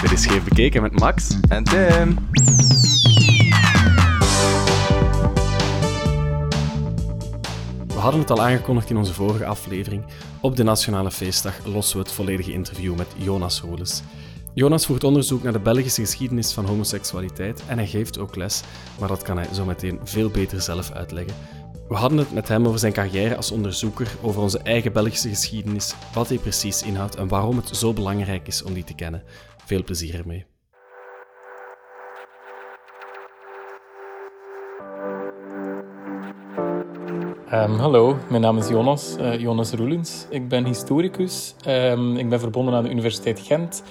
Dit 0.00 0.12
is 0.12 0.22
Scheef 0.22 0.44
Bekeken 0.44 0.82
met 0.82 1.00
Max 1.00 1.38
en 1.48 1.64
Tim. 1.64 2.18
We 7.86 7.98
hadden 7.98 8.20
het 8.20 8.30
al 8.30 8.42
aangekondigd 8.42 8.90
in 8.90 8.96
onze 8.96 9.14
vorige 9.14 9.46
aflevering. 9.46 10.04
Op 10.40 10.56
de 10.56 10.62
Nationale 10.62 11.10
Feestdag 11.10 11.64
lossen 11.64 11.96
we 11.96 12.02
het 12.02 12.12
volledige 12.12 12.52
interview 12.52 12.96
met 12.96 13.06
Jonas 13.16 13.60
Holes. 13.60 14.02
Jonas 14.54 14.86
voert 14.86 15.04
onderzoek 15.04 15.42
naar 15.42 15.52
de 15.52 15.58
Belgische 15.58 16.00
geschiedenis 16.00 16.52
van 16.52 16.64
homoseksualiteit 16.64 17.62
en 17.66 17.76
hij 17.76 17.86
geeft 17.86 18.18
ook 18.18 18.36
les, 18.36 18.62
maar 18.98 19.08
dat 19.08 19.22
kan 19.22 19.36
hij 19.36 19.48
zo 19.52 19.64
meteen 19.64 20.00
veel 20.04 20.30
beter 20.30 20.60
zelf 20.60 20.90
uitleggen. 20.90 21.34
We 21.88 21.94
hadden 21.94 22.18
het 22.18 22.32
met 22.32 22.48
hem 22.48 22.66
over 22.66 22.78
zijn 22.78 22.92
carrière 22.92 23.36
als 23.36 23.50
onderzoeker, 23.50 24.08
over 24.22 24.40
onze 24.40 24.58
eigen 24.58 24.92
Belgische 24.92 25.28
geschiedenis, 25.28 25.94
wat 26.14 26.28
die 26.28 26.38
precies 26.38 26.82
inhoudt 26.82 27.14
en 27.14 27.28
waarom 27.28 27.56
het 27.56 27.76
zo 27.76 27.92
belangrijk 27.92 28.46
is 28.46 28.62
om 28.62 28.74
die 28.74 28.84
te 28.84 28.94
kennen. 28.94 29.22
Veel 29.66 29.84
plezier 29.84 30.14
ermee. 30.18 30.44
Um, 37.52 37.78
hallo, 37.78 38.16
mijn 38.30 38.42
naam 38.42 38.58
is 38.58 38.68
Jonas, 38.68 39.16
uh, 39.20 39.40
Jonas 39.40 39.72
Roelens. 39.72 40.26
Ik 40.30 40.48
ben 40.48 40.64
historicus. 40.64 41.54
Um, 41.68 42.16
ik 42.16 42.28
ben 42.28 42.40
verbonden 42.40 42.74
aan 42.74 42.82
de 42.82 42.90
Universiteit 42.90 43.40
Gent 43.40 43.82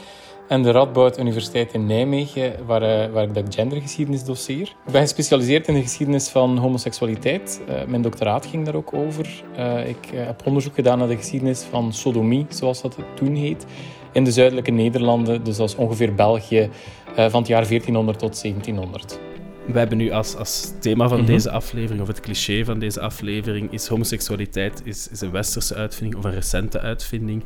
en 0.48 0.64
de 0.64 0.72
Radboud 0.72 1.20
Universiteit 1.20 1.74
in 1.74 1.86
Nijmegen, 1.86 2.66
waar, 2.66 2.82
uh, 2.82 3.14
waar 3.14 3.24
ik 3.24 3.34
dat 3.34 3.56
gendergeschiedenis 3.56 4.24
doseer. 4.24 4.76
Ik 4.86 4.92
ben 4.92 5.02
gespecialiseerd 5.02 5.68
in 5.68 5.74
de 5.74 5.82
geschiedenis 5.82 6.30
van 6.30 6.58
homoseksualiteit. 6.58 7.62
Uh, 7.70 7.86
mijn 7.86 8.02
doctoraat 8.02 8.46
ging 8.46 8.66
daar 8.66 8.76
ook 8.76 8.94
over. 8.94 9.44
ik 9.86 10.10
heb 10.14 10.42
onderzoek 10.46 10.76
gedaan 10.76 10.98
naar 10.98 11.08
de 11.08 11.18
geschiedenis 11.18 11.62
van 11.62 11.94
sodomie, 11.94 12.46
zoals 12.50 12.82
dat 12.82 12.98
toen 13.16 13.36
heet, 13.36 13.66
in 14.16 14.24
de 14.24 14.32
zuidelijke 14.32 14.72
Nederlanden, 14.72 15.44
dus 15.44 15.58
dat 15.58 15.70
is 15.70 15.76
ongeveer 15.76 16.16
België, 16.16 16.70
van 17.16 17.40
het 17.40 17.48
jaar 17.48 17.68
1400 17.68 18.20
tot 18.20 18.42
1700. 18.42 19.20
We 19.66 19.78
hebben 19.78 19.98
nu 19.98 20.12
als, 20.12 20.36
als 20.36 20.72
thema 20.80 21.08
van 21.08 21.18
mhm. 21.18 21.28
deze 21.28 21.52
aflevering, 21.52 22.02
of 22.02 22.08
het 22.08 22.20
cliché 22.20 22.66
van 22.66 22.80
deze 22.80 23.00
aflevering, 23.00 23.72
is 23.72 23.88
homoseksualiteit 23.88 24.82
is, 24.84 25.08
is 25.08 25.22
een 25.22 25.32
westerse 25.32 25.76
uitvinding 25.76 26.16
of 26.16 26.24
een 26.24 26.34
recente 26.34 26.80
uitvinding. 26.80 27.44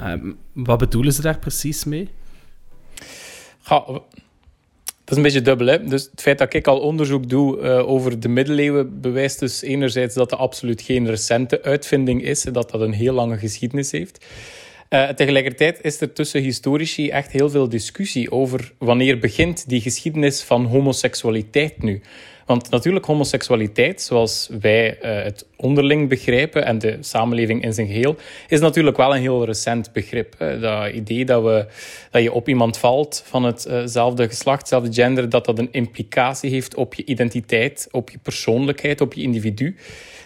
Um, 0.00 0.38
wat 0.52 0.78
bedoelen 0.78 1.12
ze 1.12 1.22
daar 1.22 1.38
precies 1.38 1.84
mee? 1.84 2.08
Dat 5.06 5.14
is 5.14 5.16
een 5.16 5.22
beetje 5.22 5.42
dubbel. 5.42 5.66
Hè? 5.66 5.84
Dus 5.84 6.08
het 6.10 6.20
feit 6.22 6.38
dat 6.38 6.54
ik 6.54 6.66
al 6.66 6.80
onderzoek 6.80 7.28
doe 7.28 7.60
uh, 7.60 7.88
over 7.88 8.20
de 8.20 8.28
middeleeuwen 8.28 9.00
bewijst 9.00 9.38
dus 9.38 9.62
enerzijds 9.62 10.14
dat 10.14 10.30
het 10.30 10.40
absoluut 10.40 10.82
geen 10.82 11.06
recente 11.06 11.62
uitvinding 11.62 12.22
is, 12.22 12.42
dat 12.42 12.70
dat 12.70 12.80
een 12.80 12.92
heel 12.92 13.14
lange 13.14 13.38
geschiedenis 13.38 13.90
heeft. 13.90 14.26
Uh, 14.90 15.08
tegelijkertijd 15.08 15.78
is 15.82 16.00
er 16.00 16.12
tussen 16.12 16.42
historici 16.42 17.08
echt 17.10 17.32
heel 17.32 17.50
veel 17.50 17.68
discussie 17.68 18.30
over 18.30 18.72
wanneer 18.78 19.18
begint 19.18 19.68
die 19.68 19.80
geschiedenis 19.80 20.42
van 20.42 20.64
homoseksualiteit 20.64 21.82
nu. 21.82 22.00
Want 22.46 22.70
natuurlijk, 22.70 23.04
homoseksualiteit, 23.04 24.02
zoals 24.02 24.48
wij 24.60 24.96
uh, 24.96 25.22
het 25.22 25.46
onderling 25.56 26.08
begrijpen 26.08 26.64
en 26.64 26.78
de 26.78 26.96
samenleving 27.00 27.62
in 27.62 27.72
zijn 27.72 27.86
geheel, 27.86 28.16
is 28.48 28.60
natuurlijk 28.60 28.96
wel 28.96 29.14
een 29.14 29.20
heel 29.20 29.44
recent 29.44 29.92
begrip. 29.92 30.34
Dat 30.60 30.92
idee 30.92 31.24
dat, 31.24 31.42
we, 31.42 31.66
dat 32.10 32.22
je 32.22 32.32
op 32.32 32.48
iemand 32.48 32.78
valt 32.78 33.22
van 33.26 33.44
hetzelfde 33.44 34.22
uh 34.22 34.28
geslacht, 34.28 34.58
hetzelfde 34.58 34.92
gender, 34.92 35.28
dat 35.28 35.44
dat 35.44 35.58
een 35.58 35.72
implicatie 35.72 36.50
heeft 36.50 36.74
op 36.74 36.94
je 36.94 37.04
identiteit, 37.04 37.88
op 37.90 38.10
je 38.10 38.18
persoonlijkheid, 38.22 39.00
op 39.00 39.14
je 39.14 39.22
individu. 39.22 39.76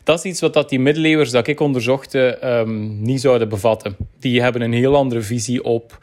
Dat 0.04 0.18
is 0.18 0.24
iets 0.24 0.40
wat 0.40 0.54
dat 0.54 0.68
die 0.68 0.80
middeleeuwers 0.80 1.30
dat 1.30 1.46
ik 1.46 1.60
onderzocht 1.60 2.14
um, 2.14 3.02
niet 3.02 3.20
zouden 3.20 3.48
bevatten. 3.48 3.96
Die 4.18 4.42
hebben 4.42 4.62
een 4.62 4.72
heel 4.72 4.96
andere 4.96 5.20
visie 5.20 5.64
op 5.64 5.98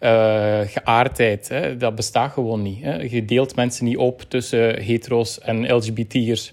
uh, 0.00 0.60
geaardheid. 0.64 1.48
Hè. 1.48 1.76
Dat 1.76 1.94
bestaat 1.94 2.32
gewoon 2.32 2.62
niet. 2.62 2.82
Hè. 2.82 2.96
Je 2.96 3.24
deelt 3.24 3.56
mensen 3.56 3.84
niet 3.84 3.96
op 3.96 4.22
tussen 4.28 4.82
hetero's 4.82 5.38
en 5.38 5.74
LGBT'ers. 5.74 6.52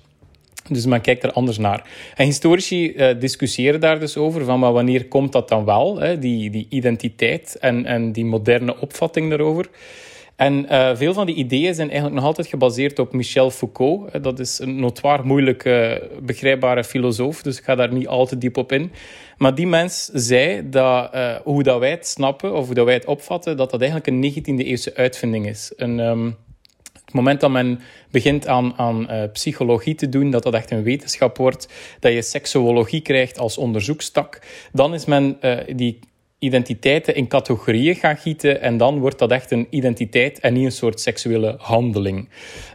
Dus 0.69 0.85
men 0.85 1.01
kijkt 1.01 1.23
er 1.23 1.31
anders 1.31 1.57
naar. 1.57 1.89
En 2.15 2.25
historici 2.25 2.93
uh, 2.93 3.19
discussiëren 3.19 3.79
daar 3.79 3.99
dus 3.99 4.17
over, 4.17 4.45
van 4.45 4.59
maar 4.59 4.73
wanneer 4.73 5.07
komt 5.07 5.31
dat 5.31 5.49
dan 5.49 5.65
wel, 5.65 5.99
hè, 5.99 6.19
die, 6.19 6.49
die 6.49 6.67
identiteit 6.69 7.57
en, 7.59 7.85
en 7.85 8.11
die 8.11 8.25
moderne 8.25 8.79
opvatting 8.79 9.29
daarover. 9.29 9.69
En 10.35 10.65
uh, 10.71 10.95
veel 10.95 11.13
van 11.13 11.25
die 11.25 11.35
ideeën 11.35 11.73
zijn 11.73 11.87
eigenlijk 11.87 12.19
nog 12.19 12.25
altijd 12.25 12.47
gebaseerd 12.47 12.99
op 12.99 13.13
Michel 13.13 13.51
Foucault. 13.51 14.23
Dat 14.23 14.39
is 14.39 14.59
een 14.59 14.79
notoir 14.79 15.25
moeilijke, 15.25 16.07
begrijpbare 16.21 16.83
filosoof, 16.83 17.41
dus 17.41 17.57
ik 17.57 17.63
ga 17.63 17.75
daar 17.75 17.93
niet 17.93 18.07
al 18.07 18.25
te 18.25 18.37
diep 18.37 18.57
op 18.57 18.71
in. 18.71 18.91
Maar 19.37 19.55
die 19.55 19.67
mens 19.67 20.09
zei 20.13 20.69
dat 20.69 21.15
uh, 21.15 21.35
hoe 21.35 21.63
dat 21.63 21.79
wij 21.79 21.89
het 21.89 22.07
snappen, 22.07 22.55
of 22.55 22.65
hoe 22.65 22.75
dat 22.75 22.85
wij 22.85 22.93
het 22.93 23.05
opvatten, 23.05 23.57
dat 23.57 23.71
dat 23.71 23.81
eigenlijk 23.81 24.09
een 24.09 24.33
19e-eeuwse 24.33 24.93
uitvinding 24.95 25.47
is. 25.47 25.73
Een, 25.75 25.97
het 25.97 26.46
moment 27.17 27.39
dat 27.39 27.51
men 27.51 27.79
begint 28.11 28.47
aan, 28.47 28.73
aan 28.77 29.07
uh, 29.11 29.23
psychologie 29.33 29.95
te 29.95 30.09
doen, 30.09 30.31
dat 30.31 30.43
dat 30.43 30.53
echt 30.53 30.71
een 30.71 30.83
wetenschap 30.83 31.37
wordt, 31.37 31.67
dat 31.99 32.13
je 32.13 32.21
seksuologie 32.21 33.01
krijgt 33.01 33.39
als 33.39 33.57
onderzoekstak, 33.57 34.41
dan 34.71 34.93
is 34.93 35.05
men 35.05 35.37
uh, 35.41 35.57
die 35.75 35.99
identiteiten 36.39 37.15
in 37.15 37.27
categorieën 37.27 37.95
gaan 37.95 38.17
gieten 38.17 38.61
en 38.61 38.77
dan 38.77 38.99
wordt 38.99 39.19
dat 39.19 39.31
echt 39.31 39.51
een 39.51 39.67
identiteit 39.69 40.39
en 40.39 40.53
niet 40.53 40.65
een 40.65 40.71
soort 40.71 40.99
seksuele 40.99 41.55
handeling. 41.59 42.29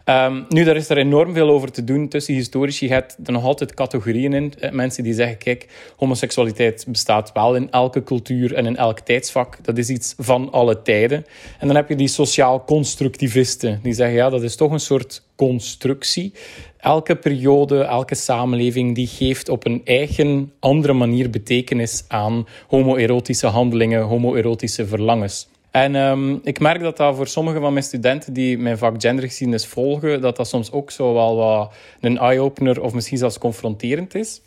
Um, 0.04 0.44
nu, 0.48 0.64
daar 0.64 0.76
is 0.76 0.88
er 0.88 0.96
enorm 0.96 1.34
veel 1.34 1.48
over 1.50 1.72
te 1.72 1.84
doen 1.84 2.08
tussen 2.08 2.34
historici. 2.34 2.86
Je 2.86 2.92
hebt 2.92 3.16
er 3.24 3.32
nog 3.32 3.44
altijd 3.44 3.74
categorieën 3.74 4.32
in. 4.32 4.52
Eh, 4.58 4.70
mensen 4.70 5.04
die 5.04 5.14
zeggen, 5.14 5.38
kijk, 5.38 5.66
homoseksualiteit 5.96 6.84
bestaat 6.88 7.32
wel 7.32 7.54
in 7.54 7.70
elke 7.70 8.02
cultuur 8.02 8.54
en 8.54 8.66
in 8.66 8.76
elk 8.76 9.00
tijdsvak. 9.00 9.64
Dat 9.64 9.78
is 9.78 9.88
iets 9.88 10.14
van 10.18 10.52
alle 10.52 10.82
tijden. 10.82 11.24
En 11.58 11.66
dan 11.66 11.76
heb 11.76 11.88
je 11.88 11.96
die 11.96 12.08
sociaal 12.08 12.64
constructivisten. 12.64 13.80
Die 13.82 13.92
zeggen, 13.92 14.16
ja, 14.16 14.30
dat 14.30 14.42
is 14.42 14.56
toch 14.56 14.72
een 14.72 14.80
soort 14.80 15.22
constructie. 15.36 16.32
Elke 16.82 17.14
periode, 17.16 17.82
elke 17.82 18.14
samenleving, 18.14 18.94
die 18.94 19.06
geeft 19.06 19.48
op 19.48 19.66
een 19.66 19.80
eigen 19.84 20.52
andere 20.58 20.92
manier 20.92 21.30
betekenis 21.30 22.04
aan 22.08 22.46
homoerotische 22.68 23.46
handelingen, 23.46 24.02
homoerotische 24.02 24.86
verlangens. 24.86 25.48
En 25.70 25.94
um, 25.94 26.40
ik 26.44 26.60
merk 26.60 26.80
dat 26.80 26.96
dat 26.96 27.16
voor 27.16 27.26
sommige 27.26 27.60
van 27.60 27.72
mijn 27.72 27.84
studenten 27.84 28.32
die 28.32 28.58
mijn 28.58 28.78
vak 28.78 28.94
gendergeschiedenis 28.98 29.66
volgen, 29.66 30.20
dat 30.20 30.36
dat 30.36 30.48
soms 30.48 30.72
ook 30.72 30.90
zo 30.90 31.14
wel 31.14 31.36
wat 31.36 31.72
een 32.00 32.18
eye-opener 32.18 32.82
of 32.82 32.94
misschien 32.94 33.18
zelfs 33.18 33.38
confronterend 33.38 34.14
is. 34.14 34.40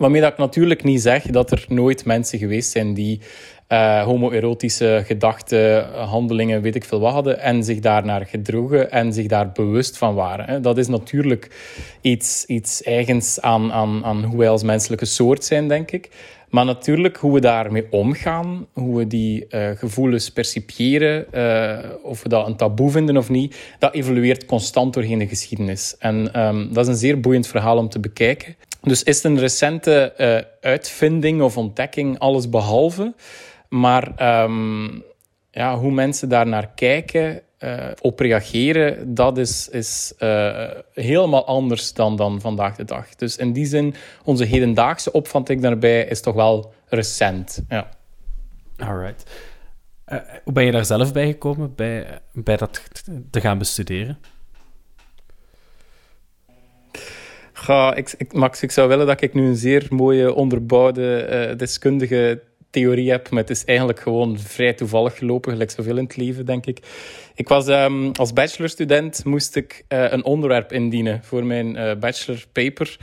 Waarmee 0.00 0.20
dat 0.20 0.32
ik 0.32 0.38
natuurlijk 0.38 0.84
niet 0.84 1.02
zeg 1.02 1.22
dat 1.22 1.50
er 1.50 1.64
nooit 1.68 2.04
mensen 2.04 2.38
geweest 2.38 2.70
zijn 2.70 2.94
die 2.94 3.20
uh, 3.68 4.02
homoerotische 4.02 5.02
gedachten, 5.06 5.84
handelingen, 5.92 6.62
weet 6.62 6.74
ik 6.74 6.84
veel 6.84 7.00
wat 7.00 7.12
hadden, 7.12 7.40
en 7.40 7.64
zich 7.64 7.80
daarnaar 7.80 8.26
gedroegen 8.26 8.90
en 8.90 9.12
zich 9.12 9.26
daar 9.26 9.52
bewust 9.52 9.98
van 9.98 10.14
waren. 10.14 10.46
Hè. 10.46 10.60
Dat 10.60 10.78
is 10.78 10.88
natuurlijk 10.88 11.50
iets, 12.00 12.44
iets 12.46 12.82
eigens 12.82 13.40
aan, 13.40 13.72
aan, 13.72 14.04
aan 14.04 14.24
hoe 14.24 14.38
wij 14.38 14.48
als 14.48 14.62
menselijke 14.62 15.04
soort 15.04 15.44
zijn, 15.44 15.68
denk 15.68 15.90
ik. 15.90 16.08
Maar 16.50 16.64
natuurlijk, 16.64 17.16
hoe 17.16 17.32
we 17.32 17.40
daarmee 17.40 17.86
omgaan, 17.90 18.66
hoe 18.72 18.96
we 18.98 19.06
die 19.06 19.46
uh, 19.48 19.70
gevoelens 19.70 20.30
percipiëren, 20.30 21.26
uh, 21.34 21.78
of 22.02 22.22
we 22.22 22.28
dat 22.28 22.46
een 22.46 22.56
taboe 22.56 22.90
vinden 22.90 23.16
of 23.16 23.28
niet, 23.28 23.56
dat 23.78 23.94
evolueert 23.94 24.46
constant 24.46 24.94
doorheen 24.94 25.18
de 25.18 25.28
geschiedenis. 25.28 25.96
En 25.98 26.40
um, 26.40 26.72
dat 26.72 26.84
is 26.84 26.90
een 26.90 26.98
zeer 26.98 27.20
boeiend 27.20 27.46
verhaal 27.46 27.78
om 27.78 27.88
te 27.88 28.00
bekijken. 28.00 28.56
Dus 28.82 29.02
is 29.02 29.16
het 29.16 29.24
een 29.24 29.38
recente 29.38 30.14
uh, 30.18 30.70
uitvinding 30.70 31.42
of 31.42 31.56
ontdekking 31.56 32.18
alles 32.18 32.48
behalve? 32.48 33.14
Maar 33.68 34.42
um, 34.42 35.02
ja, 35.50 35.78
hoe 35.78 35.92
mensen 35.92 36.28
daar 36.28 36.46
naar 36.46 36.70
kijken, 36.74 37.42
uh, 37.60 37.86
op 38.00 38.18
reageren, 38.18 39.14
dat 39.14 39.38
is, 39.38 39.68
is 39.68 40.12
uh, 40.18 40.70
helemaal 40.94 41.46
anders 41.46 41.92
dan, 41.92 42.16
dan 42.16 42.40
vandaag 42.40 42.76
de 42.76 42.84
dag. 42.84 43.14
Dus 43.14 43.36
in 43.36 43.52
die 43.52 43.66
zin, 43.66 43.94
onze 44.24 44.44
hedendaagse 44.44 45.12
opvatting 45.12 45.62
daarbij 45.62 46.04
is 46.04 46.20
toch 46.20 46.34
wel 46.34 46.72
recent. 46.86 47.62
Ja. 47.68 47.88
Alright. 48.76 49.30
Uh, 50.08 50.18
hoe 50.44 50.52
ben 50.52 50.64
je 50.64 50.72
daar 50.72 50.84
zelf 50.84 51.12
bij 51.12 51.26
gekomen, 51.26 51.74
bij, 51.74 52.20
bij 52.32 52.56
dat 52.56 52.82
te 53.30 53.40
gaan 53.40 53.58
bestuderen? 53.58 54.18
Ga, 57.52 57.94
ik, 57.94 58.14
ik, 58.16 58.32
Max, 58.32 58.62
ik 58.62 58.70
zou 58.70 58.88
willen 58.88 59.06
dat 59.06 59.20
ik 59.20 59.34
nu 59.34 59.46
een 59.46 59.56
zeer 59.56 59.86
mooie, 59.90 60.34
onderbouwde, 60.34 61.54
deskundige 61.56 62.42
theorie 62.70 63.10
heb, 63.10 63.30
maar 63.30 63.40
het 63.40 63.50
is 63.50 63.64
eigenlijk 63.64 64.00
gewoon 64.00 64.38
vrij 64.38 64.72
toevallig 64.72 65.18
gelopen, 65.18 65.52
gelijk 65.52 65.70
zoveel 65.70 65.96
in 65.96 66.04
het 66.04 66.16
leven, 66.16 66.46
denk 66.46 66.66
ik. 66.66 66.78
Ik 67.34 67.48
was 67.48 67.66
um, 67.68 68.12
als 68.12 68.32
bachelorstudent, 68.32 69.24
moest 69.24 69.56
ik 69.56 69.84
uh, 69.88 70.10
een 70.10 70.24
onderwerp 70.24 70.72
indienen 70.72 71.20
voor 71.22 71.44
mijn 71.44 71.76
uh, 71.76 71.94
bachelorpaper. 71.94 72.96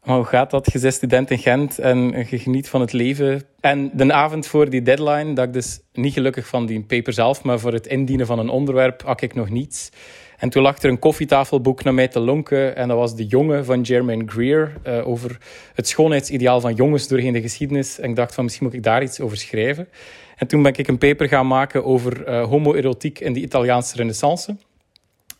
hoe 0.00 0.24
gaat 0.24 0.50
dat? 0.50 0.72
Je 0.72 0.78
bent 0.78 0.94
student 0.94 1.30
in 1.30 1.38
Gent 1.38 1.78
en 1.78 2.26
je 2.30 2.38
geniet 2.38 2.68
van 2.68 2.80
het 2.80 2.92
leven. 2.92 3.42
En 3.60 3.90
de 3.94 4.12
avond 4.12 4.46
voor 4.46 4.70
die 4.70 4.82
deadline, 4.82 5.32
dat 5.32 5.46
ik 5.46 5.52
dus 5.52 5.80
niet 5.92 6.12
gelukkig 6.12 6.46
van 6.46 6.66
die 6.66 6.82
paper 6.82 7.12
zelf, 7.12 7.42
maar 7.42 7.58
voor 7.58 7.72
het 7.72 7.86
indienen 7.86 8.26
van 8.26 8.38
een 8.38 8.48
onderwerp, 8.48 9.02
had 9.02 9.22
ik 9.22 9.34
nog 9.34 9.50
niets. 9.50 9.90
En 10.38 10.48
toen 10.48 10.62
lag 10.62 10.78
er 10.78 10.90
een 10.90 10.98
koffietafelboek 10.98 11.82
naar 11.82 11.94
mij 11.94 12.08
te 12.08 12.20
lonken. 12.20 12.76
En 12.76 12.88
dat 12.88 12.96
was 12.96 13.16
De 13.16 13.26
Jonge 13.26 13.64
van 13.64 13.86
Germaine 13.86 14.24
Greer. 14.26 14.72
Uh, 14.86 15.08
over 15.08 15.38
het 15.74 15.88
schoonheidsideaal 15.88 16.60
van 16.60 16.74
jongens 16.74 17.08
doorheen 17.08 17.32
de 17.32 17.40
geschiedenis. 17.40 17.98
En 17.98 18.10
ik 18.10 18.16
dacht 18.16 18.34
van 18.34 18.44
misschien 18.44 18.66
moet 18.66 18.74
ik 18.74 18.82
daar 18.82 19.02
iets 19.02 19.20
over 19.20 19.36
schrijven. 19.36 19.88
En 20.36 20.46
toen 20.46 20.62
ben 20.62 20.74
ik 20.76 20.88
een 20.88 20.98
paper 20.98 21.28
gaan 21.28 21.46
maken 21.46 21.84
over 21.84 22.28
uh, 22.28 22.44
homoerotiek 22.44 23.20
in 23.20 23.32
de 23.32 23.40
Italiaanse 23.40 23.96
renaissance. 23.96 24.56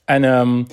En 0.05 0.25
um, 0.25 0.67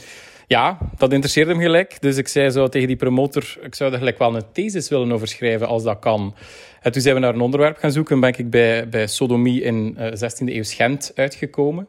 ja, 0.47 0.77
dat 0.97 1.13
interesseerde 1.13 1.51
hem 1.51 1.61
gelijk. 1.61 2.01
Dus 2.01 2.17
ik 2.17 2.27
zei 2.27 2.49
zo 2.49 2.67
tegen 2.67 2.87
die 2.87 2.95
promotor, 2.95 3.57
ik 3.61 3.75
zou 3.75 3.91
er 3.91 3.97
gelijk 3.97 4.17
wel 4.17 4.35
een 4.35 4.51
thesis 4.51 4.89
willen 4.89 5.11
over 5.11 5.27
schrijven 5.27 5.67
als 5.67 5.83
dat 5.83 5.99
kan. 5.99 6.35
En 6.81 6.91
toen 6.91 7.01
zijn 7.01 7.15
we 7.15 7.21
naar 7.21 7.33
een 7.33 7.41
onderwerp 7.41 7.77
gaan 7.77 7.91
zoeken. 7.91 8.19
ben 8.19 8.37
ik 8.37 8.49
bij, 8.49 8.89
bij 8.89 9.07
sodomie 9.07 9.61
in 9.61 9.97
uh, 9.99 10.07
16e 10.11 10.45
eeuw 10.45 10.63
Gent 10.63 11.11
uitgekomen. 11.15 11.87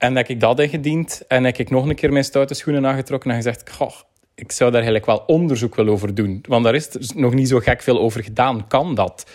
En 0.00 0.16
heb 0.16 0.28
ik 0.28 0.40
dat 0.40 0.58
ingediend. 0.58 1.22
En 1.28 1.44
heb 1.44 1.56
ik 1.56 1.70
nog 1.70 1.86
een 1.86 1.94
keer 1.94 2.12
mijn 2.12 2.24
stoute 2.24 2.54
schoenen 2.54 2.86
aangetrokken 2.86 3.30
en 3.30 3.36
gezegd... 3.36 3.70
Goh, 3.70 3.92
ik 4.34 4.52
zou 4.52 4.70
daar 4.70 4.82
eigenlijk 4.82 5.06
wel 5.06 5.22
onderzoek 5.26 5.74
willen 5.74 5.92
over 5.92 6.14
doen. 6.14 6.44
Want 6.48 6.64
daar 6.64 6.74
is 6.74 7.12
nog 7.14 7.34
niet 7.34 7.48
zo 7.48 7.58
gek 7.58 7.82
veel 7.82 8.00
over 8.00 8.22
gedaan. 8.22 8.66
Kan 8.68 8.94
dat? 8.94 9.30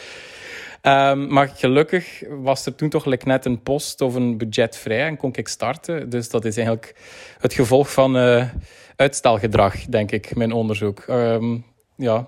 Um, 0.81 1.27
maar 1.27 1.47
gelukkig 1.47 2.23
was 2.29 2.65
er 2.65 2.75
toen 2.75 2.89
toch 2.89 3.23
net 3.23 3.45
een 3.45 3.61
post 3.61 4.01
of 4.01 4.15
een 4.15 4.37
budget 4.37 4.77
vrij 4.77 5.07
en 5.07 5.17
kon 5.17 5.33
ik 5.35 5.47
starten. 5.47 6.09
Dus 6.09 6.29
dat 6.29 6.45
is 6.45 6.55
eigenlijk 6.57 6.95
het 7.39 7.53
gevolg 7.53 7.91
van 7.91 8.17
uh, 8.17 8.45
uitstelgedrag, 8.95 9.85
denk 9.85 10.11
ik, 10.11 10.35
mijn 10.35 10.51
onderzoek. 10.51 11.05
Um, 11.09 11.65
ja, 11.95 12.27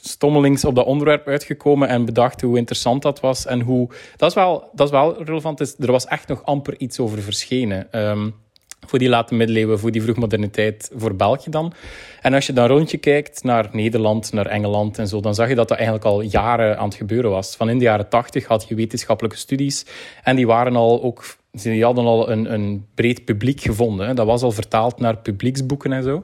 stommelings 0.00 0.64
op 0.64 0.74
dat 0.74 0.86
onderwerp 0.86 1.26
uitgekomen 1.26 1.88
en 1.88 2.04
bedacht 2.04 2.40
hoe 2.40 2.58
interessant 2.58 3.02
dat 3.02 3.20
was. 3.20 3.46
En 3.46 3.60
hoe... 3.60 3.88
Dat 4.16 4.28
is 4.28 4.34
wel, 4.34 4.70
dat 4.72 4.86
is 4.86 4.92
wel 4.92 5.22
relevant. 5.22 5.76
Er 5.78 5.92
was 5.92 6.06
echt 6.06 6.28
nog 6.28 6.44
amper 6.44 6.78
iets 6.78 6.98
over 6.98 7.22
verschenen. 7.22 7.88
Um, 8.08 8.34
voor 8.86 8.98
die 8.98 9.08
late 9.08 9.34
middeleeuwen, 9.34 9.78
voor 9.78 9.90
die 9.90 10.02
vroegmoderniteit, 10.02 10.90
voor 10.94 11.16
België 11.16 11.50
dan. 11.50 11.72
En 12.20 12.34
als 12.34 12.46
je 12.46 12.52
dan 12.52 12.66
rondje 12.66 12.98
kijkt 12.98 13.42
naar 13.42 13.68
Nederland, 13.72 14.32
naar 14.32 14.46
Engeland 14.46 14.98
en 14.98 15.08
zo, 15.08 15.20
dan 15.20 15.34
zag 15.34 15.48
je 15.48 15.54
dat 15.54 15.68
dat 15.68 15.76
eigenlijk 15.76 16.06
al 16.06 16.20
jaren 16.20 16.78
aan 16.78 16.84
het 16.84 16.94
gebeuren 16.94 17.30
was. 17.30 17.56
Van 17.56 17.68
in 17.68 17.78
de 17.78 17.84
jaren 17.84 18.08
tachtig 18.08 18.46
had 18.46 18.68
je 18.68 18.74
wetenschappelijke 18.74 19.38
studies 19.38 19.86
en 20.22 20.36
die 20.36 20.46
waren 20.46 20.76
al 20.76 21.02
ook, 21.02 21.24
die 21.52 21.84
hadden 21.84 22.04
al 22.04 22.30
een, 22.30 22.52
een 22.52 22.86
breed 22.94 23.24
publiek 23.24 23.60
gevonden. 23.60 24.16
Dat 24.16 24.26
was 24.26 24.42
al 24.42 24.52
vertaald 24.52 24.98
naar 24.98 25.16
publieksboeken 25.16 25.92
en 25.92 26.02
zo. 26.02 26.22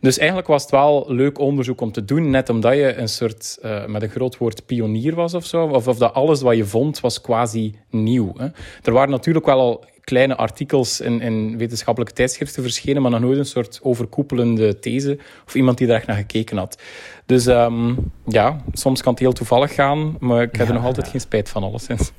Dus 0.00 0.18
eigenlijk 0.18 0.48
was 0.48 0.62
het 0.62 0.70
wel 0.70 1.04
leuk 1.08 1.38
onderzoek 1.38 1.80
om 1.80 1.92
te 1.92 2.04
doen, 2.04 2.30
net 2.30 2.48
omdat 2.48 2.74
je 2.74 2.94
een 2.94 3.08
soort, 3.08 3.58
uh, 3.64 3.86
met 3.86 4.02
een 4.02 4.08
groot 4.08 4.38
woord, 4.38 4.66
pionier 4.66 5.14
was 5.14 5.34
of 5.34 5.46
zo. 5.46 5.66
Of, 5.66 5.88
of 5.88 5.98
dat 5.98 6.14
alles 6.14 6.42
wat 6.42 6.56
je 6.56 6.64
vond 6.64 7.00
was 7.00 7.20
quasi 7.20 7.74
nieuw. 7.90 8.32
Hè. 8.36 8.46
Er 8.82 8.92
waren 8.92 9.10
natuurlijk 9.10 9.46
wel 9.46 9.60
al 9.60 9.84
kleine 10.00 10.36
artikels 10.36 11.00
in, 11.00 11.20
in 11.20 11.58
wetenschappelijke 11.58 12.14
tijdschriften 12.14 12.62
verschenen, 12.62 13.02
maar 13.02 13.10
nog 13.10 13.20
nooit 13.20 13.38
een 13.38 13.44
soort 13.44 13.80
overkoepelende 13.82 14.78
these 14.78 15.18
of 15.46 15.54
iemand 15.54 15.78
die 15.78 15.86
daar 15.86 15.96
echt 15.96 16.06
naar 16.06 16.16
gekeken 16.16 16.56
had. 16.56 16.82
Dus 17.26 17.46
um, 17.46 17.96
ja, 18.26 18.62
soms 18.72 19.02
kan 19.02 19.12
het 19.12 19.22
heel 19.22 19.32
toevallig 19.32 19.74
gaan, 19.74 20.16
maar 20.20 20.42
ik 20.42 20.56
heb 20.56 20.68
er 20.68 20.74
nog 20.74 20.84
altijd 20.84 21.08
geen 21.08 21.20
spijt 21.20 21.48
van, 21.48 21.62
alleszins. 21.62 22.12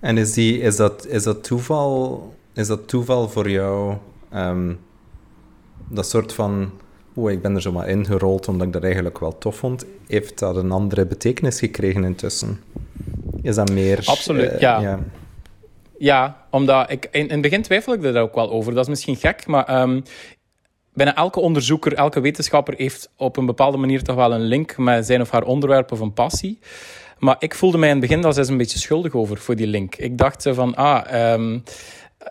En 0.00 0.18
is, 0.18 0.32
die, 0.32 0.60
is, 0.60 0.76
dat, 0.76 1.06
is, 1.06 1.22
dat, 1.22 1.44
toeval, 1.44 2.34
is 2.54 2.66
dat 2.66 2.88
toeval 2.88 3.28
voor 3.28 3.50
jou, 3.50 3.96
um, 4.34 4.78
dat 5.88 6.08
soort 6.08 6.32
van 6.32 6.70
oeh, 7.16 7.32
ik 7.32 7.42
ben 7.42 7.54
er 7.54 7.62
zomaar 7.62 7.88
ingerold 7.88 8.48
omdat 8.48 8.66
ik 8.66 8.72
dat 8.72 8.82
eigenlijk 8.82 9.18
wel 9.18 9.38
tof 9.38 9.56
vond. 9.56 9.86
Heeft 10.06 10.38
dat 10.38 10.56
een 10.56 10.70
andere 10.70 11.06
betekenis 11.06 11.58
gekregen 11.58 12.04
intussen? 12.04 12.60
Is 13.42 13.54
dat 13.54 13.70
meer... 13.70 14.02
Absoluut, 14.04 14.52
uh, 14.52 14.60
ja. 14.60 14.80
ja. 14.80 14.98
Ja, 15.98 16.46
omdat 16.50 16.90
ik 16.90 17.08
in, 17.10 17.22
in 17.22 17.30
het 17.30 17.40
begin 17.40 17.62
twijfel 17.62 17.92
ik 17.92 18.04
er 18.04 18.20
ook 18.20 18.34
wel 18.34 18.50
over. 18.50 18.72
Dat 18.74 18.82
is 18.82 18.88
misschien 18.88 19.16
gek, 19.16 19.46
maar 19.46 19.80
um, 19.80 20.02
bijna 20.92 21.16
elke 21.16 21.40
onderzoeker, 21.40 21.94
elke 21.94 22.20
wetenschapper 22.20 22.74
heeft 22.76 23.10
op 23.16 23.36
een 23.36 23.46
bepaalde 23.46 23.76
manier 23.76 24.02
toch 24.02 24.16
wel 24.16 24.32
een 24.32 24.40
link 24.44 24.76
met 24.76 25.06
zijn 25.06 25.20
of 25.20 25.30
haar 25.30 25.42
onderwerp 25.42 25.92
of 25.92 26.00
een 26.00 26.12
passie. 26.12 26.58
Maar 27.18 27.36
ik 27.38 27.54
voelde 27.54 27.78
mij 27.78 27.88
in 27.88 27.96
het 27.96 28.06
begin 28.06 28.22
daar 28.22 28.32
zelfs 28.32 28.48
een 28.48 28.56
beetje 28.56 28.78
schuldig 28.78 29.14
over, 29.14 29.38
voor 29.38 29.56
die 29.56 29.66
link. 29.66 29.96
Ik 29.96 30.18
dacht 30.18 30.48
van, 30.52 30.74
ah, 30.74 31.32
um, 31.32 31.62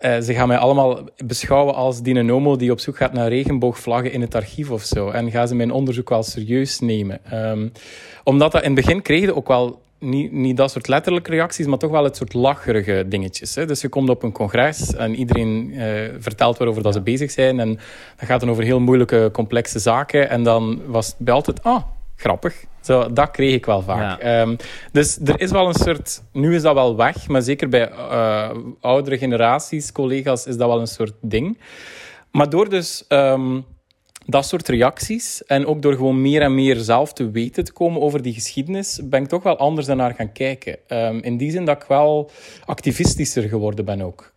uh, 0.02 0.20
ze 0.20 0.34
gaan 0.34 0.48
mij 0.48 0.58
allemaal 0.58 1.00
beschouwen 1.24 1.74
als 1.74 2.02
die 2.02 2.22
nomo 2.22 2.56
die 2.56 2.72
op 2.72 2.80
zoek 2.80 2.96
gaat 2.96 3.12
naar 3.12 3.28
regenboogvlaggen 3.28 4.12
in 4.12 4.20
het 4.20 4.34
archief 4.34 4.70
of 4.70 4.82
zo. 4.82 5.10
En 5.10 5.30
gaan 5.30 5.48
ze 5.48 5.54
mijn 5.54 5.70
onderzoek 5.70 6.08
wel 6.08 6.22
serieus 6.22 6.80
nemen. 6.80 7.20
Um, 7.32 7.72
omdat 8.24 8.52
dat 8.52 8.62
in 8.62 8.74
het 8.74 8.84
begin 8.84 9.02
kreeg 9.02 9.30
ook 9.30 9.48
wel 9.48 9.80
niet, 9.98 10.32
niet 10.32 10.56
dat 10.56 10.70
soort 10.70 10.88
letterlijke 10.88 11.30
reacties, 11.30 11.66
maar 11.66 11.78
toch 11.78 11.90
wel 11.90 12.04
het 12.04 12.16
soort 12.16 12.34
lacherige 12.34 13.04
dingetjes. 13.08 13.54
Hè. 13.54 13.66
Dus 13.66 13.80
je 13.80 13.88
komt 13.88 14.08
op 14.08 14.22
een 14.22 14.32
congres 14.32 14.94
en 14.94 15.14
iedereen 15.14 15.70
uh, 15.70 15.82
vertelt 16.18 16.58
waarover 16.58 16.82
dat 16.82 16.94
ze 16.94 17.00
bezig 17.00 17.30
zijn. 17.30 17.60
En 17.60 17.74
dat 18.16 18.28
gaat 18.28 18.40
dan 18.40 18.50
over 18.50 18.64
heel 18.64 18.80
moeilijke, 18.80 19.30
complexe 19.32 19.78
zaken. 19.78 20.30
En 20.30 20.42
dan 20.42 20.80
was 20.86 21.06
het 21.06 21.16
bij 21.18 21.34
altijd, 21.34 21.62
ah, 21.62 21.82
grappig. 22.18 22.64
Zo, 22.80 23.12
dat 23.12 23.30
kreeg 23.30 23.54
ik 23.54 23.66
wel 23.66 23.82
vaak. 23.82 24.22
Ja. 24.22 24.40
Um, 24.40 24.56
dus 24.92 25.18
er 25.24 25.40
is 25.40 25.50
wel 25.50 25.68
een 25.68 25.74
soort... 25.74 26.22
Nu 26.32 26.54
is 26.54 26.62
dat 26.62 26.74
wel 26.74 26.96
weg, 26.96 27.28
maar 27.28 27.42
zeker 27.42 27.68
bij 27.68 27.90
uh, 27.90 28.50
oudere 28.80 29.18
generaties, 29.18 29.92
collega's, 29.92 30.46
is 30.46 30.56
dat 30.56 30.68
wel 30.68 30.80
een 30.80 30.86
soort 30.86 31.14
ding. 31.20 31.58
Maar 32.30 32.50
door 32.50 32.68
dus... 32.68 33.04
Um, 33.08 33.64
dat 34.30 34.46
soort 34.46 34.68
reacties 34.68 35.44
en 35.44 35.66
ook 35.66 35.82
door 35.82 35.94
gewoon 35.94 36.20
meer 36.20 36.42
en 36.42 36.54
meer 36.54 36.76
zelf 36.76 37.12
te 37.12 37.30
weten 37.30 37.64
te 37.64 37.72
komen 37.72 38.00
over 38.00 38.22
die 38.22 38.34
geschiedenis, 38.34 39.00
ben 39.04 39.22
ik 39.22 39.28
toch 39.28 39.42
wel 39.42 39.56
anders 39.58 39.86
naar 39.86 40.14
gaan 40.14 40.32
kijken. 40.32 40.78
Um, 40.88 41.22
in 41.22 41.36
die 41.36 41.50
zin 41.50 41.64
dat 41.64 41.82
ik 41.82 41.88
wel 41.88 42.30
activistischer 42.64 43.42
geworden 43.42 43.84
ben 43.84 44.00
ook. 44.00 44.32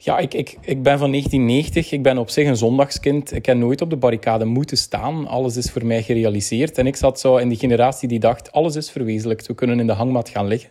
Ja, 0.00 0.18
ik, 0.18 0.34
ik, 0.34 0.56
ik 0.60 0.82
ben 0.82 0.98
van 0.98 1.10
1990. 1.10 1.92
Ik 1.92 2.02
ben 2.02 2.18
op 2.18 2.30
zich 2.30 2.46
een 2.46 2.56
zondagskind. 2.56 3.34
Ik 3.34 3.46
heb 3.46 3.56
nooit 3.56 3.80
op 3.80 3.90
de 3.90 3.96
barricade 3.96 4.44
moeten 4.44 4.76
staan. 4.76 5.26
Alles 5.26 5.56
is 5.56 5.70
voor 5.70 5.86
mij 5.86 6.02
gerealiseerd. 6.02 6.78
En 6.78 6.86
ik 6.86 6.96
zat 6.96 7.20
zo 7.20 7.36
in 7.36 7.48
die 7.48 7.58
generatie 7.58 8.08
die 8.08 8.18
dacht, 8.18 8.52
alles 8.52 8.76
is 8.76 8.90
verwezenlijkt. 8.90 9.46
We 9.46 9.54
kunnen 9.54 9.80
in 9.80 9.86
de 9.86 9.92
hangmat 9.92 10.28
gaan 10.28 10.46
liggen. 10.46 10.70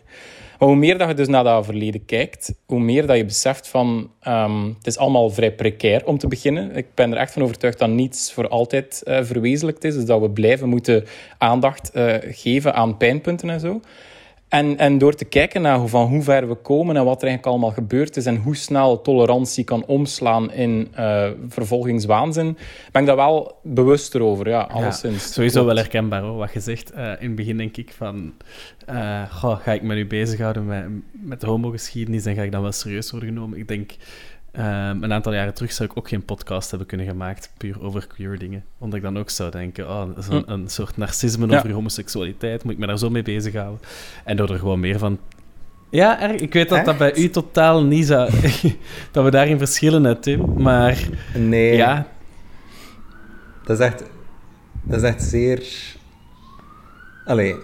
Maar 0.58 0.68
hoe 0.68 0.76
meer 0.76 0.98
dat 0.98 1.08
je 1.08 1.14
dus 1.14 1.28
naar 1.28 1.44
dat 1.44 1.64
verleden 1.64 2.04
kijkt, 2.04 2.54
hoe 2.66 2.80
meer 2.80 3.06
dat 3.06 3.16
je 3.16 3.24
beseft 3.24 3.68
van 3.68 4.10
um, 4.28 4.66
het 4.78 4.86
is 4.86 4.98
allemaal 4.98 5.30
vrij 5.30 5.52
precair 5.52 6.06
om 6.06 6.18
te 6.18 6.28
beginnen. 6.28 6.76
Ik 6.76 6.86
ben 6.94 7.12
er 7.12 7.18
echt 7.18 7.32
van 7.32 7.42
overtuigd 7.42 7.78
dat 7.78 7.88
niets 7.88 8.32
voor 8.32 8.48
altijd 8.48 9.02
uh, 9.04 9.22
verwezenlijkt 9.22 9.84
is. 9.84 9.94
Dus 9.94 10.04
dat 10.04 10.20
we 10.20 10.30
blijven 10.30 10.68
moeten 10.68 11.04
aandacht 11.38 11.90
uh, 11.94 12.14
geven 12.20 12.74
aan 12.74 12.96
pijnpunten 12.96 13.50
en 13.50 13.60
zo. 13.60 13.80
En, 14.48 14.78
en 14.78 14.98
door 14.98 15.14
te 15.14 15.24
kijken 15.24 15.62
naar 15.62 15.86
van 15.86 16.06
hoe 16.06 16.22
ver 16.22 16.48
we 16.48 16.54
komen 16.54 16.96
en 16.96 17.04
wat 17.04 17.22
er 17.22 17.28
eigenlijk 17.28 17.46
allemaal 17.46 17.74
gebeurd 17.74 18.16
is 18.16 18.26
en 18.26 18.36
hoe 18.36 18.56
snel 18.56 19.02
tolerantie 19.02 19.64
kan 19.64 19.84
omslaan 19.86 20.52
in 20.52 20.88
uh, 20.98 21.30
vervolgingswaanzin, 21.48 22.56
ben 22.92 23.02
ik 23.02 23.08
daar 23.08 23.16
wel 23.16 23.58
bewuster 23.62 24.22
over. 24.22 24.48
Ja, 24.48 24.60
alleszins. 24.60 25.24
Ja, 25.24 25.32
sowieso 25.32 25.64
wel 25.64 25.76
herkenbaar 25.76 26.22
hoor, 26.22 26.36
wat 26.36 26.52
je 26.52 26.60
zegt. 26.60 26.92
Uh, 26.92 26.98
in 26.98 27.26
het 27.26 27.34
begin 27.34 27.56
denk 27.56 27.76
ik 27.76 27.92
van, 27.96 28.32
uh, 28.90 29.22
goh, 29.32 29.60
ga 29.60 29.72
ik 29.72 29.82
me 29.82 29.94
nu 29.94 30.06
bezighouden 30.06 30.66
met, 30.66 30.84
met 31.10 31.40
de 31.40 31.46
homogeschiedenis 31.46 32.26
en 32.26 32.34
ga 32.34 32.42
ik 32.42 32.52
dan 32.52 32.62
wel 32.62 32.72
serieus 32.72 33.10
worden 33.10 33.28
genomen? 33.28 33.58
Ik 33.58 33.68
denk 33.68 33.90
Um, 34.52 35.02
een 35.02 35.12
aantal 35.12 35.32
jaren 35.32 35.54
terug 35.54 35.72
zou 35.72 35.90
ik 35.90 35.96
ook 35.96 36.08
geen 36.08 36.24
podcast 36.24 36.70
hebben 36.70 36.88
kunnen 36.88 37.06
gemaakt, 37.06 37.52
puur 37.56 37.82
over 37.82 38.06
queer 38.06 38.38
dingen. 38.38 38.64
Omdat 38.78 38.98
ik 38.98 39.04
dan 39.04 39.18
ook 39.18 39.30
zou 39.30 39.50
denken, 39.50 39.88
oh, 39.88 40.06
dat 40.06 40.18
is 40.18 40.28
een, 40.28 40.42
hm. 40.46 40.52
een 40.52 40.68
soort 40.68 40.96
narcisme 40.96 41.48
ja. 41.48 41.56
over 41.56 41.72
homoseksualiteit, 41.72 42.64
moet 42.64 42.72
ik 42.72 42.78
me 42.78 42.86
daar 42.86 42.98
zo 42.98 43.10
mee 43.10 43.22
bezighouden? 43.22 43.80
En 44.24 44.36
door 44.36 44.50
er 44.50 44.58
gewoon 44.58 44.80
meer 44.80 44.98
van... 44.98 45.18
Ja, 45.90 46.18
ik 46.20 46.52
weet 46.52 46.68
dat 46.68 46.84
dat 46.84 46.98
bij 46.98 47.16
u 47.16 47.30
totaal 47.30 47.84
niet 47.84 48.06
zou... 48.06 48.30
dat 49.12 49.24
we 49.24 49.30
daarin 49.30 49.58
verschillen, 49.58 50.04
hè, 50.04 50.14
Tim, 50.14 50.62
maar... 50.62 51.08
Nee. 51.34 51.76
Ja. 51.76 52.06
Dat 53.64 53.78
is 53.80 53.86
echt... 53.86 54.04
Dat 54.82 55.02
is 55.02 55.08
echt 55.08 55.22
zeer... 55.22 55.62
Allee, 57.24 57.56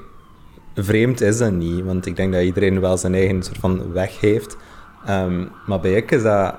vreemd 0.75 1.21
is 1.21 1.38
dat 1.38 1.53
niet, 1.53 1.85
want 1.85 2.07
ik 2.07 2.17
denk 2.17 2.33
dat 2.33 2.43
iedereen 2.43 2.81
wel 2.81 2.97
zijn 2.97 3.14
eigen 3.14 3.43
soort 3.43 3.59
van 3.59 3.93
weg 3.93 4.21
heeft. 4.21 4.57
Um, 5.09 5.50
maar 5.67 5.81
bij 5.81 5.93
ik 5.93 6.11
is 6.11 6.23
dat 6.23 6.55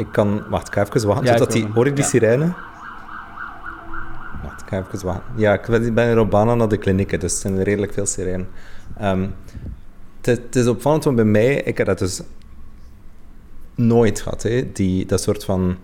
ik 0.00 0.12
kan... 0.12 0.42
Wacht, 0.48 0.66
ik 0.66 0.74
ga 0.74 0.84
even 0.84 1.08
wachten. 1.08 1.26
Ja, 1.26 1.36
dat 1.36 1.52
die... 1.52 1.66
Hoor 1.74 1.86
ik 1.86 1.96
die 1.96 2.04
sirene? 2.04 2.52
Wacht, 4.42 4.60
ik 4.60 4.68
ga 4.68 4.84
even 4.86 5.06
wachten. 5.06 5.32
Ja, 5.36 5.52
ik 5.54 5.94
ben 5.94 6.08
in 6.08 6.14
Robana 6.14 6.54
naar 6.54 6.68
de 6.68 6.76
klinieken, 6.76 7.20
dus 7.20 7.32
er 7.32 7.40
zijn 7.40 7.62
redelijk 7.62 7.92
veel 7.92 8.06
sirenen. 8.06 8.48
Um, 9.02 9.34
het 10.20 10.56
is 10.56 10.66
opvallend, 10.66 11.04
want 11.04 11.16
bij 11.16 11.24
mij... 11.24 11.54
Ik 11.54 11.78
heb 11.78 11.86
dat 11.86 11.98
dus 11.98 12.22
nooit 13.74 14.20
gehad, 14.20 14.42
hè. 14.42 14.72
Die, 14.72 15.06
dat 15.06 15.22
soort 15.22 15.44
van 15.44 15.76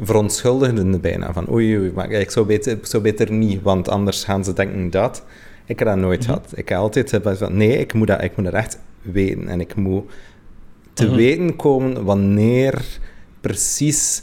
verontschuldigende 0.00 0.98
bijna. 0.98 1.32
Van 1.32 1.50
oei, 1.50 1.78
oei, 1.78 1.92
maar 1.92 2.10
ik 2.10 2.30
zou, 2.30 2.46
beter, 2.46 2.72
ik 2.72 2.86
zou 2.86 3.02
beter 3.02 3.32
niet, 3.32 3.62
want 3.62 3.88
anders 3.88 4.24
gaan 4.24 4.44
ze 4.44 4.52
denken 4.52 4.90
dat. 4.90 5.24
Ik 5.64 5.78
heb 5.78 5.88
dat 5.88 5.96
nooit 5.96 6.20
mm 6.20 6.26
-hmm. 6.26 6.34
gehad. 6.34 6.52
Ik 6.54 6.68
heb 6.68 6.78
altijd 6.78 7.20
van, 7.22 7.56
nee, 7.56 7.78
ik 7.78 7.92
moet 7.92 8.06
dat, 8.06 8.22
ik 8.22 8.36
moet 8.36 8.44
dat 8.44 8.54
echt 8.54 8.78
weten. 9.02 9.48
En 9.48 9.60
ik 9.60 9.74
moet 9.74 10.04
te 10.92 11.02
mm 11.02 11.08
-hmm. 11.08 11.18
weten 11.18 11.56
komen 11.56 12.04
wanneer 12.04 12.98
precies 13.44 14.22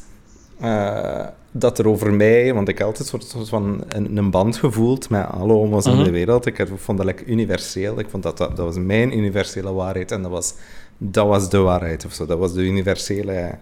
uh, 0.62 1.26
dat 1.52 1.80
er 1.80 1.88
over 1.88 2.14
mij, 2.14 2.54
want 2.54 2.68
ik 2.68 2.78
had 2.78 2.88
altijd 2.88 3.08
soort, 3.08 3.24
soort 3.24 3.50
van 3.50 3.84
een, 3.88 4.18
een, 4.18 4.32
band 4.32 4.58
gevoeld 4.58 5.10
met 5.10 5.28
alle 5.28 5.54
homo's 5.54 5.86
in 5.86 5.96
de 5.96 6.02
mhm. 6.02 6.12
wereld. 6.12 6.46
Ik 6.46 6.68
vond 6.76 6.98
dat 6.98 7.08
like, 7.08 7.26
universeel. 7.26 8.00
Ik 8.00 8.10
vond 8.10 8.24
dat, 8.24 8.38
dat 8.38 8.56
dat 8.56 8.66
was 8.66 8.78
mijn 8.78 9.18
universele 9.18 9.74
waarheid 9.74 10.12
en 10.12 10.22
dat 10.22 10.32
was, 10.32 10.54
dat 10.98 11.28
was 11.28 11.50
de 11.50 11.58
waarheid 11.58 12.06
of 12.06 12.14
zo. 12.14 12.26
Dat 12.26 12.40
was 12.40 12.54
de 12.54 12.62
universele. 12.62 13.58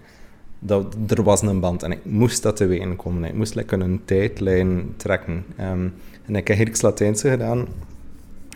Dat, 0.60 0.96
er 1.08 1.24
was 1.24 1.42
een 1.42 1.60
band 1.60 1.84
en 1.84 1.92
ik 1.92 2.06
moest 2.06 2.44
dat 2.44 2.56
te 2.56 2.94
komen. 2.98 3.24
Ik 3.24 3.34
moest 3.34 3.56
like, 3.56 3.75
een 3.75 4.01
tijdlijn 4.06 4.94
trekken. 4.98 5.46
Um, 5.60 5.94
en 6.25 6.36
ik 6.36 6.48
heb 6.48 6.58
Grieks 6.58 6.82
Latijnse 6.82 7.30
gedaan. 7.30 7.68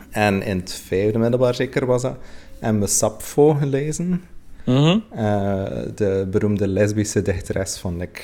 En 0.09 0.43
in 0.43 0.57
het 0.57 0.73
vijfde 0.73 1.19
middelbaar 1.19 1.55
zeker 1.55 1.85
was 1.85 2.01
dat. 2.01 2.17
En 2.59 2.79
we 2.79 2.87
Sappho 2.87 3.53
gelezen. 3.53 4.21
Mm 4.65 5.03
de 5.95 6.27
beroemde 6.31 6.67
lesbische 6.67 7.21
dichteres 7.21 7.77
van 7.77 7.97
like, 7.97 8.21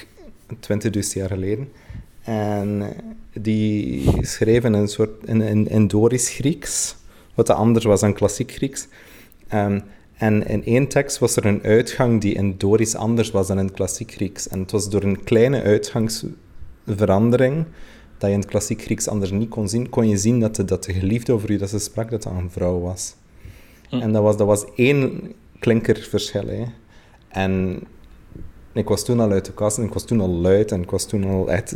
20 0.59 1.13
jaar 1.13 1.29
geleden. 1.29 1.69
En 2.23 2.93
die 3.33 4.11
schreef 4.21 4.63
in 4.63 4.73
een 4.73 4.87
soort 4.87 5.25
in, 5.25 5.41
in, 5.41 5.69
in 5.69 5.87
Dorisch 5.87 6.29
Grieks, 6.29 6.95
wat 7.35 7.49
anders 7.49 7.85
was 7.85 7.99
dan 7.99 8.13
klassiek 8.13 8.51
Grieks. 8.51 8.87
Um, 9.53 9.83
en 10.17 10.47
in 10.47 10.65
één 10.65 10.87
tekst 10.87 11.17
was 11.17 11.35
er 11.35 11.45
een 11.45 11.63
uitgang 11.63 12.21
die 12.21 12.33
in 12.33 12.55
Dorisch 12.57 12.95
anders 12.95 13.31
was 13.31 13.47
dan 13.47 13.59
in 13.59 13.71
klassiek 13.71 14.11
Grieks. 14.11 14.47
En 14.47 14.59
het 14.59 14.71
was 14.71 14.89
door 14.89 15.03
een 15.03 15.23
kleine 15.23 15.61
uitgangsverandering 15.61 17.65
dat 18.17 18.29
je 18.29 18.35
in 18.35 18.41
het 18.41 18.49
klassiek 18.49 18.81
Grieks 18.81 19.07
anders 19.07 19.31
niet 19.31 19.49
kon 19.49 19.69
zien, 19.69 19.89
kon 19.89 20.09
je 20.09 20.17
zien 20.17 20.39
dat 20.39 20.55
de, 20.55 20.65
dat 20.65 20.83
de 20.83 20.93
geliefde 20.93 21.33
over 21.33 21.51
u 21.51 21.57
dat 21.57 21.69
ze 21.69 21.79
sprak, 21.79 22.09
dat 22.09 22.23
dat 22.23 22.33
een 22.33 22.51
vrouw 22.51 22.79
was. 22.79 23.15
Hm. 23.89 23.95
En 23.95 24.11
dat 24.11 24.23
was, 24.23 24.37
dat 24.37 24.47
was 24.47 24.65
één 24.75 25.33
klinkerverschil. 25.59 26.47
Hè. 26.47 26.63
En 27.27 27.79
ik 28.73 28.87
was 28.87 29.05
toen 29.05 29.19
al 29.19 29.31
uit 29.31 29.45
de 29.45 29.53
kast 29.53 29.77
en 29.77 29.83
ik 29.83 29.93
was 29.93 30.05
toen 30.05 30.21
al 30.21 30.29
luid 30.29 30.71
en 30.71 30.81
ik 30.81 30.89
was 30.89 31.05
toen 31.05 31.23
al 31.23 31.51
echt 31.51 31.75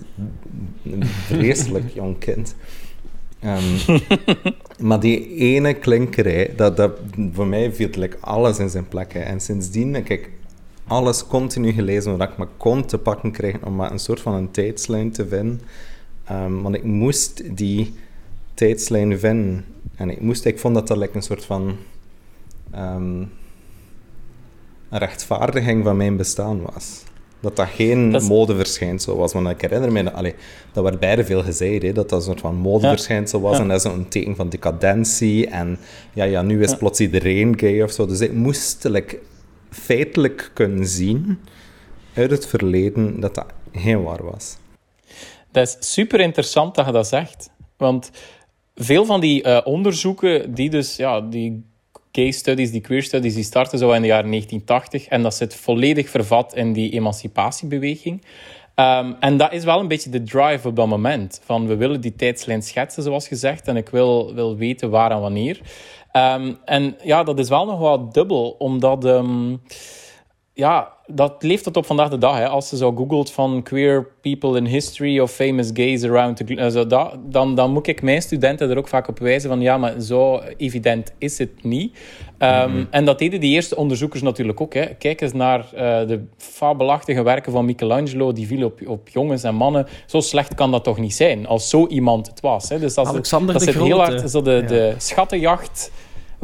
een 0.83 1.05
vreselijk 1.05 1.93
jong 1.99 2.17
kind. 2.17 2.55
Um, 3.45 3.99
maar 4.87 4.99
die 4.99 5.35
ene 5.35 5.73
klinkerij, 5.73 6.53
dat, 6.55 6.77
dat, 6.77 6.99
voor 7.31 7.47
mij 7.47 7.73
viel 7.73 7.89
like, 7.91 8.17
alles 8.19 8.59
in 8.59 8.69
zijn 8.69 8.87
plek. 8.87 9.13
Hè. 9.13 9.19
En 9.19 9.39
sindsdien 9.39 9.93
heb 9.93 10.09
ik 10.09 10.29
alles 10.87 11.27
continu 11.27 11.71
gelezen 11.71 12.17
wat 12.17 12.29
ik 12.29 12.37
me 12.37 12.47
kon 12.57 12.85
te 12.85 12.97
pakken 12.97 13.31
krijgen 13.31 13.63
om 13.63 13.75
maar 13.75 13.91
een 13.91 13.99
soort 13.99 14.19
van 14.19 14.33
een 14.33 14.51
tijdslijn 14.51 15.11
te 15.11 15.27
vinden. 15.27 15.61
Um, 16.31 16.61
want 16.61 16.75
ik 16.75 16.83
moest 16.83 17.57
die 17.57 17.93
tijdslijn 18.53 19.19
vinden. 19.19 19.65
En 19.95 20.09
ik, 20.09 20.21
moest, 20.21 20.45
ik 20.45 20.59
vond 20.59 20.75
dat 20.75 20.87
dat 20.87 20.97
like, 20.97 21.15
een 21.15 21.23
soort 21.23 21.45
van... 21.45 21.75
Um, 22.75 23.31
een 24.93 24.99
rechtvaardiging 24.99 25.83
van 25.83 25.97
mijn 25.97 26.17
bestaan 26.17 26.61
was. 26.73 27.03
Dat 27.39 27.55
dat 27.55 27.67
geen 27.67 28.11
dat 28.11 28.21
is... 28.21 28.27
modeverschijnsel 28.27 29.17
was. 29.17 29.33
Want 29.33 29.49
ik 29.49 29.61
herinner 29.61 29.91
me, 29.91 30.11
allee, 30.11 30.35
dat 30.73 30.83
werd 30.83 30.99
beide 30.99 31.25
veel 31.25 31.43
gezegd, 31.43 31.81
hè, 31.81 31.91
dat 31.91 32.09
dat 32.09 32.19
een 32.19 32.25
soort 32.25 32.39
van 32.39 32.55
modeverschijnsel 32.55 33.41
was. 33.41 33.59
En 33.59 33.67
dat 33.67 33.85
is 33.85 33.91
een 33.91 34.07
teken 34.07 34.35
van 34.35 34.49
decadentie. 34.49 35.47
En 35.47 35.77
ja, 36.13 36.23
ja 36.23 36.41
nu 36.41 36.63
is 36.63 36.69
ja. 36.69 36.77
plots 36.77 36.99
iedereen 36.99 37.59
gay 37.59 37.81
of 37.81 37.91
zo. 37.91 38.05
Dus 38.05 38.19
ik 38.19 38.33
moest 38.33 38.83
like, 38.83 39.19
feitelijk 39.69 40.51
kunnen 40.53 40.87
zien 40.87 41.39
uit 42.13 42.31
het 42.31 42.47
verleden 42.47 43.19
dat 43.19 43.35
dat 43.35 43.45
geen 43.71 44.03
waar 44.03 44.23
was. 44.23 44.57
Dat 45.51 45.67
is 45.67 45.93
super 45.93 46.19
interessant 46.19 46.75
dat 46.75 46.85
je 46.85 46.91
dat 46.91 47.07
zegt. 47.07 47.49
Want 47.77 48.11
veel 48.75 49.05
van 49.05 49.19
die 49.19 49.47
uh, 49.47 49.61
onderzoeken 49.63 50.53
die 50.53 50.69
dus 50.69 50.95
ja, 50.95 51.21
die 51.21 51.72
case 52.13 52.37
studies, 52.37 52.71
die 52.71 52.81
queer 52.81 53.03
studies, 53.03 53.33
die 53.33 53.43
starten 53.43 53.77
zo 53.77 53.91
in 53.91 54.01
de 54.01 54.07
jaren 54.07 54.29
1980. 54.29 55.07
En 55.07 55.21
dat 55.21 55.35
zit 55.35 55.55
volledig 55.55 56.09
vervat 56.09 56.55
in 56.55 56.73
die 56.73 56.91
emancipatiebeweging. 56.91 58.21
Um, 58.75 59.15
en 59.19 59.37
dat 59.37 59.53
is 59.53 59.63
wel 59.63 59.79
een 59.79 59.87
beetje 59.87 60.09
de 60.09 60.23
drive 60.23 60.67
op 60.67 60.75
dat 60.75 60.87
moment. 60.87 61.41
Van 61.43 61.67
we 61.67 61.75
willen 61.75 62.01
die 62.01 62.15
tijdslijn 62.15 62.61
schetsen, 62.61 63.03
zoals 63.03 63.27
gezegd. 63.27 63.67
En 63.67 63.77
ik 63.77 63.89
wil, 63.89 64.33
wil 64.33 64.55
weten 64.55 64.89
waar 64.89 65.11
en 65.11 65.19
wanneer. 65.19 65.59
Um, 66.11 66.57
en 66.65 66.95
ja, 67.03 67.23
dat 67.23 67.39
is 67.39 67.49
wel 67.49 67.65
nog 67.65 67.79
wat 67.79 68.13
dubbel, 68.13 68.55
omdat... 68.57 69.05
Um, 69.05 69.61
ja, 70.53 70.91
dat 71.07 71.43
leeft 71.43 71.63
tot 71.63 71.77
op 71.77 71.85
vandaag 71.85 72.09
de 72.09 72.17
dag. 72.17 72.37
Hè. 72.37 72.47
Als 72.47 72.69
je 72.69 72.77
zo 72.77 72.91
googelt 72.91 73.31
van 73.31 73.63
queer 73.63 74.07
people 74.21 74.57
in 74.57 74.65
history 74.65 75.19
of 75.19 75.31
famous 75.31 75.69
gays 75.73 76.03
around 76.03 76.37
the 76.37 76.43
uh, 76.55 76.89
dat, 76.89 77.17
dan, 77.25 77.55
dan 77.55 77.71
moet 77.71 77.87
ik 77.87 78.01
mijn 78.01 78.21
studenten 78.21 78.69
er 78.69 78.77
ook 78.77 78.87
vaak 78.87 79.07
op 79.07 79.19
wijzen 79.19 79.49
van 79.49 79.61
ja, 79.61 79.77
maar 79.77 80.01
zo 80.01 80.41
evident 80.57 81.13
is 81.17 81.37
het 81.37 81.63
niet. 81.63 81.97
Um, 82.39 82.87
En 82.89 83.05
dat 83.05 83.19
deden 83.19 83.39
die 83.39 83.53
eerste 83.53 83.75
onderzoekers 83.75 84.21
natuurlijk 84.21 84.61
ook. 84.61 84.73
Hè. 84.73 84.85
Kijk 84.85 85.21
eens 85.21 85.33
naar 85.33 85.59
uh, 85.73 85.79
de 86.07 86.25
fabelachtige 86.37 87.23
werken 87.23 87.51
van 87.51 87.65
Michelangelo, 87.65 88.31
die 88.31 88.47
viel 88.47 88.65
op, 88.65 88.87
op 88.87 89.09
jongens 89.09 89.43
en 89.43 89.55
mannen. 89.55 89.87
Zo 90.05 90.19
slecht 90.19 90.55
kan 90.55 90.71
dat 90.71 90.83
toch 90.83 90.97
niet 90.97 91.13
zijn, 91.13 91.47
als 91.47 91.69
zo 91.69 91.87
iemand 91.87 92.27
het 92.27 92.39
was. 92.39 92.69
Hè. 92.69 92.79
Dus 92.79 92.93
dat, 92.93 93.07
Alexander 93.07 93.53
dat 93.53 93.63
de 93.63 93.83
heel 93.83 93.99
hard 93.99 94.29
zo 94.29 94.41
de, 94.41 94.51
ja. 94.51 94.61
de 94.61 94.93
schattenjacht 94.97 95.91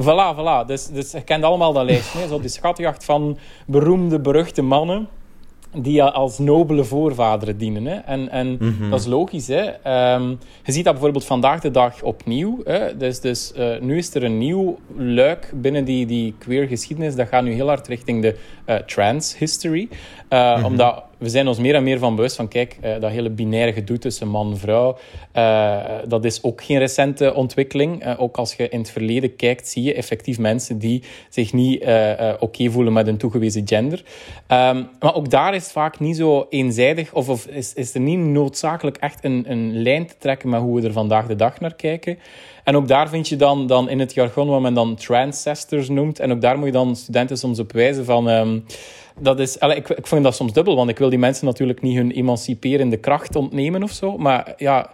Voilà, 0.01 0.35
voilà. 0.35 0.65
Dus, 0.65 0.87
dus 0.87 1.11
je 1.11 1.21
kent 1.21 1.43
allemaal 1.43 1.73
dat 1.73 1.85
lijstje. 1.85 2.27
Zo 2.27 2.39
die 2.39 2.49
schatjacht 2.49 3.05
van 3.05 3.37
beroemde, 3.65 4.19
beruchte 4.19 4.61
mannen 4.61 5.07
die 5.73 6.03
als 6.03 6.37
nobele 6.37 6.83
voorvaderen 6.83 7.57
dienen. 7.57 7.85
Hè. 7.85 7.95
En, 7.95 8.29
en 8.29 8.57
mhm. 8.59 8.89
dat 8.89 8.99
is 8.99 9.05
logisch. 9.05 9.47
Hè. 9.47 9.65
Um, 10.15 10.39
je 10.63 10.71
ziet 10.71 10.83
dat 10.83 10.93
bijvoorbeeld 10.93 11.25
vandaag 11.25 11.59
de 11.59 11.71
dag 11.71 12.01
opnieuw. 12.01 12.61
Hè. 12.63 12.97
Dus, 12.97 13.19
dus 13.19 13.53
uh, 13.57 13.79
nu 13.79 13.97
is 13.97 14.15
er 14.15 14.23
een 14.23 14.37
nieuw 14.37 14.77
luik 14.97 15.51
binnen 15.55 15.85
die, 15.85 16.05
die 16.05 16.35
queer 16.37 16.67
geschiedenis. 16.67 17.15
Dat 17.15 17.27
gaat 17.27 17.43
nu 17.43 17.53
heel 17.53 17.67
hard 17.67 17.87
richting 17.87 18.21
de 18.21 18.35
uh, 18.65 18.75
trans 18.75 19.37
history. 19.37 19.87
Uh, 20.29 20.49
mm 20.49 20.55
-hmm. 20.55 20.65
Omdat 20.65 21.03
we 21.19 21.29
zijn 21.29 21.47
ons 21.47 21.59
meer 21.59 21.75
en 21.75 21.83
meer 21.83 21.99
van 21.99 22.15
bewust 22.15 22.35
van, 22.35 22.47
kijk, 22.47 22.77
uh, 22.83 22.99
dat 22.99 23.11
hele 23.11 23.29
binaire 23.29 23.73
gedoe 23.73 23.97
tussen 23.97 24.27
man 24.27 24.51
en 24.51 24.57
vrouw, 24.57 24.97
uh, 25.35 25.77
dat 26.07 26.25
is 26.25 26.43
ook 26.43 26.63
geen 26.63 26.77
recente 26.77 27.33
ontwikkeling. 27.33 28.05
Uh, 28.05 28.21
ook 28.21 28.37
als 28.37 28.53
je 28.53 28.69
in 28.69 28.79
het 28.79 28.91
verleden 28.91 29.35
kijkt, 29.35 29.67
zie 29.67 29.83
je 29.83 29.93
effectief 29.93 30.39
mensen 30.39 30.79
die 30.79 31.03
zich 31.29 31.53
niet 31.53 31.83
oké 32.39 32.69
voelen 32.69 32.93
met 32.93 33.07
een 33.07 33.17
toegewezen 33.17 33.67
gender. 33.67 34.03
Um, 34.47 34.89
maar 34.99 35.15
ook 35.15 35.29
daar 35.29 35.55
is 35.55 35.63
het 35.63 35.71
vaak 35.71 35.99
niet 35.99 36.15
zo 36.17 36.45
eenzijdig, 36.49 37.13
of, 37.13 37.29
of 37.29 37.45
is, 37.45 37.73
is 37.73 37.93
er 37.93 38.01
niet 38.01 38.19
noodzakelijk 38.19 38.97
echt 38.97 39.23
een, 39.23 39.45
een 39.47 39.81
lijn 39.81 40.07
te 40.07 40.15
trekken 40.17 40.49
met 40.49 40.61
hoe 40.61 40.81
we 40.81 40.87
er 40.87 40.93
vandaag 40.93 41.27
de 41.27 41.35
dag 41.35 41.59
naar 41.59 41.75
kijken. 41.75 42.19
En 42.69 42.75
ook 42.75 42.87
daar 42.87 43.09
vind 43.09 43.27
je 43.27 43.35
dan, 43.35 43.67
dan 43.67 43.89
in 43.89 43.99
het 43.99 44.13
jargon 44.13 44.47
wat 44.47 44.61
men 44.61 44.73
dan 44.73 44.95
transcestors 44.95 45.89
noemt. 45.89 46.19
En 46.19 46.31
ook 46.31 46.41
daar 46.41 46.57
moet 46.57 46.65
je 46.65 46.71
dan 46.71 46.95
studenten 46.95 47.37
soms 47.37 47.59
op 47.59 47.71
wijzen 47.71 48.05
van... 48.05 48.27
Um, 48.27 48.65
dat 49.19 49.39
is, 49.39 49.57
ik, 49.57 49.89
ik 49.89 50.07
vind 50.07 50.23
dat 50.23 50.35
soms 50.35 50.53
dubbel, 50.53 50.75
want 50.75 50.89
ik 50.89 50.97
wil 50.97 51.09
die 51.09 51.19
mensen 51.19 51.45
natuurlijk 51.45 51.81
niet 51.81 51.95
hun 51.95 52.11
emanciperende 52.11 52.97
kracht 52.97 53.35
ontnemen 53.35 53.83
of 53.83 53.91
zo. 53.91 54.17
Maar 54.17 54.53
ja, 54.57 54.93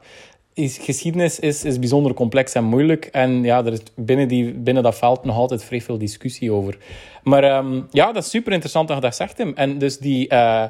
is, 0.54 0.78
geschiedenis 0.78 1.40
is, 1.40 1.64
is 1.64 1.80
bijzonder 1.80 2.14
complex 2.14 2.54
en 2.54 2.64
moeilijk. 2.64 3.06
En 3.06 3.44
ja, 3.44 3.66
er 3.66 3.74
is 3.74 3.82
binnen, 3.96 4.28
die, 4.28 4.54
binnen 4.54 4.84
dat 4.84 4.98
veld 4.98 5.24
nog 5.24 5.36
altijd 5.36 5.64
vrij 5.64 5.82
veel 5.82 5.98
discussie 5.98 6.52
over. 6.52 6.78
Maar 7.24 7.58
um, 7.58 7.88
ja, 7.92 8.12
dat 8.12 8.24
is 8.24 8.30
super 8.30 8.52
interessant 8.52 8.88
dat 8.88 8.98
je 8.98 9.04
dat 9.04 9.16
zegt, 9.16 9.38
hem. 9.38 9.52
En 9.56 9.78
dus 9.78 9.98
die... 9.98 10.34
Uh, 10.34 10.64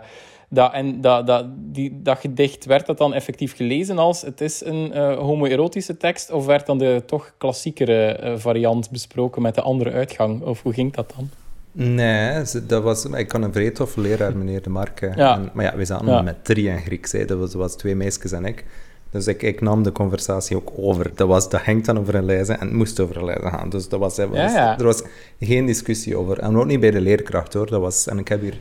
dat, 0.49 0.73
en 0.73 1.01
dat, 1.01 1.27
dat, 1.27 1.45
die, 1.57 2.01
dat 2.01 2.19
gedicht, 2.19 2.65
werd 2.65 2.85
dat 2.85 2.97
dan 2.97 3.13
effectief 3.13 3.55
gelezen 3.55 3.97
als 3.97 4.21
het 4.21 4.41
is 4.41 4.65
een 4.65 4.91
uh, 4.95 5.17
homoerotische 5.17 5.97
tekst? 5.97 6.31
Of 6.31 6.45
werd 6.45 6.65
dan 6.65 6.77
de 6.77 7.03
toch 7.05 7.33
klassiekere 7.37 8.19
uh, 8.23 8.33
variant 8.37 8.91
besproken 8.91 9.41
met 9.41 9.55
de 9.55 9.61
andere 9.61 9.91
uitgang? 9.91 10.41
Of 10.41 10.61
hoe 10.61 10.73
ging 10.73 10.93
dat 10.93 11.13
dan? 11.15 11.29
Nee, 11.71 12.43
dat 12.67 12.83
was, 12.83 13.05
ik 13.05 13.27
kan 13.27 13.41
een 13.41 13.53
vrij 13.53 13.71
toffe 13.71 14.01
leraar, 14.01 14.37
meneer 14.37 14.61
De 14.61 14.69
Marke. 14.69 15.11
Ja. 15.15 15.35
En, 15.35 15.49
maar 15.53 15.65
ja, 15.65 15.75
we 15.75 15.85
zaten 15.85 16.07
ja. 16.07 16.21
met 16.21 16.45
drie 16.45 16.67
in 16.67 16.79
Grieks. 16.79 17.11
Hè. 17.11 17.25
Dat 17.25 17.37
was, 17.37 17.53
was 17.53 17.75
twee 17.75 17.95
meisjes 17.95 18.31
en 18.31 18.45
ik. 18.45 18.65
Dus 19.11 19.27
ik, 19.27 19.41
ik 19.41 19.61
nam 19.61 19.83
de 19.83 19.91
conversatie 19.91 20.55
ook 20.55 20.71
over. 20.75 21.11
Dat, 21.15 21.27
was, 21.27 21.49
dat 21.49 21.61
hangt 21.61 21.85
dan 21.85 21.99
over 21.99 22.15
een 22.15 22.25
lijst 22.25 22.49
en 22.49 22.59
het 22.59 22.73
moest 22.73 22.99
over 22.99 23.17
een 23.17 23.25
lijst 23.25 23.41
gaan. 23.41 23.69
Dus 23.69 23.89
dat 23.89 23.99
was, 23.99 24.17
was, 24.17 24.27
ja, 24.33 24.49
ja. 24.49 24.77
er 24.77 24.83
was 24.83 25.03
geen 25.39 25.65
discussie 25.65 26.17
over. 26.17 26.39
En 26.39 26.57
ook 26.57 26.65
niet 26.65 26.79
bij 26.79 26.91
de 26.91 27.01
leerkracht 27.01 27.53
hoor. 27.53 27.69
Dat 27.69 27.81
was, 27.81 28.07
en 28.07 28.19
ik 28.19 28.27
heb 28.27 28.41
hier 28.41 28.57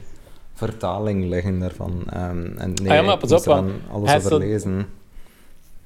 vertaling 0.54 1.28
liggen 1.28 1.58
daarvan. 1.58 1.92
Um, 2.16 2.56
en 2.56 2.72
nee, 2.82 2.90
ah, 2.90 2.96
ja, 2.96 3.02
maar 3.02 3.18
pas 3.18 3.32
op, 3.32 3.64
alles 3.90 4.14
over 4.14 4.38
lezen 4.38 4.86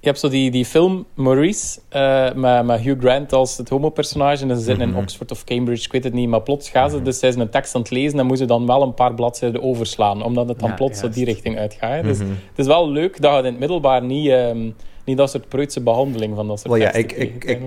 je 0.00 0.06
hebt 0.06 0.18
zo 0.18 0.28
die, 0.28 0.50
die 0.50 0.64
film 0.64 1.06
Maurice 1.14 1.78
uh, 1.92 2.32
met, 2.34 2.64
met 2.64 2.80
Hugh 2.80 3.00
Grant 3.00 3.32
als 3.32 3.56
het 3.56 3.68
homopersonage. 3.68 4.42
En 4.42 4.48
ze 4.48 4.62
zitten 4.62 4.74
mm 4.74 4.80
-hmm. 4.80 4.98
in 4.98 5.02
Oxford 5.02 5.30
of 5.30 5.44
Cambridge, 5.44 5.84
ik 5.84 5.92
weet 5.92 6.04
het 6.04 6.12
niet. 6.12 6.28
Maar 6.28 6.42
plots 6.42 6.70
gaan 6.70 6.84
ze, 6.84 6.90
mm 6.90 6.96
-hmm. 6.96 7.04
dus 7.04 7.18
zijn 7.18 7.32
ze 7.32 7.38
een 7.38 7.50
tekst 7.50 7.74
aan 7.74 7.80
het 7.80 7.90
lezen 7.90 8.18
en 8.18 8.26
moeten 8.26 8.46
ze 8.46 8.52
dan 8.52 8.66
wel 8.66 8.82
een 8.82 8.94
paar 8.94 9.14
bladzijden 9.14 9.62
overslaan. 9.62 10.22
Omdat 10.22 10.48
het 10.48 10.58
dan 10.58 10.68
ja, 10.68 10.74
plots 10.74 10.98
zo 10.98 11.08
die 11.08 11.24
richting 11.24 11.58
uitgaat. 11.58 12.02
Mm 12.02 12.08
-hmm. 12.08 12.18
Dus 12.18 12.18
het 12.18 12.58
is 12.58 12.66
wel 12.66 12.90
leuk 12.90 13.20
dat 13.20 13.32
je 13.32 13.38
in 13.38 13.44
het 13.44 13.58
middelbaar 13.58 14.02
niet, 14.02 14.28
um, 14.28 14.74
niet 15.04 15.16
dat 15.16 15.30
soort 15.30 15.48
preutse 15.48 15.80
behandeling 15.80 16.34
van 16.34 16.48
dat 16.48 16.60
soort 16.60 16.72
well, 16.72 16.82
ja, 16.82 16.92
ik, 16.92 17.12
ik, 17.12 17.44
ik, 17.44 17.60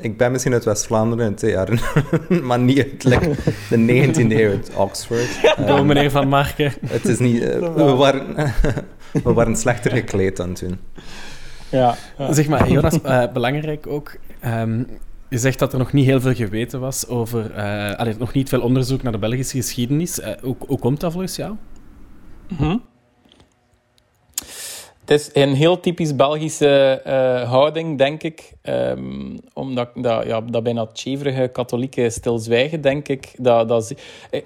ik 0.00 0.16
ben 0.16 0.32
misschien 0.32 0.52
uit 0.52 0.64
West-Vlaanderen 0.64 1.26
in 1.26 1.34
twee 1.34 1.50
jaren, 1.50 1.78
maar 2.46 2.58
niet 2.58 2.78
uit 2.78 3.04
like, 3.04 3.34
de 3.68 3.76
19e 3.76 4.32
eeuw 4.32 4.50
uit 4.50 4.70
Oxford. 4.74 5.28
Um, 5.68 5.86
meneer 5.86 6.10
Van 6.10 6.28
Marken. 6.28 6.72
Het 6.86 7.04
is 7.04 7.18
niet... 7.18 7.42
Uh, 7.42 7.74
we, 7.74 7.94
waren, 7.94 8.34
we 9.24 9.32
waren 9.32 9.56
slechter 9.56 9.90
gekleed 9.90 10.36
dan 10.36 10.52
toen. 10.52 10.78
Ja, 11.68 11.96
ja. 12.18 12.32
Zeg 12.32 12.48
maar, 12.48 12.70
Jonas, 12.70 12.98
uh, 13.04 13.24
belangrijk 13.32 13.86
ook. 13.86 14.16
Um, 14.44 14.86
je 15.28 15.38
zegt 15.38 15.58
dat 15.58 15.72
er 15.72 15.78
nog 15.78 15.92
niet 15.92 16.06
heel 16.06 16.20
veel 16.20 16.34
geweten 16.34 16.80
was 16.80 17.08
over. 17.08 17.50
Uh, 17.56 17.94
allee, 17.94 18.14
nog 18.18 18.32
niet 18.32 18.48
veel 18.48 18.60
onderzoek 18.60 19.02
naar 19.02 19.12
de 19.12 19.18
Belgische 19.18 19.56
geschiedenis. 19.56 20.18
Uh, 20.18 20.28
hoe, 20.40 20.56
hoe 20.58 20.78
komt 20.78 21.00
dat 21.00 21.12
volgens 21.12 21.36
jou? 21.36 21.54
Mm 22.48 22.56
-hmm. 22.56 22.82
Het 25.10 25.20
is 25.20 25.42
een 25.42 25.54
heel 25.54 25.80
typisch 25.80 26.16
Belgische 26.16 27.02
uh, 27.06 27.50
houding, 27.50 27.98
denk 27.98 28.22
ik. 28.22 28.52
Um, 28.62 29.38
omdat 29.52 29.90
dat, 29.94 30.26
ja, 30.26 30.40
dat 30.40 30.62
bijna 30.62 30.86
tjeverige 30.86 31.48
katholieke 31.52 32.10
stilzwijgen, 32.10 32.80
denk 32.80 33.08
ik. 33.08 33.32
Dat, 33.36 33.68
dat, 33.68 33.94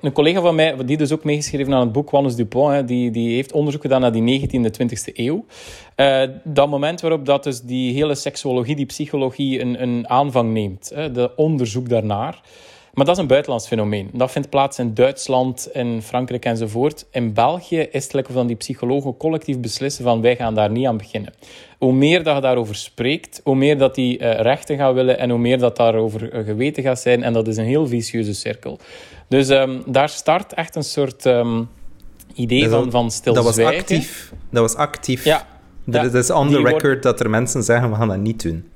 een 0.00 0.12
collega 0.12 0.40
van 0.40 0.54
mij, 0.54 0.76
die 0.84 0.96
dus 0.96 1.12
ook 1.12 1.24
meegeschreven 1.24 1.74
aan 1.74 1.80
het 1.80 1.92
boek, 1.92 2.10
Wannes 2.10 2.36
Dupont, 2.36 2.88
die, 2.88 3.10
die 3.10 3.34
heeft 3.34 3.52
onderzoek 3.52 3.82
gedaan 3.82 4.00
naar 4.00 4.12
die 4.12 4.48
19e, 4.48 4.70
20e 4.82 5.14
eeuw. 5.14 5.44
Uh, 5.96 6.22
dat 6.44 6.68
moment 6.68 7.00
waarop 7.00 7.26
dat 7.26 7.44
dus 7.44 7.60
die 7.60 7.92
hele 7.92 8.14
seksuologie, 8.14 8.76
die 8.76 8.86
psychologie, 8.86 9.60
een, 9.60 9.82
een 9.82 10.08
aanvang 10.08 10.52
neemt. 10.52 10.92
Hè, 10.94 11.12
de 11.12 11.36
onderzoek 11.36 11.88
daarnaar. 11.88 12.40
Maar 12.94 13.04
dat 13.04 13.14
is 13.14 13.22
een 13.22 13.28
buitenlands 13.28 13.66
fenomeen. 13.66 14.10
Dat 14.12 14.30
vindt 14.30 14.48
plaats 14.48 14.78
in 14.78 14.94
Duitsland, 14.94 15.68
in 15.72 16.02
Frankrijk 16.02 16.44
enzovoort. 16.44 17.06
In 17.10 17.32
België 17.32 17.78
is 17.78 18.04
het 18.04 18.12
lekker 18.12 18.34
dan 18.34 18.46
die 18.46 18.56
psychologen 18.56 19.16
collectief 19.16 19.58
beslissen 19.58 20.04
van 20.04 20.20
wij 20.20 20.36
gaan 20.36 20.54
daar 20.54 20.70
niet 20.70 20.86
aan 20.86 20.96
beginnen. 20.96 21.32
Hoe 21.78 21.92
meer 21.92 22.22
dat 22.22 22.34
je 22.34 22.40
daarover 22.40 22.74
spreekt, 22.74 23.40
hoe 23.44 23.56
meer 23.56 23.78
dat 23.78 23.94
die 23.94 24.18
uh, 24.18 24.40
rechten 24.40 24.76
gaan 24.76 24.94
willen 24.94 25.18
en 25.18 25.30
hoe 25.30 25.38
meer 25.38 25.58
dat 25.58 25.76
daarover 25.76 26.34
uh, 26.34 26.44
geweten 26.44 26.82
gaat 26.82 27.00
zijn. 27.00 27.22
En 27.22 27.32
dat 27.32 27.48
is 27.48 27.56
een 27.56 27.64
heel 27.64 27.86
vicieuze 27.86 28.34
cirkel. 28.34 28.78
Dus 29.28 29.48
um, 29.48 29.82
daar 29.86 30.08
start 30.08 30.52
echt 30.52 30.76
een 30.76 30.84
soort 30.84 31.24
um, 31.24 31.68
idee 32.34 32.68
van, 32.68 32.90
van 32.90 33.10
stilzwijgen. 33.10 33.62
Dat 33.62 33.66
was 33.66 33.80
actief. 33.80 34.32
Dat 34.50 34.62
was 34.62 34.74
actief. 34.74 35.24
Ja. 35.24 35.46
Dat 35.84 36.12
ja, 36.12 36.18
is 36.18 36.30
on 36.30 36.48
the 36.50 36.56
record 36.56 36.82
wordt... 36.82 37.02
dat 37.02 37.20
er 37.20 37.30
mensen 37.30 37.62
zeggen 37.62 37.90
we 37.90 37.96
gaan 37.96 38.08
dat 38.08 38.18
niet 38.18 38.42
doen. 38.42 38.68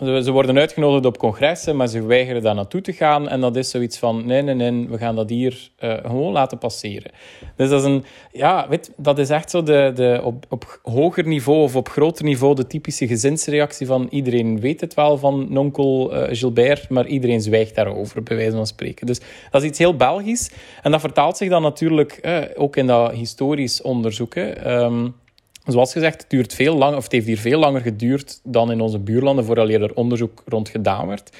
Ze 0.00 0.30
worden 0.30 0.58
uitgenodigd 0.58 1.06
op 1.06 1.18
congressen, 1.18 1.76
maar 1.76 1.88
ze 1.88 2.06
weigeren 2.06 2.42
daar 2.42 2.54
naartoe 2.54 2.80
te 2.80 2.92
gaan. 2.92 3.28
En 3.28 3.40
dat 3.40 3.56
is 3.56 3.70
zoiets 3.70 3.98
van, 3.98 4.26
nee, 4.26 4.42
nee, 4.42 4.54
nee, 4.54 4.88
we 4.88 4.98
gaan 4.98 5.16
dat 5.16 5.30
hier 5.30 5.70
uh, 5.84 5.94
gewoon 6.02 6.32
laten 6.32 6.58
passeren. 6.58 7.10
Dus 7.56 7.68
dat 7.68 7.80
is 7.80 7.86
een, 7.86 8.04
ja, 8.32 8.66
weet, 8.68 8.92
dat 8.96 9.18
is 9.18 9.30
echt 9.30 9.50
zo 9.50 9.62
de, 9.62 9.92
de, 9.94 10.20
op, 10.24 10.46
op 10.48 10.80
hoger 10.82 11.26
niveau 11.26 11.62
of 11.62 11.76
op 11.76 11.88
groter 11.88 12.24
niveau 12.24 12.54
de 12.54 12.66
typische 12.66 13.06
gezinsreactie 13.06 13.86
van 13.86 14.06
iedereen 14.10 14.60
weet 14.60 14.80
het 14.80 14.94
wel 14.94 15.18
van 15.18 15.46
nonkel 15.48 16.14
uh, 16.14 16.22
Gilbert, 16.30 16.88
maar 16.88 17.06
iedereen 17.06 17.40
zwijgt 17.40 17.74
daarover, 17.74 18.22
bij 18.22 18.36
wijze 18.36 18.56
van 18.56 18.66
spreken. 18.66 19.06
Dus 19.06 19.20
dat 19.50 19.62
is 19.62 19.68
iets 19.68 19.78
heel 19.78 19.96
Belgisch. 19.96 20.50
En 20.82 20.90
dat 20.90 21.00
vertaalt 21.00 21.36
zich 21.36 21.48
dan 21.48 21.62
natuurlijk 21.62 22.18
uh, 22.22 22.38
ook 22.54 22.76
in 22.76 22.86
dat 22.86 23.12
historisch 23.12 23.82
onderzoeken. 23.82 24.72
Um, 24.72 25.14
Zoals 25.72 25.92
gezegd, 25.92 26.20
het, 26.20 26.30
duurt 26.30 26.54
veel 26.54 26.76
lang, 26.76 26.96
of 26.96 27.02
het 27.02 27.12
heeft 27.12 27.26
hier 27.26 27.38
veel 27.38 27.58
langer 27.58 27.80
geduurd 27.80 28.40
dan 28.44 28.70
in 28.70 28.80
onze 28.80 28.98
buurlanden 28.98 29.44
voordat 29.44 29.68
er 29.68 29.94
onderzoek 29.94 30.42
rond 30.46 30.68
gedaan 30.68 31.06
werd. 31.06 31.36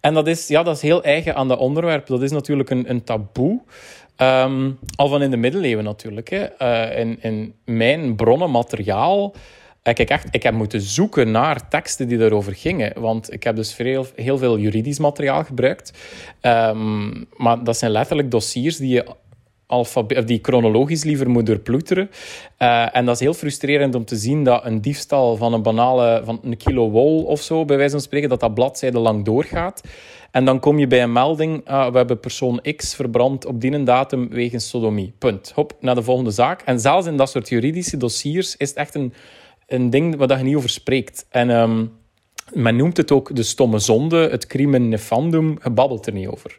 En 0.00 0.14
dat 0.14 0.26
is, 0.26 0.48
ja, 0.48 0.62
dat 0.62 0.76
is 0.76 0.82
heel 0.82 1.02
eigen 1.02 1.34
aan 1.34 1.48
dat 1.48 1.58
onderwerp. 1.58 2.06
Dat 2.06 2.22
is 2.22 2.30
natuurlijk 2.30 2.70
een, 2.70 2.90
een 2.90 3.04
taboe. 3.04 3.60
Um, 4.16 4.78
al 4.96 5.08
van 5.08 5.22
in 5.22 5.30
de 5.30 5.36
middeleeuwen 5.36 5.84
natuurlijk. 5.84 6.28
Hè. 6.30 6.46
Uh, 6.58 6.98
in, 6.98 7.22
in 7.22 7.54
mijn 7.64 8.16
bronnenmateriaal... 8.16 9.34
Eh, 9.82 9.94
kijk, 9.94 10.10
echt, 10.10 10.28
ik 10.30 10.42
heb 10.42 10.54
moeten 10.54 10.80
zoeken 10.80 11.30
naar 11.30 11.68
teksten 11.68 12.08
die 12.08 12.18
daarover 12.18 12.54
gingen. 12.54 13.00
Want 13.00 13.32
ik 13.32 13.42
heb 13.42 13.56
dus 13.56 13.74
veel, 13.74 14.06
heel 14.14 14.38
veel 14.38 14.58
juridisch 14.58 14.98
materiaal 14.98 15.44
gebruikt. 15.44 15.92
Um, 16.42 17.26
maar 17.36 17.64
dat 17.64 17.76
zijn 17.76 17.90
letterlijk 17.90 18.30
dossiers 18.30 18.76
die 18.76 18.88
je 18.88 19.06
die 20.24 20.38
chronologisch 20.42 21.04
liever 21.04 21.30
moet 21.30 21.46
doorploeteren. 21.46 22.10
Uh, 22.58 22.96
en 22.96 23.04
dat 23.04 23.14
is 23.14 23.20
heel 23.20 23.34
frustrerend 23.34 23.94
om 23.94 24.04
te 24.04 24.16
zien 24.16 24.44
dat 24.44 24.64
een 24.64 24.80
diefstal 24.80 25.36
van 25.36 25.52
een 25.52 25.62
banale 25.62 26.22
van 26.24 26.40
een 26.42 26.56
kilo 26.56 26.90
wol 26.90 27.22
of 27.22 27.40
zo, 27.40 27.64
bij 27.64 27.76
wijze 27.76 27.92
van 27.92 28.00
spreken, 28.00 28.28
dat 28.28 28.40
dat 28.40 28.54
bladzijde 28.54 28.98
lang 28.98 29.24
doorgaat. 29.24 29.80
En 30.30 30.44
dan 30.44 30.60
kom 30.60 30.78
je 30.78 30.86
bij 30.86 31.02
een 31.02 31.12
melding, 31.12 31.68
uh, 31.68 31.90
we 31.90 31.96
hebben 31.96 32.20
persoon 32.20 32.60
X 32.76 32.94
verbrand 32.94 33.46
op 33.46 33.60
die 33.60 33.82
datum 33.82 34.28
wegens 34.28 34.68
sodomie. 34.68 35.12
Punt. 35.18 35.52
Hop, 35.54 35.76
naar 35.80 35.94
de 35.94 36.02
volgende 36.02 36.30
zaak. 36.30 36.62
En 36.62 36.80
zelfs 36.80 37.06
in 37.06 37.16
dat 37.16 37.30
soort 37.30 37.48
juridische 37.48 37.96
dossiers 37.96 38.56
is 38.56 38.68
het 38.68 38.78
echt 38.78 38.94
een, 38.94 39.12
een 39.66 39.90
ding 39.90 40.16
waar 40.16 40.38
je 40.38 40.44
niet 40.44 40.56
over 40.56 40.70
spreekt. 40.70 41.26
En 41.30 41.50
um, 41.50 41.92
men 42.52 42.76
noemt 42.76 42.96
het 42.96 43.12
ook 43.12 43.36
de 43.36 43.42
stomme 43.42 43.78
zonde, 43.78 44.28
het 44.30 44.46
crimen 44.46 44.88
nefandum, 44.88 45.58
je 45.62 45.70
babbelt 45.70 46.06
er 46.06 46.12
niet 46.12 46.28
over. 46.28 46.56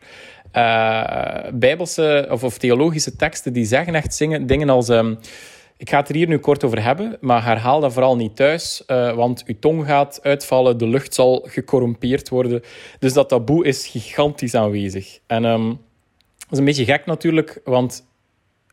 Uh, 0.58 1.52
bijbelse 1.54 2.28
of, 2.30 2.44
of, 2.44 2.58
theologische 2.58 3.16
teksten 3.16 3.54
die 3.54 3.66
zeggen 3.66 3.96
echt 3.96 4.16
zingen, 4.16 4.46
dingen 4.46 4.70
als... 4.70 4.90
Um, 4.90 5.18
ik 5.78 5.90
ga 5.90 5.98
het 6.00 6.10
er 6.10 6.16
hier 6.16 6.28
nu 6.28 6.38
kort 6.38 6.64
over 6.64 6.84
hebben, 6.84 7.18
maar 7.22 7.44
herhaal 7.44 7.80
dat 7.80 7.94
vooral 7.94 8.16
niet 8.16 8.36
thuis, 8.36 8.84
uh, 8.88 9.14
want 9.14 9.44
uw 9.46 9.56
tong 9.60 9.86
gaat 9.86 10.20
uitvallen, 10.24 10.78
de 10.78 10.88
lucht 10.88 11.14
zal 11.14 11.46
gecorrumpeerd 11.48 12.30
worden. 12.30 12.62
Dus 13.00 13.14
dat 13.14 13.30
taboe 13.30 13.66
is 13.66 13.88
gigantisch 13.88 14.56
aanwezig. 14.56 15.20
En 15.28 15.46
um, 15.46 15.68
dat 16.38 16.52
is 16.52 16.58
een 16.58 16.66
beetje 16.66 16.86
gek 16.86 17.06
natuurlijk, 17.06 17.62
want 17.64 18.07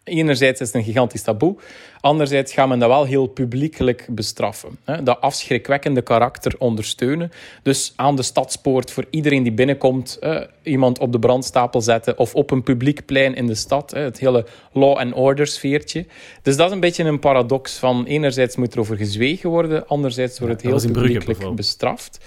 Enerzijds 0.05 0.61
is 0.61 0.67
het 0.67 0.77
een 0.77 0.85
gigantisch 0.85 1.23
taboe, 1.23 1.57
anderzijds 2.01 2.53
gaat 2.53 2.69
men 2.69 2.79
dat 2.79 2.88
wel 2.88 3.05
heel 3.05 3.27
publiekelijk 3.27 4.07
bestraffen. 4.11 4.79
Hè? 4.85 5.03
Dat 5.03 5.21
afschrikwekkende 5.21 6.03
karakter 6.03 6.55
ondersteunen. 6.59 7.33
Dus 7.62 7.93
aan 7.97 8.17
de 8.17 8.23
stadspoort 8.23 8.90
voor 8.90 9.05
iedereen 9.11 9.43
die 9.43 9.53
binnenkomt, 9.53 10.19
iemand 10.62 10.99
op 10.99 11.12
de 11.12 11.19
brandstapel 11.19 11.81
zetten 11.81 12.19
of 12.19 12.35
op 12.35 12.51
een 12.51 12.62
publiek 12.62 13.05
plein 13.07 13.35
in 13.35 13.47
de 13.47 13.55
stad. 13.55 13.90
Hè? 13.90 14.01
Het 14.01 14.19
hele 14.19 14.47
law 14.73 14.97
and 14.97 15.14
order 15.14 15.47
sfeertje. 15.47 16.07
Dus 16.43 16.57
dat 16.57 16.67
is 16.67 16.73
een 16.73 16.81
beetje 16.81 17.05
een 17.05 17.19
paradox 17.19 17.79
van 17.79 18.05
enerzijds 18.05 18.57
moet 18.57 18.73
er 18.75 18.81
over 18.81 18.97
gezwegen 18.97 19.51
worden, 19.51 19.87
anderzijds 19.87 20.38
wordt 20.38 20.62
het 20.62 20.71
heel 20.71 20.93
publiekelijk 20.93 21.55
bestraft. 21.55 22.19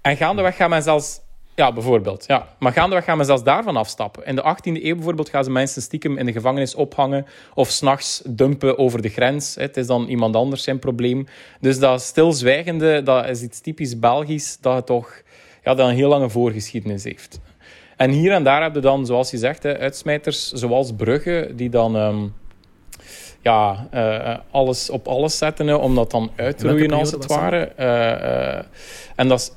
En 0.00 0.16
gaandeweg 0.16 0.56
gaat 0.56 0.68
men 0.68 0.82
zelfs 0.82 1.20
ja, 1.58 1.72
bijvoorbeeld. 1.72 2.24
Ja. 2.26 2.48
Maar 2.58 2.72
gaandeweg 2.72 3.04
gaan 3.04 3.18
we 3.18 3.24
zelfs 3.24 3.42
daarvan 3.42 3.76
afstappen. 3.76 4.26
In 4.26 4.36
de 4.36 4.42
18e 4.42 4.82
eeuw 4.82 4.94
bijvoorbeeld 4.94 5.28
gaan 5.28 5.44
ze 5.44 5.50
mensen 5.50 5.82
stiekem 5.82 6.18
in 6.18 6.26
de 6.26 6.32
gevangenis 6.32 6.74
ophangen 6.74 7.26
of 7.54 7.68
s'nachts 7.68 8.22
dumpen 8.26 8.78
over 8.78 9.02
de 9.02 9.08
grens. 9.08 9.54
Het 9.54 9.76
is 9.76 9.86
dan 9.86 10.06
iemand 10.08 10.36
anders 10.36 10.62
zijn 10.62 10.78
probleem. 10.78 11.26
Dus 11.60 11.78
dat 11.78 12.02
stilzwijgende, 12.02 13.02
dat 13.02 13.28
is 13.28 13.42
iets 13.42 13.60
typisch 13.60 13.98
Belgisch, 13.98 14.58
dat 14.60 14.74
het 14.74 14.86
toch 14.86 15.22
ja, 15.62 15.74
dat 15.74 15.88
een 15.88 15.94
heel 15.94 16.08
lange 16.08 16.30
voorgeschiedenis 16.30 17.04
heeft. 17.04 17.40
En 17.96 18.10
hier 18.10 18.32
en 18.32 18.44
daar 18.44 18.62
heb 18.62 18.74
je 18.74 18.80
dan, 18.80 19.06
zoals 19.06 19.30
je 19.30 19.38
zegt, 19.38 19.64
uitsmijters 19.64 20.52
zoals 20.52 20.92
Brugge, 20.96 21.52
die 21.54 21.70
dan... 21.70 21.96
Um, 21.96 22.34
ja, 23.42 23.88
uh, 23.94 24.36
alles 24.50 24.90
op 24.90 25.08
alles 25.08 25.38
zetten 25.38 25.80
om 25.80 25.94
dat 25.94 26.10
dan 26.10 26.30
uit 26.36 26.58
te 26.58 26.68
roeien, 26.68 26.92
als 26.92 27.10
het 27.10 27.26
ware. 27.26 27.72
Uh, 27.78 27.86
uh, 27.86 28.62
en 29.16 29.28
dat 29.28 29.38
is 29.40 29.50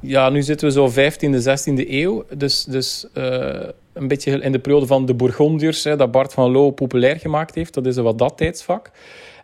ja, 0.00 0.30
nu 0.30 0.42
zitten 0.42 0.66
we 0.66 0.72
zo 0.72 0.90
15e, 0.90 1.82
16e 1.82 1.88
eeuw. 1.90 2.24
Dus, 2.36 2.64
dus 2.64 3.06
uh, 3.14 3.60
een 3.92 4.08
beetje 4.08 4.40
in 4.40 4.52
de 4.52 4.58
periode 4.58 4.86
van 4.86 5.06
de 5.06 5.14
Bourgondiërs, 5.14 5.84
hè, 5.84 5.96
dat 5.96 6.10
Bart 6.10 6.32
van 6.32 6.50
Loo 6.50 6.70
populair 6.70 7.18
gemaakt 7.18 7.54
heeft. 7.54 7.74
Dat 7.74 7.86
is 7.86 7.96
wat 7.96 8.18
dat 8.18 8.36
tijdsvak. 8.36 8.90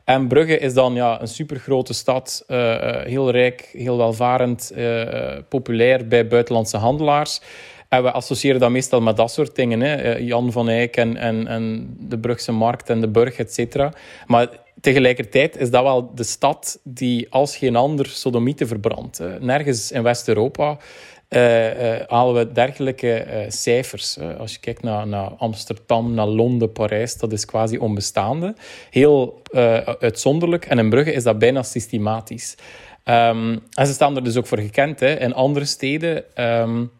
En 0.04 0.28
Brugge 0.28 0.58
is 0.58 0.74
dan 0.74 0.94
ja, 0.94 1.20
een 1.20 1.28
supergrote 1.28 1.94
stad, 1.94 2.44
uh, 2.48 2.76
heel 3.02 3.30
rijk, 3.30 3.70
heel 3.72 3.96
welvarend, 3.96 4.72
populair 5.48 6.08
bij 6.08 6.26
buitenlandse 6.26 6.76
handelaars. 6.76 7.40
En 7.88 8.02
we 8.02 8.10
associëren 8.10 8.60
dat 8.60 8.70
meestal 8.70 9.00
met 9.00 9.16
dat 9.16 9.30
soort 9.30 9.54
dingen. 9.54 9.80
Hè. 9.80 10.16
Jan 10.16 10.52
van 10.52 10.68
Eyck 10.68 10.96
en, 10.96 11.16
en, 11.16 11.46
en 11.46 11.96
de 12.00 12.18
Brugse 12.18 12.52
Markt 12.52 12.90
en 12.90 13.00
de 13.00 13.08
Burg, 13.08 13.38
et 13.38 13.52
cetera. 13.52 13.92
Maar 14.26 14.48
tegelijkertijd 14.84 15.56
is 15.56 15.70
dat 15.70 15.82
wel 15.82 16.14
de 16.14 16.24
stad 16.24 16.80
die 16.82 17.26
als 17.30 17.56
geen 17.56 17.76
ander 17.76 18.06
sodomieten 18.06 18.66
verbrandt. 18.66 19.22
Nergens 19.40 19.92
in 19.92 20.02
West-Europa 20.02 20.78
uh, 21.28 21.94
uh, 21.94 22.00
halen 22.06 22.34
we 22.34 22.52
dergelijke 22.52 23.26
uh, 23.26 23.44
cijfers. 23.48 24.18
als 24.38 24.52
je 24.52 24.60
kijkt 24.60 24.82
naar, 24.82 25.06
naar, 25.06 25.28
Amsterdam, 25.28 26.14
naar 26.14 26.26
Londen, 26.26 26.72
Parijs, 26.72 27.16
dat 27.16 27.32
is 27.32 27.44
quasi 27.44 27.78
onbestaande. 27.78 28.54
Heel 28.90 29.42
uitzonderlijk. 30.00 30.66
En 30.66 30.78
in 30.78 30.90
Brugge 30.90 31.12
is 31.12 31.22
dat 31.22 31.38
bijna 31.38 31.62
systematisch. 31.62 32.56
Um, 33.04 33.62
en 33.72 33.86
ze 33.86 33.92
staan 33.92 34.16
er 34.16 34.24
dus 34.24 34.36
ook 34.36 34.46
voor 34.46 34.58
gekend. 34.58 35.00
Hè. 35.00 35.20
In 35.20 35.34
andere 35.34 35.64
steden... 35.64 36.24
Um, 36.36 36.90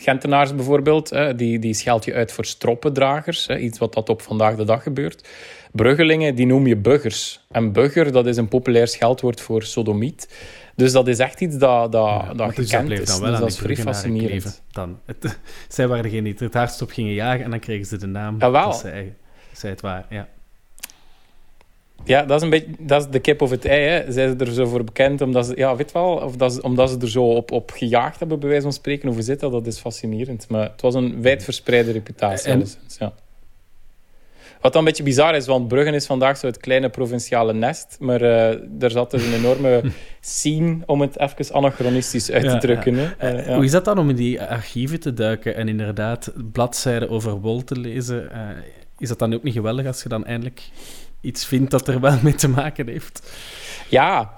Gentenaars 0.00 0.54
bijvoorbeeld, 0.54 1.12
die, 1.36 1.58
die 1.58 1.74
scheld 1.74 2.04
je 2.04 2.14
uit 2.14 2.32
voor 2.32 2.44
stroppendragers. 2.44 3.48
Iets 3.48 3.78
wat 3.78 3.94
dat 3.94 4.08
op 4.08 4.22
vandaag 4.22 4.56
de 4.56 4.64
dag 4.64 4.82
gebeurt. 4.82 5.28
Bruggelingen, 5.72 6.34
die 6.34 6.46
noem 6.46 6.66
je 6.66 6.76
buggers. 6.76 7.46
En 7.50 7.72
bugger, 7.72 8.12
dat 8.12 8.26
is 8.26 8.36
een 8.36 8.48
populair 8.48 8.88
scheldwoord 8.88 9.40
voor 9.40 9.62
sodomiet. 9.62 10.28
Dus 10.76 10.92
dat 10.92 11.08
is 11.08 11.18
echt 11.18 11.40
iets 11.40 11.56
dat, 11.56 11.92
dat, 11.92 12.06
ja, 12.06 12.34
dat 12.34 12.56
dus 12.56 12.70
gekend 12.70 12.90
is. 12.90 13.06
Dan 13.06 13.20
wel 13.20 13.30
dus 13.30 13.38
dat 13.38 13.48
is 13.48 13.58
vrij 13.58 13.76
fascinerend. 13.76 14.62
Dan. 14.70 14.98
Het, 15.04 15.38
zij 15.68 15.88
waren 15.88 16.02
degene 16.02 16.22
die 16.22 16.34
het 16.38 16.54
hardst 16.54 16.82
op 16.82 16.90
gingen 16.90 17.12
jagen 17.12 17.44
en 17.44 17.50
dan 17.50 17.58
kregen 17.58 17.86
ze 17.86 17.96
de 17.96 18.06
naam. 18.06 18.36
Jawel. 18.38 18.64
Dat 18.64 18.78
zij, 18.78 19.14
zij 19.52 19.70
het 19.70 19.80
waar, 19.80 20.06
ja. 20.10 20.28
Ja, 22.04 22.22
dat 22.24 22.36
is 22.36 22.42
een 22.42 22.50
beetje 22.50 22.70
dat 22.78 23.02
is 23.02 23.10
de 23.10 23.18
kip 23.18 23.42
of 23.42 23.50
het 23.50 23.64
ei. 23.64 23.88
Hè. 23.88 24.12
Zij 24.12 24.28
ze 24.28 24.36
er 24.36 24.52
zo 24.52 24.66
voor 24.66 24.84
bekend 24.84 25.20
omdat 25.20 25.46
ze, 25.46 25.56
ja, 25.56 25.76
weet 25.76 25.92
wel, 25.92 26.14
of 26.14 26.36
dat 26.36 26.52
ze, 26.52 26.62
omdat 26.62 26.90
ze 26.90 26.98
er 26.98 27.10
zo 27.10 27.24
op, 27.24 27.52
op 27.52 27.70
gejaagd 27.70 28.18
hebben, 28.18 28.38
bij 28.38 28.48
wijze 28.48 28.62
van 28.62 28.72
spreken. 28.72 29.08
Hoe 29.08 29.22
zit 29.22 29.40
dat? 29.40 29.52
Dat 29.52 29.66
is 29.66 29.78
fascinerend. 29.78 30.48
Maar 30.48 30.70
het 30.70 30.80
was 30.80 30.94
een 30.94 31.22
wijdverspreide 31.22 31.92
reputatie. 31.92 32.50
En, 32.50 32.66
ja. 32.98 33.12
Wat 34.60 34.72
dan 34.72 34.82
een 34.82 34.88
beetje 34.88 35.02
bizar 35.02 35.34
is, 35.34 35.46
want 35.46 35.68
Bruggen 35.68 35.94
is 35.94 36.06
vandaag 36.06 36.36
zo 36.36 36.46
het 36.46 36.58
kleine 36.58 36.88
provinciale 36.88 37.54
nest. 37.54 37.96
Maar 38.00 38.22
uh, 38.22 38.82
er 38.82 38.90
zat 38.90 39.10
dus 39.10 39.26
een 39.26 39.34
enorme 39.34 39.82
scene, 40.20 40.78
om 40.86 41.00
het 41.00 41.18
even 41.18 41.54
anachronistisch 41.54 42.30
uit 42.30 42.48
te 42.48 42.58
drukken. 42.58 42.96
Ja, 42.96 43.14
uh, 43.22 43.46
ja. 43.46 43.54
Hoe 43.54 43.64
is 43.64 43.70
dat 43.70 43.84
dan 43.84 43.98
om 43.98 44.10
in 44.10 44.16
die 44.16 44.42
archieven 44.42 45.00
te 45.00 45.14
duiken 45.14 45.54
en 45.54 45.68
inderdaad 45.68 46.32
bladzijden 46.52 47.10
over 47.10 47.40
wol 47.40 47.64
te 47.64 47.78
lezen? 47.78 48.28
Uh, 48.32 48.48
is 48.98 49.08
dat 49.08 49.18
dan 49.18 49.34
ook 49.34 49.42
niet 49.42 49.54
geweldig 49.54 49.86
als 49.86 50.02
je 50.02 50.08
dan 50.08 50.24
eindelijk 50.24 50.62
iets 51.20 51.46
vindt 51.46 51.70
dat 51.70 51.88
er 51.88 52.00
wel 52.00 52.18
mee 52.22 52.34
te 52.34 52.48
maken 52.48 52.88
heeft. 52.88 53.32
Ja, 53.88 54.34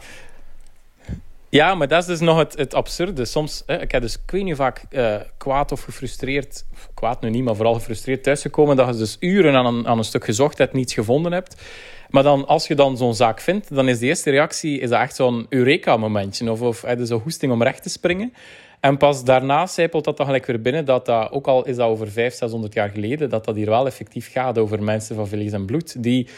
ja, 1.50 1.74
maar 1.74 1.88
dat 1.88 2.00
is 2.00 2.06
dus 2.06 2.20
nog 2.20 2.38
het, 2.38 2.56
het 2.56 2.74
absurde. 2.74 3.24
Soms, 3.24 3.62
hè, 3.66 3.80
ik 3.80 3.92
heb 3.92 4.02
dus, 4.02 4.14
ik 4.14 4.30
weet 4.30 4.56
vaak 4.56 4.82
uh, 4.90 5.16
kwaad 5.36 5.72
of 5.72 5.82
gefrustreerd, 5.82 6.64
kwaad 6.94 7.20
nu 7.20 7.30
niet, 7.30 7.44
maar 7.44 7.56
vooral 7.56 7.74
gefrustreerd 7.74 8.22
thuisgekomen, 8.22 8.76
dat 8.76 8.88
je 8.88 8.96
dus 8.96 9.16
uren 9.20 9.54
aan 9.54 9.66
een, 9.66 9.86
aan 9.86 9.98
een 9.98 10.04
stuk 10.04 10.24
gezocht 10.24 10.58
hebt, 10.58 10.72
niets 10.72 10.94
gevonden 10.94 11.32
hebt. 11.32 11.62
Maar 12.10 12.22
dan, 12.22 12.46
als 12.46 12.66
je 12.66 12.74
dan 12.74 12.96
zo'n 12.96 13.14
zaak 13.14 13.40
vindt, 13.40 13.74
dan 13.74 13.88
is 13.88 13.98
de 13.98 14.06
eerste 14.06 14.30
reactie 14.30 14.80
is 14.80 14.88
dat 14.88 15.00
echt 15.00 15.14
zo'n 15.14 15.46
Eureka-momentje. 15.48 16.50
Of, 16.50 16.60
of 16.60 16.82
heb 16.82 16.98
je 16.98 17.06
zo'n 17.06 17.20
hoesting 17.20 17.52
om 17.52 17.62
recht 17.62 17.82
te 17.82 17.88
springen. 17.88 18.32
En 18.80 18.96
pas 18.96 19.24
daarna 19.24 19.66
zijpelt 19.66 20.04
dat 20.04 20.16
dan 20.16 20.26
gelijk 20.26 20.46
weer 20.46 20.60
binnen, 20.60 20.84
dat 20.84 21.06
dat, 21.06 21.30
ook 21.30 21.46
al 21.46 21.64
is 21.66 21.76
dat 21.76 21.88
over 21.88 22.06
500, 22.06 22.36
600 22.36 22.74
jaar 22.74 22.90
geleden, 22.90 23.28
dat 23.28 23.44
dat 23.44 23.54
hier 23.54 23.68
wel 23.68 23.86
effectief 23.86 24.32
gaat 24.32 24.58
over 24.58 24.82
mensen 24.82 25.16
van 25.16 25.28
vlees 25.28 25.52
en 25.52 25.66
bloed, 25.66 26.02
die 26.02 26.28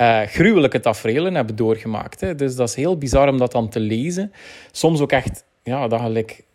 uh, 0.00 0.20
gruwelijke 0.20 0.80
tafereelen 0.80 1.34
hebben 1.34 1.56
doorgemaakt. 1.56 2.20
Hè. 2.20 2.34
Dus 2.34 2.56
dat 2.56 2.68
is 2.68 2.74
heel 2.74 2.98
bizar 2.98 3.28
om 3.28 3.38
dat 3.38 3.52
dan 3.52 3.68
te 3.68 3.80
lezen. 3.80 4.32
Soms 4.70 5.00
ook 5.00 5.12
echt, 5.12 5.44
ja, 5.62 5.88
dat 5.88 6.00
gelijk 6.00 6.30
eh, 6.30 6.51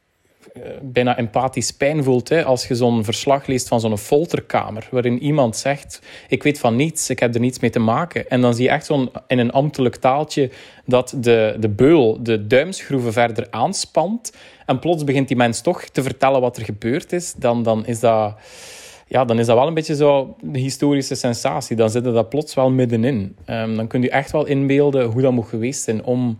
bijna 0.82 1.17
empathisch 1.17 1.72
pijn 1.72 2.04
voelt 2.04 2.30
hè, 2.30 2.43
als 2.43 2.67
je 2.67 2.76
zo'n 2.76 3.04
verslag 3.04 3.46
leest 3.46 3.67
van 3.67 3.80
zo'n 3.80 3.98
folterkamer, 3.98 4.88
waarin 4.91 5.20
iemand 5.20 5.58
zegt, 5.58 6.02
ik 6.28 6.43
weet 6.43 6.60
van 6.60 6.76
niets, 6.76 7.10
ik 7.10 7.20
heb 7.20 7.34
er 7.34 7.39
niets 7.39 7.60
mee 7.60 7.70
te 7.70 7.80
maken. 7.80 8.30
En 8.30 8.41
dan 8.41 8.54
zie 8.54 8.63
je 8.63 8.70
echt 8.70 8.86
zo'n 8.86 9.10
in 9.28 9.39
een 9.39 9.52
ambtelijk 9.52 9.96
taaltje 9.96 10.50
dat 10.86 11.13
de, 11.17 11.56
de 11.60 11.70
beul 11.70 12.24
de 12.24 12.48
duimschroeven 12.48 13.13
verder 13.13 13.48
aanspant 13.50 14.34
en 14.65 14.80
plots 14.80 15.04
begint 15.04 15.28
die 15.28 15.38
mens 15.38 15.62
toch 15.62 15.84
te 15.84 16.04
vertellen 16.04 16.41
wat 16.41 16.58
er 16.58 16.63
gebeurd 16.63 17.13
is, 17.13 17.34
dan, 17.34 17.63
dan 17.63 17.86
is 17.86 18.00
dat 18.00 18.36
ja, 19.08 19.26
dan 19.26 19.39
is 19.39 19.46
dat 19.46 19.58
wel 19.58 19.67
een 19.67 19.74
beetje 19.74 19.96
zo 19.96 20.36
de 20.41 20.60
historische 20.60 21.15
sensatie. 21.15 21.76
Dan 21.76 21.89
zit 21.89 22.04
dat 22.04 22.30
plots 22.30 22.54
wel 22.54 22.70
middenin. 22.70 23.36
Um, 23.50 23.76
dan 23.76 23.88
kun 23.88 24.02
je 24.02 24.10
echt 24.10 24.32
wel 24.32 24.46
inbeelden 24.46 25.06
hoe 25.06 25.22
dat 25.22 25.32
moet 25.32 25.48
geweest 25.48 25.84
zijn 25.84 26.04
om 26.04 26.38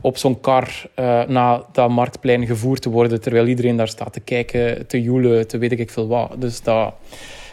op 0.00 0.16
zo'n 0.16 0.40
kar 0.40 0.90
uh, 0.98 1.24
naar 1.24 1.60
dat 1.72 1.90
marktplein 1.90 2.46
gevoerd 2.46 2.82
te 2.82 2.90
worden, 2.90 3.20
terwijl 3.20 3.46
iedereen 3.46 3.76
daar 3.76 3.88
staat 3.88 4.12
te 4.12 4.20
kijken, 4.20 4.86
te 4.86 5.02
joelen, 5.02 5.48
te 5.48 5.58
weet 5.58 5.72
ik 5.72 5.90
veel 5.90 6.08
wat. 6.08 6.34
Dus 6.38 6.62
dat, 6.62 6.94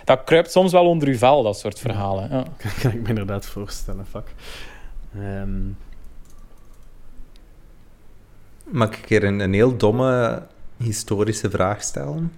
dat 0.06 0.24
kruipt 0.24 0.52
soms 0.52 0.72
wel 0.72 0.86
onder 0.86 1.08
uw 1.08 1.18
vel, 1.18 1.44
dat 1.44 1.60
soort 1.60 1.80
verhalen. 1.80 2.30
Ja. 2.32 2.44
kan 2.82 2.92
ik 2.92 3.02
me 3.02 3.08
inderdaad 3.08 3.46
voorstellen, 3.46 4.06
fuck. 4.06 4.34
Um... 5.18 5.78
Mag 8.64 8.98
ik 8.98 9.06
hier 9.08 9.24
een, 9.24 9.40
een 9.40 9.54
heel 9.54 9.78
domme 9.78 10.44
historische 10.78 11.50
vraag 11.50 11.84
stellen? 11.84 12.32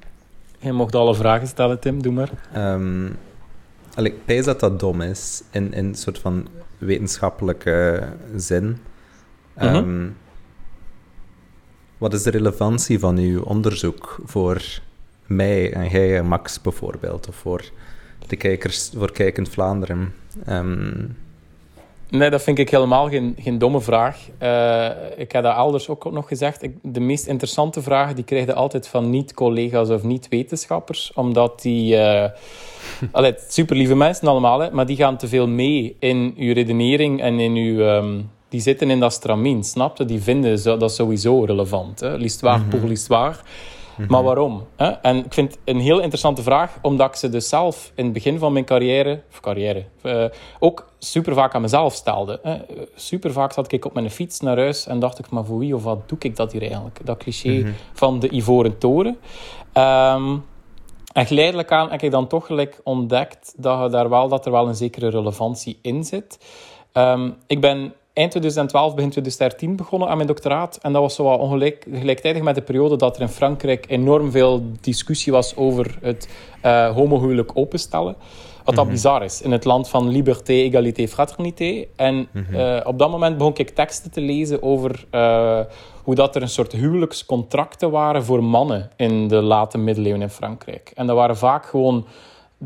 Je 0.60 0.72
mocht 0.72 0.96
alle 0.96 1.16
vragen 1.16 1.48
stellen, 1.48 1.80
Tim, 1.80 2.02
doe 2.02 2.14
maar. 2.14 2.30
Um, 2.56 3.18
ik 3.96 4.26
pijs 4.26 4.46
dat 4.46 4.60
dat 4.60 4.80
dom 4.80 5.02
is, 5.02 5.44
in, 5.52 5.74
in 5.74 5.86
een 5.86 5.96
soort 5.96 6.20
van 6.20 6.48
wetenschappelijke 6.78 8.08
zin. 8.36 8.78
Um, 9.62 10.18
Wat 11.98 12.14
is 12.14 12.24
de 12.24 12.30
relevantie 12.30 13.00
van 13.00 13.18
uw 13.18 13.42
onderzoek 13.42 14.20
voor 14.26 14.62
mij 15.26 15.74
en 15.74 15.90
jij 15.90 16.18
en 16.18 16.28
Max 16.28 16.62
bijvoorbeeld, 16.62 17.28
of 17.28 17.36
voor 17.36 17.70
de 18.28 18.36
kijkers, 18.36 18.92
voor 18.96 19.12
Kijkend 19.12 19.50
Vlaanderen? 19.50 20.14
Um, 20.50 21.16
Nee, 22.10 22.30
dat 22.30 22.42
vind 22.42 22.60
ik 22.60 22.70
helemaal 22.70 23.10
geen, 23.10 23.36
geen 23.40 23.58
domme 23.58 23.82
vraag. 23.82 24.18
Uh, 24.42 24.90
ik 25.18 25.32
heb 25.32 25.44
dat 25.44 25.56
elders 25.56 25.90
ook 25.90 26.12
nog 26.12 26.28
gezegd. 26.28 26.64
Ik, 26.64 26.76
de 26.82 27.00
meest 27.00 27.28
interessante 27.28 27.82
vragen 27.82 28.16
die 28.16 28.24
krijg 28.24 28.46
je 28.46 28.54
altijd 28.54 28.88
van 28.88 29.10
niet-collega's 29.10 29.90
of 29.90 30.04
niet-wetenschappers. 30.04 31.12
Omdat 31.14 31.62
die... 31.62 31.96
Uh, 31.96 32.26
allee, 33.12 33.34
super 33.48 33.76
lieve 33.76 33.96
mensen 33.96 34.28
allemaal, 34.28 34.60
hè, 34.60 34.72
maar 34.72 34.86
die 34.86 34.96
gaan 34.96 35.18
te 35.18 35.28
veel 35.28 35.48
mee 35.48 35.96
in 36.00 36.34
uw 36.38 36.54
redenering 36.54 37.22
en 37.22 37.40
in 37.40 37.56
uw... 37.56 37.80
Um, 37.80 38.34
die 38.56 38.64
zitten 38.64 38.90
in 38.90 39.00
dat 39.00 39.14
stramien, 39.14 39.64
snapte? 39.64 40.06
Die 40.06 40.22
vinden 40.22 40.80
dat 40.80 40.92
sowieso 40.92 41.44
relevant. 41.44 42.02
L'histoire 42.02 42.58
mm 42.58 42.64
-hmm. 42.64 42.80
pour 42.80 42.90
l'histoire. 42.90 43.36
Mhm. 43.98 44.12
Maar 44.12 44.24
waarom? 44.24 44.64
Hè? 44.76 44.90
En 44.90 45.26
ik 45.26 45.34
vind 45.34 45.52
het 45.52 45.60
een 45.66 45.80
heel 45.80 46.00
interessante 46.00 46.44
vraag, 46.44 46.78
omdat 46.82 47.08
ik 47.08 47.16
ze 47.16 47.30
dus 47.30 47.50
zelf 47.50 47.92
in 47.96 48.04
het 48.04 48.14
begin 48.14 48.40
van 48.40 48.54
mijn 48.54 48.66
carrière, 48.66 49.22
of 49.32 49.40
carrière, 49.40 49.84
uh, 50.04 50.26
ook 50.60 50.88
super 51.00 51.34
vaak 51.34 51.56
aan 51.56 51.62
mezelf 51.62 51.94
stelde. 51.94 52.40
Hè? 52.44 52.58
Super 52.96 53.32
vaak 53.32 53.54
zat 53.54 53.72
ik 53.72 53.86
op 53.86 53.94
mijn 53.94 54.12
fiets 54.12 54.40
naar 54.40 54.58
huis 54.58 54.88
en 54.88 55.00
dacht 55.00 55.20
ik, 55.20 55.30
maar 55.30 55.46
voor 55.46 55.60
wie 55.60 55.76
of 55.76 55.84
wat 55.84 56.10
doe 56.10 56.18
ik 56.22 56.36
dat 56.36 56.52
hier 56.52 56.62
eigenlijk? 56.62 57.00
Dat 57.04 57.18
cliché 57.18 57.50
mm 57.50 57.64
-hmm. 57.64 57.74
van 57.94 58.20
de 58.20 58.30
Ivoren 58.30 58.78
Toren. 58.78 59.18
Um, 59.74 60.44
en 61.14 61.26
geleidelijk 61.26 61.72
aan 61.72 61.92
heb 61.92 62.02
ik 62.02 62.12
dan 62.12 62.28
toch 62.28 62.46
gelijk 62.46 62.80
ontdekt 62.84 63.54
dat, 63.58 63.92
daar 63.92 64.10
wel, 64.10 64.28
dat 64.28 64.46
er 64.46 64.52
wel 64.52 64.68
een 64.68 64.76
zekere 64.76 65.10
relevantie 65.10 65.80
in 65.82 66.04
zit. 66.04 66.38
Um, 66.94 67.36
ik 67.48 67.62
ben 67.62 67.94
eind 68.16 68.32
2012, 68.32 68.96
begin 68.96 69.10
2013 69.10 69.76
begonnen 69.76 70.10
aan 70.10 70.16
mijn 70.16 70.28
doctoraat. 70.28 70.80
En 70.82 70.94
dat 70.94 71.02
was 71.02 71.16
zo 71.16 71.24
ongelijk, 71.24 71.88
gelijktijdig 71.94 72.42
met 72.42 72.56
de 72.56 72.62
periode 72.62 72.96
dat 72.96 73.16
er 73.16 73.22
in 73.22 73.28
Frankrijk 73.28 73.86
enorm 73.88 74.32
veel 74.32 74.64
discussie 74.82 75.32
was 75.32 75.56
over 75.56 75.98
het 76.02 76.28
uh, 76.66 76.94
homohuwelijk 76.94 77.52
openstellen. 77.54 78.16
Wat 78.64 78.76
dat 78.76 78.84
mhm. 78.84 78.94
bizar 78.94 79.24
is. 79.24 79.42
In 79.42 79.52
het 79.52 79.66
land 79.66 79.90
van 79.90 80.08
liberté, 80.08 80.54
égalité, 80.54 81.08
fraternité. 81.08 81.86
En 81.96 82.16
mm 82.32 82.46
uh, 82.52 82.80
op 82.84 83.00
dat 83.00 83.10
moment 83.10 83.38
begon 83.38 83.54
ik 83.56 83.70
teksten 83.70 84.12
te 84.12 84.22
lezen 84.22 84.64
over 84.64 85.06
uh, 85.12 85.60
hoe 86.04 86.16
dat 86.16 86.36
er 86.36 86.42
een 86.42 86.50
soort 86.50 86.72
huwelijkscontracten 86.72 87.92
waren 87.92 88.24
voor 88.24 88.44
mannen 88.44 88.90
in 88.96 89.28
de 89.28 89.42
late 89.42 89.78
middeleeuwen 89.78 90.22
in 90.22 90.30
Frankrijk. 90.30 90.92
En 90.96 91.08
dat 91.08 91.16
waren 91.16 91.38
vaak 91.38 91.66
gewoon 91.66 92.06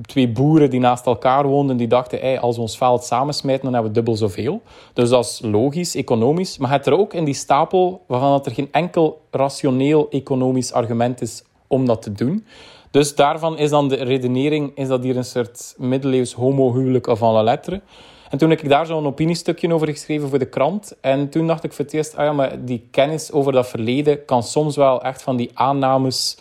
twee 0.02 0.30
boeren 0.30 0.70
die 0.70 0.80
naast 0.80 1.06
elkaar 1.06 1.48
woonden, 1.48 1.78
die 1.78 1.88
dachten, 1.88 2.20
hey, 2.20 2.40
als 2.40 2.56
we 2.56 2.62
ons 2.62 2.78
veld 2.78 3.04
samensmijten, 3.04 3.64
dan 3.64 3.74
hebben 3.74 3.92
we 3.92 3.98
dubbel 3.98 4.16
zoveel. 4.16 4.62
Dus 4.94 5.10
dat 5.10 5.26
is 5.26 5.40
logisch, 5.44 5.96
economisch. 5.96 6.58
Maar 6.58 6.72
het 6.72 6.86
er 6.86 6.98
ook 6.98 7.14
in 7.14 7.24
die 7.24 7.34
stapel 7.34 8.04
waarvan 8.08 8.32
dat 8.32 8.46
er 8.46 8.52
geen 8.52 8.70
enkel 8.72 9.22
rationeel 9.32 10.10
economisch 10.10 10.74
argument 10.74 11.22
is 11.22 11.44
om 11.68 11.86
dat 11.86 12.02
te 12.02 12.12
doen. 12.12 12.46
Dus 12.92 13.16
daarvan 13.16 13.58
is 13.58 13.70
dan 13.70 13.88
de 13.88 13.96
redenering, 13.96 14.72
is 14.76 14.88
dat 14.88 15.04
hier 15.04 15.18
een 15.18 15.26
soort 15.26 15.76
middeleeuws 15.78 16.34
homohuwelijk 16.34 17.08
of 17.08 17.20
la 17.20 17.44
lettre. 17.44 17.82
En 18.30 18.38
toen 18.38 18.50
heb 18.50 18.62
ik 18.62 18.70
daar 18.70 18.86
zo'n 18.86 19.06
opiniestukje 19.06 19.74
over 19.74 19.88
geschreven 19.88 20.30
voor 20.30 20.40
de 20.40 20.50
krant. 20.50 20.96
En 21.02 21.30
toen 21.30 21.48
dacht 21.48 21.64
ik 21.64 21.74
voor 21.74 21.86
het 21.86 21.94
eerst, 21.94 22.16
ah 22.16 22.26
ja, 22.26 22.34
maar 22.34 22.66
die 22.66 22.88
kennis 22.92 23.32
over 23.32 23.52
dat 23.52 23.68
verleden 23.68 24.26
kan 24.26 24.44
soms 24.44 24.76
wel 24.76 25.04
echt 25.04 25.22
van 25.22 25.36
die 25.36 25.52
aannames 25.54 26.38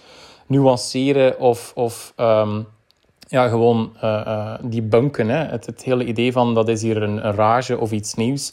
nuanceren 0.46 1.40
of, 1.40 1.72
of 1.74 2.12
um, 2.16 2.66
ja, 3.28 3.48
gewoon 3.48 3.92
uh, 4.02 4.54
die 4.62 4.82
bunken. 4.82 5.28
Hè. 5.28 5.44
Het, 5.44 5.66
het, 5.66 5.82
hele 5.82 6.04
idee 6.04 6.32
van 6.32 6.54
dat 6.54 6.68
is 6.68 6.82
hier 6.82 7.02
een, 7.02 7.26
een 7.26 7.34
rage 7.34 7.78
of 7.78 7.92
iets 7.92 8.14
nieuws. 8.14 8.52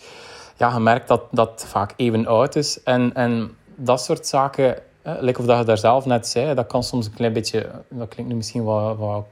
Ja, 0.58 0.74
je 0.74 0.80
merkt 0.80 1.08
dat 1.08 1.22
dat 1.32 1.66
vaak 1.68 1.94
even 1.96 2.26
oud 2.26 2.56
is. 2.56 2.84
En, 2.84 3.14
en 3.14 3.56
dat 3.76 4.02
soort 4.02 4.28
zaken, 4.28 4.78
hè, 5.02 5.30
of 5.30 5.46
dat 5.46 5.58
je 5.58 5.64
daar 5.64 5.78
zelf 5.78 6.06
net 6.06 6.28
zei, 6.28 6.54
dat 6.54 6.68
kan 6.68 6.84
soms 6.84 7.06
een 7.06 7.14
klein 7.14 7.34
beetje... 7.34 7.70
Dat 7.90 8.08
klinkt 8.08 8.32
nu 8.32 8.38
misschien 8.38 8.64
wat, 8.64 8.98
wat 8.98 9.26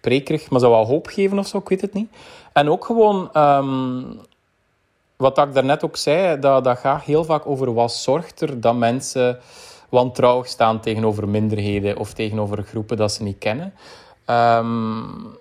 prekerig, 0.00 0.50
maar 0.50 0.60
zou 0.60 0.72
wel 0.72 0.86
hoop 0.86 1.06
geven 1.06 1.38
of 1.38 1.46
zo, 1.46 1.58
ik 1.58 1.68
weet 1.68 1.80
het 1.80 1.92
niet. 1.92 2.10
En 2.52 2.70
ook 2.70 2.84
gewoon... 2.84 3.30
Um, 3.36 4.20
wat 5.16 5.38
ik 5.38 5.54
daarnet 5.54 5.84
ook 5.84 5.96
zei, 5.96 6.40
dat, 6.40 6.64
dat 6.64 6.78
gaat 6.78 7.02
heel 7.02 7.24
vaak 7.24 7.46
over 7.46 7.74
wat 7.74 7.92
zorgt 7.92 8.40
er 8.40 8.60
dat 8.60 8.74
mensen 8.74 9.38
wantrouwig 9.88 10.46
staan 10.46 10.80
tegenover 10.80 11.28
minderheden 11.28 11.96
of 11.96 12.12
tegenover 12.12 12.62
groepen 12.62 12.96
dat 12.96 13.12
ze 13.12 13.22
niet 13.22 13.38
kennen. 13.38 13.74
Um, 14.30 15.36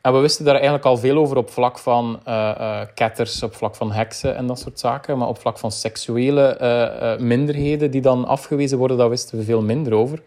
en 0.00 0.12
we 0.12 0.18
wisten 0.18 0.44
daar 0.44 0.54
eigenlijk 0.54 0.84
al 0.84 0.96
veel 0.96 1.16
over 1.16 1.36
op 1.36 1.50
vlak 1.50 1.78
van 1.78 2.20
uh, 2.28 2.80
ketters, 2.94 3.42
op 3.42 3.54
vlak 3.54 3.76
van 3.76 3.92
heksen 3.92 4.36
en 4.36 4.46
dat 4.46 4.58
soort 4.58 4.78
zaken. 4.78 5.18
Maar 5.18 5.28
op 5.28 5.38
vlak 5.38 5.58
van 5.58 5.72
seksuele 5.72 6.58
uh, 6.60 7.26
minderheden 7.26 7.90
die 7.90 8.00
dan 8.00 8.24
afgewezen 8.24 8.78
worden, 8.78 8.96
daar 8.96 9.08
wisten 9.08 9.38
we 9.38 9.44
veel 9.44 9.62
minder 9.62 9.92
over. 9.92 10.22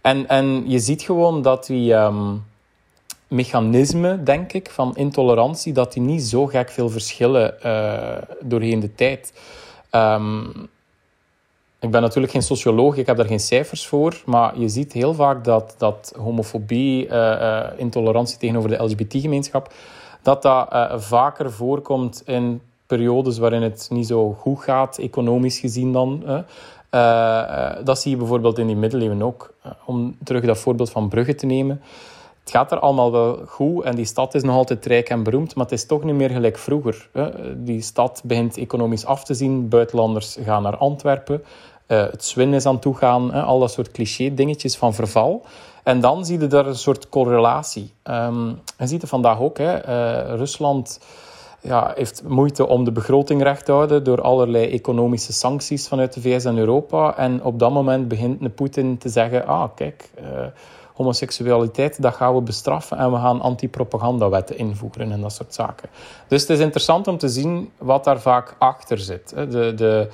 En, 0.00 0.28
en 0.28 0.64
je 0.66 0.78
ziet 0.78 1.02
gewoon 1.02 1.42
dat 1.42 1.66
die 1.66 1.94
um, 1.94 2.44
mechanismen, 3.28 4.24
denk 4.24 4.52
ik, 4.52 4.70
van 4.70 4.96
intolerantie, 4.96 5.72
dat 5.72 5.92
die 5.92 6.02
niet 6.02 6.22
zo 6.22 6.46
gek 6.46 6.70
veel 6.70 6.88
verschillen 6.88 7.54
doorheen 8.40 8.80
de 8.80 8.94
tijd. 8.94 9.32
Um, 9.90 10.68
ik 11.82 11.90
ben 11.90 12.02
natuurlijk 12.02 12.32
geen 12.32 12.42
socioloog, 12.42 12.96
ik 12.96 13.06
heb 13.06 13.16
daar 13.16 13.26
geen 13.26 13.40
cijfers 13.40 13.86
voor, 13.86 14.22
maar 14.26 14.58
je 14.58 14.68
ziet 14.68 14.92
heel 14.92 15.14
vaak 15.14 15.44
dat, 15.44 15.74
dat 15.78 16.14
homofobie, 16.18 17.06
uh, 17.06 17.12
uh, 17.12 17.66
intolerantie 17.76 18.38
tegenover 18.38 18.70
de 18.70 18.82
LGBT-gemeenschap, 18.82 19.72
dat 20.22 20.42
dat 20.42 20.68
uh, 20.72 20.98
vaker 20.98 21.52
voorkomt 21.52 22.22
in 22.26 22.60
periodes 22.86 23.38
waarin 23.38 23.62
het 23.62 23.88
niet 23.90 24.06
zo 24.06 24.32
goed 24.32 24.60
gaat, 24.60 24.98
economisch 24.98 25.58
gezien 25.58 25.92
dan. 25.92 26.24
dat 27.84 28.00
zie 28.00 28.10
je 28.10 28.16
bijvoorbeeld 28.16 28.58
in 28.58 28.66
die 28.66 28.76
middeleeuwen 28.76 29.22
ook. 29.22 29.54
om 29.84 30.16
terug 30.24 30.44
dat 30.44 30.58
voorbeeld 30.58 30.90
van 30.90 31.08
Brugge 31.08 31.34
te 31.34 31.46
nemen. 31.46 31.82
Het 32.42 32.50
gaat 32.50 32.72
er 32.72 32.78
allemaal 32.78 33.12
wel 33.12 33.40
goed 33.46 33.84
en 33.84 33.94
die 33.94 34.04
stad 34.04 34.34
is 34.34 34.42
nog 34.42 34.54
altijd 34.54 34.86
rijk 34.86 35.08
en 35.08 35.22
beroemd, 35.22 35.54
maar 35.54 35.64
het 35.64 35.74
is 35.74 35.86
toch 35.86 36.02
niet 36.04 36.14
meer 36.14 36.30
gelijk 36.30 36.58
vroeger. 36.58 37.08
Die 37.56 37.80
stad 37.80 38.22
begint 38.24 38.56
economisch 38.56 39.04
af 39.04 39.24
te 39.24 39.34
zien, 39.34 39.68
buitenlanders 39.68 40.38
gaan 40.44 40.62
naar 40.62 40.76
Antwerpen. 40.76 41.42
Eh, 41.86 42.06
het 42.10 42.24
zwin 42.24 42.54
is 42.54 42.66
aan 42.66 42.78
toe 42.78 42.94
gaan, 42.94 43.30
al 43.30 43.58
dat 43.58 43.72
soort 43.72 43.90
cliché 43.90 44.34
dingetjes 44.34 44.76
van 44.76 44.94
verval. 44.94 45.44
En 45.82 46.00
dan 46.00 46.24
zie 46.24 46.38
je 46.38 46.46
daar 46.46 46.66
een 46.66 46.76
soort 46.76 47.08
correlatie. 47.08 47.92
Um, 48.04 48.60
je 48.78 48.86
ziet 48.86 49.00
het 49.00 49.10
vandaag 49.10 49.40
ook. 49.40 49.58
Hè. 49.58 49.88
Uh, 49.88 50.36
Rusland 50.36 51.00
ja, 51.60 51.92
heeft 51.94 52.22
moeite 52.26 52.66
om 52.66 52.84
de 52.84 52.92
begroting 52.92 53.42
recht 53.42 53.64
te 53.64 53.72
houden 53.72 54.04
door 54.04 54.20
allerlei 54.20 54.70
economische 54.70 55.32
sancties 55.32 55.88
vanuit 55.88 56.12
de 56.12 56.20
VS 56.20 56.44
en 56.44 56.58
Europa. 56.58 57.16
En 57.16 57.44
op 57.44 57.58
dat 57.58 57.72
moment 57.72 58.08
begint 58.08 58.54
Poetin 58.54 58.98
te 58.98 59.08
zeggen: 59.08 59.46
Ah, 59.46 59.68
kijk, 59.74 60.10
uh, 60.20 60.26
homoseksualiteit, 61.02 62.02
dat 62.02 62.14
gaan 62.14 62.34
we 62.34 62.40
bestraffen 62.40 62.98
en 62.98 63.12
we 63.12 63.16
gaan 63.18 63.40
anti-propagandawetten 63.40 64.58
invoeren 64.58 65.12
en 65.12 65.20
dat 65.20 65.32
soort 65.32 65.54
zaken. 65.54 65.88
Dus 66.28 66.40
het 66.40 66.50
is 66.50 66.58
interessant 66.58 67.08
om 67.08 67.18
te 67.18 67.28
zien 67.28 67.70
wat 67.78 68.04
daar 68.04 68.20
vaak 68.20 68.54
achter 68.58 68.98
zit. 68.98 69.28
De, 69.28 69.74
de, 69.74 70.08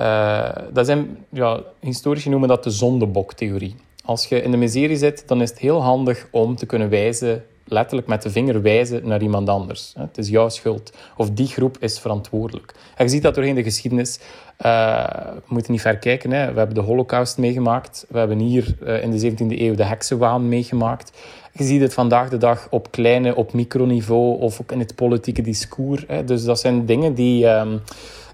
uh, 0.00 0.48
dat 0.72 0.86
zijn, 0.86 1.24
ja, 1.28 1.60
historici 1.80 2.28
noemen 2.28 2.48
dat 2.48 2.64
de 2.64 2.70
zondeboktheorie. 2.70 3.76
Als 4.04 4.26
je 4.26 4.42
in 4.42 4.50
de 4.50 4.56
miserie 4.56 4.96
zit, 4.96 5.28
dan 5.28 5.42
is 5.42 5.50
het 5.50 5.58
heel 5.58 5.82
handig 5.82 6.28
om 6.30 6.56
te 6.56 6.66
kunnen 6.66 6.88
wijzen 6.88 7.44
letterlijk 7.66 8.08
met 8.08 8.22
de 8.22 8.30
vinger 8.30 8.62
wijzen 8.62 9.08
naar 9.08 9.22
iemand 9.22 9.48
anders. 9.48 9.92
Het 9.98 10.18
is 10.18 10.28
jouw 10.28 10.48
schuld. 10.48 10.92
Of 11.16 11.30
die 11.30 11.46
groep 11.46 11.76
is 11.78 11.98
verantwoordelijk. 11.98 12.74
En 12.96 13.04
je 13.04 13.10
ziet 13.10 13.22
dat 13.22 13.34
doorheen 13.34 13.54
de 13.54 13.62
geschiedenis. 13.62 14.20
Uh, 14.64 15.04
we 15.34 15.42
moeten 15.46 15.72
niet 15.72 15.80
ver 15.80 15.98
kijken. 15.98 16.30
Hè. 16.30 16.52
We 16.52 16.58
hebben 16.58 16.74
de 16.74 16.80
holocaust 16.80 17.38
meegemaakt. 17.38 18.06
We 18.08 18.18
hebben 18.18 18.38
hier 18.38 18.76
uh, 18.82 19.02
in 19.02 19.10
de 19.10 19.30
17e 19.30 19.58
eeuw 19.60 19.74
de 19.74 19.84
heksenwaan 19.84 20.48
meegemaakt. 20.48 21.12
Je 21.52 21.64
ziet 21.64 21.80
het 21.80 21.94
vandaag 21.94 22.28
de 22.28 22.36
dag 22.36 22.66
op 22.70 22.90
kleine, 22.90 23.34
op 23.34 23.52
microniveau 23.52 24.40
of 24.40 24.60
ook 24.60 24.72
in 24.72 24.78
het 24.78 24.94
politieke 24.94 25.42
discours. 25.42 26.04
Hè. 26.06 26.24
Dus 26.24 26.44
dat 26.44 26.60
zijn 26.60 26.86
dingen 26.86 27.14
die, 27.14 27.46
um, 27.46 27.82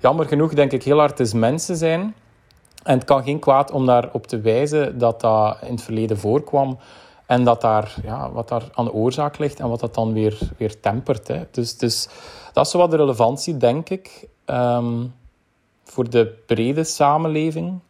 jammer 0.01 0.27
genoeg, 0.27 0.55
denk 0.55 0.73
ik, 0.73 0.83
heel 0.83 0.99
hard 0.99 1.21
is 1.21 1.33
mensen 1.33 1.77
zijn. 1.77 2.14
En 2.83 2.95
het 2.95 3.05
kan 3.05 3.25
geen 3.25 3.38
kwaad 3.38 3.71
om 3.71 3.87
daarop 3.87 4.27
te 4.27 4.40
wijzen 4.40 4.99
dat 4.99 5.21
dat 5.21 5.59
in 5.62 5.73
het 5.73 5.83
verleden 5.83 6.18
voorkwam. 6.18 6.79
En 7.33 7.45
dat 7.45 7.61
daar, 7.61 7.95
ja, 8.03 8.33
wat 8.33 8.49
daar 8.49 8.62
aan 8.73 8.85
de 8.85 8.92
oorzaak 8.92 9.38
ligt 9.38 9.61
en 9.61 9.68
wat 9.68 9.81
dat 9.81 9.95
dan 9.95 10.12
weer, 10.12 10.38
weer 10.57 10.81
tempert. 10.81 11.29
Hè. 11.29 11.42
Dus, 11.51 11.77
dus 11.77 12.09
dat 12.53 12.66
is 12.66 12.73
wat 12.73 12.90
de 12.90 12.97
relevantie, 12.97 13.57
denk 13.57 13.88
ik, 13.88 14.29
um, 14.47 15.14
voor 15.85 16.11
de 16.11 16.42
brede 16.47 16.85
samenleving. 16.85 17.81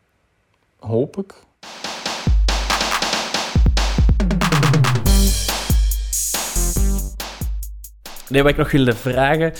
Hoop 0.78 1.16
ik. 1.16 1.34
Nee, 8.28 8.42
wat 8.42 8.50
ik 8.50 8.56
nog 8.56 8.70
wilde 8.70 8.94
vragen, 8.94 9.52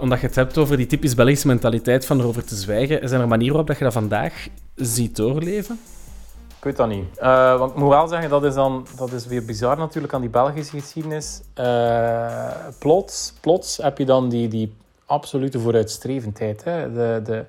omdat 0.00 0.20
je 0.20 0.26
het 0.26 0.34
hebt 0.34 0.58
over 0.58 0.76
die 0.76 0.86
typisch 0.86 1.14
Belgische 1.14 1.46
mentaliteit 1.46 2.06
van 2.06 2.20
erover 2.20 2.44
te 2.44 2.54
zwijgen, 2.54 3.08
zijn 3.08 3.20
er 3.20 3.28
manieren 3.28 3.54
waarop 3.56 3.68
dat 3.68 3.78
je 3.78 3.84
dat 3.84 3.92
vandaag 3.92 4.48
ziet 4.74 5.16
doorleven? 5.16 5.78
Ik 6.64 6.70
weet 6.70 6.88
dat 6.88 6.96
niet. 6.96 7.18
Uh, 7.18 7.58
want 7.58 7.70
ik 7.70 7.76
moet 7.76 7.88
wel 7.88 8.08
zeggen, 8.08 8.30
dat 8.30 8.44
is, 8.44 8.54
dan, 8.54 8.86
dat 8.96 9.12
is 9.12 9.26
weer 9.26 9.44
bizar 9.44 9.76
natuurlijk 9.76 10.12
aan 10.12 10.20
die 10.20 10.30
Belgische 10.30 10.78
geschiedenis. 10.78 11.40
Uh, 11.58 12.48
plots, 12.78 13.34
plots 13.40 13.76
heb 13.76 13.98
je 13.98 14.04
dan 14.04 14.28
die, 14.28 14.48
die 14.48 14.74
absolute 15.06 15.60
vooruitstrevendheid. 15.60 16.64
Hè. 16.64 16.92
De, 16.92 17.20
de, 17.24 17.44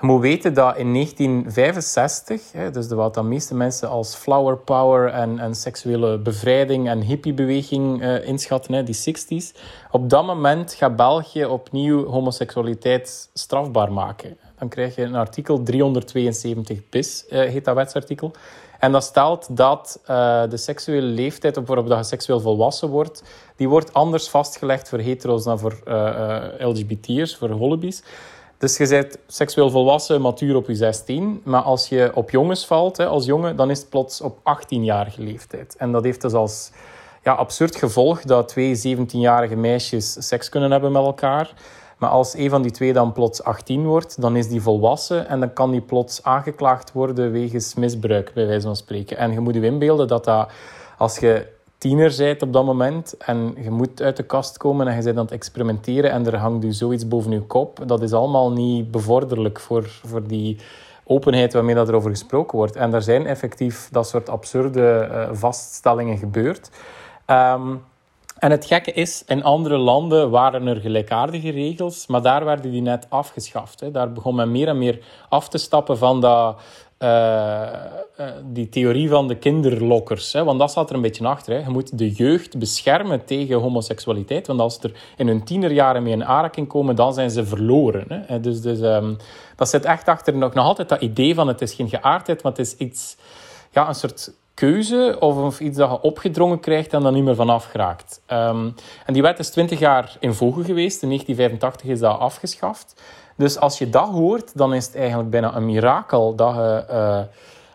je 0.00 0.06
moet 0.06 0.20
weten 0.20 0.54
dat 0.54 0.76
in 0.76 0.92
1965, 0.92 2.52
hè, 2.52 2.70
dus 2.70 2.88
de, 2.88 2.94
wat 2.94 3.14
de 3.14 3.22
meeste 3.22 3.54
mensen 3.54 3.88
als 3.88 4.14
flower 4.14 4.56
power 4.56 5.08
en, 5.08 5.38
en 5.38 5.54
seksuele 5.54 6.18
bevrijding 6.18 6.88
en 6.88 7.00
hippiebeweging 7.00 8.02
uh, 8.02 8.26
inschatten, 8.26 8.74
hè, 8.74 8.82
die 8.82 9.14
60s, 9.14 9.60
op 9.90 10.10
dat 10.10 10.26
moment 10.26 10.74
gaat 10.74 10.96
België 10.96 11.44
opnieuw 11.44 12.06
homoseksualiteit 12.06 13.30
strafbaar 13.34 13.92
maken. 13.92 14.36
Dan 14.60 14.68
krijg 14.68 14.94
je 14.94 15.02
een 15.02 15.14
artikel 15.14 15.62
372 15.62 16.88
bis, 16.88 17.24
uh, 17.30 17.38
heet 17.38 17.64
dat 17.64 17.74
wetsartikel. 17.74 18.32
En 18.78 18.92
dat 18.92 19.04
stelt 19.04 19.56
dat 19.56 20.00
uh, 20.02 20.42
de 20.48 20.56
seksuele 20.56 21.06
leeftijd 21.06 21.66
waarop 21.66 21.88
dat 21.88 21.98
je 21.98 22.04
seksueel 22.04 22.40
volwassen 22.40 22.88
wordt, 22.88 23.22
die 23.56 23.68
wordt 23.68 23.92
anders 23.92 24.28
vastgelegd 24.28 24.88
voor 24.88 24.98
hetero's 24.98 25.44
dan 25.44 25.58
voor 25.58 25.80
uh, 25.88 26.42
LGBT'ers, 26.58 27.36
voor 27.36 27.50
holibies. 27.50 28.02
Dus 28.58 28.76
je 28.76 28.88
bent 28.88 29.18
seksueel 29.26 29.70
volwassen, 29.70 30.20
matuur 30.20 30.56
op 30.56 30.66
je 30.66 30.74
16. 30.74 31.40
Maar 31.44 31.62
als 31.62 31.88
je 31.88 32.10
op 32.14 32.30
jongens 32.30 32.66
valt, 32.66 32.96
hè, 32.96 33.06
als 33.06 33.24
jongen, 33.24 33.56
dan 33.56 33.70
is 33.70 33.78
het 33.78 33.88
plots 33.88 34.20
op 34.20 34.38
18-jarige 34.38 35.22
leeftijd. 35.22 35.76
En 35.76 35.92
dat 35.92 36.04
heeft 36.04 36.20
dus 36.20 36.32
als 36.32 36.70
ja, 37.22 37.32
absurd 37.32 37.76
gevolg 37.76 38.22
dat 38.22 38.48
twee 38.48 38.96
17-jarige 38.96 39.56
meisjes 39.56 40.16
seks 40.28 40.48
kunnen 40.48 40.70
hebben 40.70 40.92
met 40.92 41.02
elkaar. 41.04 41.52
Maar 42.00 42.10
als 42.10 42.34
een 42.34 42.50
van 42.50 42.62
die 42.62 42.70
twee 42.70 42.92
dan 42.92 43.12
plots 43.12 43.42
18 43.42 43.86
wordt, 43.86 44.20
dan 44.20 44.36
is 44.36 44.48
die 44.48 44.62
volwassen 44.62 45.28
en 45.28 45.40
dan 45.40 45.52
kan 45.52 45.70
die 45.70 45.80
plots 45.80 46.22
aangeklaagd 46.22 46.92
worden 46.92 47.32
wegens 47.32 47.74
misbruik, 47.74 48.30
bij 48.34 48.46
wijze 48.46 48.66
van 48.66 48.76
spreken. 48.76 49.16
En 49.16 49.32
je 49.32 49.40
moet 49.40 49.54
je 49.54 49.60
inbeelden 49.60 50.08
dat 50.08 50.24
dat, 50.24 50.50
als 50.98 51.18
je 51.18 51.46
tiener 51.78 52.14
bent 52.16 52.42
op 52.42 52.52
dat 52.52 52.64
moment 52.64 53.16
en 53.16 53.54
je 53.62 53.70
moet 53.70 54.02
uit 54.02 54.16
de 54.16 54.22
kast 54.22 54.56
komen 54.56 54.88
en 54.88 54.96
je 54.96 55.02
bent 55.02 55.16
aan 55.16 55.24
het 55.24 55.32
experimenteren 55.32 56.10
en 56.10 56.26
er 56.26 56.36
hangt 56.36 56.64
u 56.64 56.72
zoiets 56.72 57.08
boven 57.08 57.30
je 57.30 57.40
kop, 57.40 57.82
dat 57.86 58.02
is 58.02 58.12
allemaal 58.12 58.52
niet 58.52 58.90
bevorderlijk 58.90 59.60
voor, 59.60 60.00
voor 60.04 60.26
die 60.26 60.58
openheid 61.04 61.52
waarmee 61.52 61.74
dat 61.74 61.88
er 61.88 61.94
over 61.94 62.10
gesproken 62.10 62.58
wordt. 62.58 62.76
En 62.76 62.94
er 62.94 63.02
zijn 63.02 63.26
effectief 63.26 63.88
dat 63.92 64.08
soort 64.08 64.28
absurde 64.28 65.08
uh, 65.10 65.28
vaststellingen 65.32 66.18
gebeurd. 66.18 66.70
Um, 67.26 67.82
en 68.40 68.50
het 68.50 68.64
gekke 68.64 68.92
is, 68.92 69.24
in 69.26 69.42
andere 69.42 69.76
landen 69.76 70.30
waren 70.30 70.66
er 70.66 70.80
gelijkaardige 70.80 71.50
regels, 71.50 72.06
maar 72.06 72.22
daar 72.22 72.44
werden 72.44 72.70
die 72.70 72.82
net 72.82 73.06
afgeschaft. 73.08 73.80
Hè. 73.80 73.90
Daar 73.90 74.12
begon 74.12 74.34
men 74.34 74.50
meer 74.50 74.68
en 74.68 74.78
meer 74.78 74.98
af 75.28 75.48
te 75.48 75.58
stappen 75.58 75.98
van 75.98 76.20
dat, 76.20 76.60
uh, 76.98 77.68
uh, 78.20 78.26
die 78.44 78.68
theorie 78.68 79.08
van 79.08 79.28
de 79.28 79.36
kinderlokkers. 79.36 80.32
Hè. 80.32 80.44
Want 80.44 80.58
dat 80.58 80.70
staat 80.70 80.88
er 80.88 80.96
een 80.96 81.02
beetje 81.02 81.26
achter. 81.26 81.54
Hè. 81.54 81.58
Je 81.58 81.70
moet 81.70 81.98
de 81.98 82.10
jeugd 82.10 82.58
beschermen 82.58 83.24
tegen 83.24 83.56
homoseksualiteit. 83.56 84.46
Want 84.46 84.60
als 84.60 84.74
ze 84.74 84.88
er 84.88 85.00
in 85.16 85.26
hun 85.26 85.44
tienerjaren 85.44 86.02
mee 86.02 86.12
in 86.12 86.24
aanraking 86.24 86.68
komen, 86.68 86.96
dan 86.96 87.14
zijn 87.14 87.30
ze 87.30 87.46
verloren. 87.46 88.24
Hè. 88.26 88.40
Dus, 88.40 88.60
dus 88.60 88.80
um, 88.80 89.16
dat 89.56 89.68
zit 89.68 89.84
echt 89.84 90.08
achter 90.08 90.36
nog, 90.36 90.54
nog 90.54 90.64
altijd 90.64 90.88
dat 90.88 91.00
idee 91.00 91.34
van 91.34 91.48
het 91.48 91.60
is 91.60 91.74
geen 91.74 91.88
geaardheid, 91.88 92.42
maar 92.42 92.52
het 92.52 92.60
is 92.60 92.76
iets, 92.76 93.16
ja, 93.70 93.88
een 93.88 93.94
soort 93.94 94.32
keuze 94.60 95.16
of, 95.18 95.36
of 95.36 95.60
iets 95.60 95.76
dat 95.76 95.90
je 95.90 96.00
opgedrongen 96.00 96.60
krijgt 96.60 96.92
en 96.92 97.02
dan 97.02 97.12
niet 97.12 97.24
meer 97.24 97.34
vanaf 97.34 97.64
geraakt. 97.64 98.22
Um, 98.32 98.74
en 99.06 99.12
die 99.12 99.22
wet 99.22 99.38
is 99.38 99.50
20 99.50 99.78
jaar 99.78 100.16
in 100.18 100.34
voege 100.34 100.64
geweest. 100.64 101.02
In 101.02 101.08
1985 101.08 101.86
is 101.90 102.00
dat 102.00 102.18
afgeschaft. 102.18 103.02
Dus 103.36 103.58
als 103.58 103.78
je 103.78 103.90
dat 103.90 104.08
hoort, 104.08 104.56
dan 104.56 104.74
is 104.74 104.86
het 104.86 104.96
eigenlijk 104.96 105.30
bijna 105.30 105.56
een 105.56 105.64
mirakel 105.64 106.34
dat 106.34 106.54
je 106.54 106.84
uh, 106.90 107.20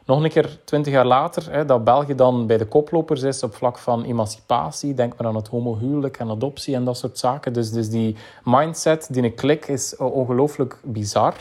nog 0.05 0.23
een 0.23 0.29
keer 0.29 0.59
20 0.65 0.93
jaar 0.93 1.05
later, 1.05 1.51
hè, 1.51 1.65
dat 1.65 1.83
België 1.83 2.15
dan 2.15 2.47
bij 2.47 2.57
de 2.57 2.67
koplopers 2.67 3.21
is 3.21 3.43
op 3.43 3.55
vlak 3.55 3.77
van 3.77 4.03
emancipatie. 4.03 4.93
Denk 4.93 5.13
maar 5.17 5.27
aan 5.27 5.35
het 5.35 5.47
homohuwelijk 5.47 6.17
en 6.17 6.29
adoptie 6.29 6.75
en 6.75 6.83
dat 6.83 6.97
soort 6.97 7.17
zaken. 7.17 7.53
Dus, 7.53 7.71
dus 7.71 7.89
die 7.89 8.15
mindset, 8.43 9.07
die 9.11 9.23
een 9.23 9.35
klik, 9.35 9.67
is 9.67 9.97
ongelooflijk 9.97 10.79
bizar. 10.83 11.33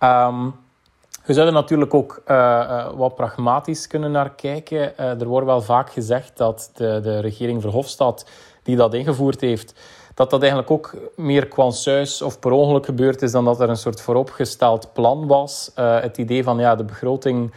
Um, 0.00 0.54
we 1.28 1.34
zouden 1.34 1.54
natuurlijk 1.54 1.94
ook 1.94 2.22
uh, 2.26 2.36
uh, 2.36 2.88
wat 2.94 3.14
pragmatisch 3.14 3.86
kunnen 3.86 4.10
naar 4.10 4.30
kijken. 4.34 4.92
Uh, 5.00 5.20
er 5.20 5.26
wordt 5.26 5.46
wel 5.46 5.62
vaak 5.62 5.90
gezegd 5.90 6.36
dat 6.36 6.70
de, 6.74 7.00
de 7.02 7.20
regering 7.20 7.62
Verhofstadt, 7.62 8.30
die 8.62 8.76
dat 8.76 8.94
ingevoerd 8.94 9.40
heeft, 9.40 9.74
dat 10.14 10.30
dat 10.30 10.40
eigenlijk 10.40 10.70
ook 10.70 10.94
meer 11.16 11.46
kwansuis 11.46 12.22
of 12.22 12.38
per 12.38 12.50
ongeluk 12.50 12.84
gebeurd 12.84 13.22
is 13.22 13.32
dan 13.32 13.44
dat 13.44 13.60
er 13.60 13.68
een 13.68 13.76
soort 13.76 14.00
vooropgesteld 14.00 14.92
plan 14.92 15.26
was. 15.26 15.70
het 15.74 16.18
idee 16.18 16.42
van 16.42 16.58
ja, 16.58 16.74
de 16.74 16.84
begroting 16.84 17.52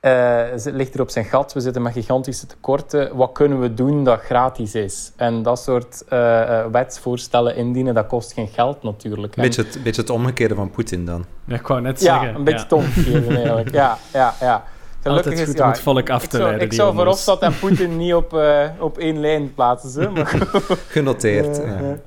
uh, 0.00 0.42
ligt 0.64 0.94
er 0.94 1.00
op 1.00 1.10
zijn 1.10 1.24
gat. 1.24 1.52
We 1.52 1.60
zitten 1.60 1.82
met 1.82 1.92
gigantische 1.92 2.46
tekorten. 2.46 3.16
Wat 3.16 3.32
kunnen 3.32 3.60
we 3.60 3.74
doen 3.74 4.04
dat 4.04 4.20
gratis 4.20 4.74
is? 4.74 5.12
En 5.16 5.42
dat 5.42 5.58
soort 5.58 6.04
uh, 6.12 6.66
wetsvoorstellen 6.66 7.56
indienen, 7.56 7.94
dat 7.94 8.06
kost 8.06 8.32
geen 8.32 8.48
geld 8.48 8.82
natuurlijk. 8.82 9.34
Beetje 9.34 9.62
het, 9.62 9.82
beetje 9.82 10.00
het 10.00 10.10
omgekeerde 10.10 10.54
van 10.54 10.70
Poetin 10.70 11.04
dan. 11.04 11.24
Ja, 11.44 11.54
ik 11.54 11.66
wou 11.66 11.80
net 11.80 12.00
zeggen. 12.00 12.28
Ja, 12.28 12.34
een 12.34 12.44
beetje 12.44 12.58
ja. 12.58 12.64
het 12.64 12.72
omgekeerde 12.72 13.34
eigenlijk. 13.34 13.70
Ja, 13.80 13.98
ja, 14.12 14.34
ja. 14.40 14.64
Gelukkig 15.02 15.26
Altijd 15.26 15.48
goed 15.48 15.54
is, 15.54 15.62
om 15.62 15.68
het 15.68 15.80
volk 15.80 16.10
af 16.10 16.26
te 16.26 16.36
ik 16.36 16.42
leiden. 16.42 16.66
Ik 16.66 16.72
zou 16.72 16.94
Verhofstadt 16.94 17.42
en 17.42 17.58
Poetin 17.58 17.96
niet 17.96 18.14
op, 18.14 18.32
uh, 18.32 18.64
op 18.78 18.98
één 18.98 19.20
lijn 19.20 19.54
plaatsen. 19.54 20.12
Maar... 20.12 20.26
Genoteerd. 20.88 21.56
ja. 21.56 21.98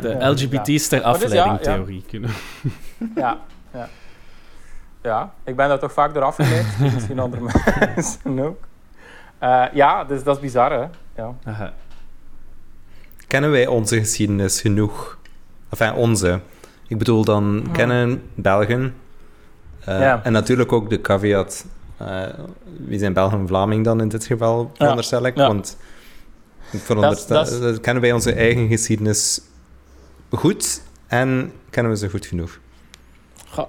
De 0.00 0.16
LGBT-ster 0.20 1.02
afleiding-theorie. 1.02 2.04
Ja, 2.10 2.18
ja. 3.14 3.38
ja. 3.72 3.88
Ja, 5.02 5.32
ik 5.44 5.56
ben 5.56 5.68
daar 5.68 5.78
toch 5.78 5.92
vaak 5.92 6.14
door 6.14 6.22
afgeleid. 6.22 6.66
Misschien 6.94 7.18
andere 7.18 7.42
mensen 7.94 8.38
ook. 8.38 8.60
Uh, 9.42 9.64
ja, 9.72 10.04
dus 10.04 10.22
dat 10.22 10.36
is 10.36 10.42
bizar, 10.42 10.72
hè. 10.72 10.86
Ja. 11.16 11.34
Aha. 11.44 11.72
Kennen 13.26 13.50
wij 13.50 13.66
onze 13.66 13.98
geschiedenis 13.98 14.60
genoeg? 14.60 15.18
Enfin, 15.68 15.92
onze. 15.92 16.40
Ik 16.88 16.98
bedoel 16.98 17.24
dan, 17.24 17.62
ja. 17.66 17.72
kennen 17.72 18.22
Belgen. 18.34 18.94
Uh, 19.88 20.00
ja. 20.00 20.20
En 20.24 20.32
natuurlijk 20.32 20.72
ook 20.72 20.90
de 20.90 21.00
caveat... 21.00 21.64
Uh, 22.02 22.22
wie 22.86 22.98
zijn 22.98 23.12
Belgen 23.12 23.38
en 23.38 23.46
Vlaming 23.46 23.84
dan 23.84 24.00
in 24.00 24.08
dit 24.08 24.24
geval, 24.24 24.70
veronderstel 24.74 25.26
ik? 25.26 25.34
Want 25.34 25.76
ik 26.70 26.80
veronderstel, 26.80 27.60
dat... 27.60 27.80
kennen 27.80 28.02
wij 28.02 28.12
onze 28.12 28.32
eigen 28.32 28.68
geschiedenis 28.68 29.40
goed 30.30 30.82
en 31.06 31.52
kennen 31.70 31.92
we 31.92 31.98
ze 31.98 32.10
goed 32.10 32.26
genoeg? 32.26 32.58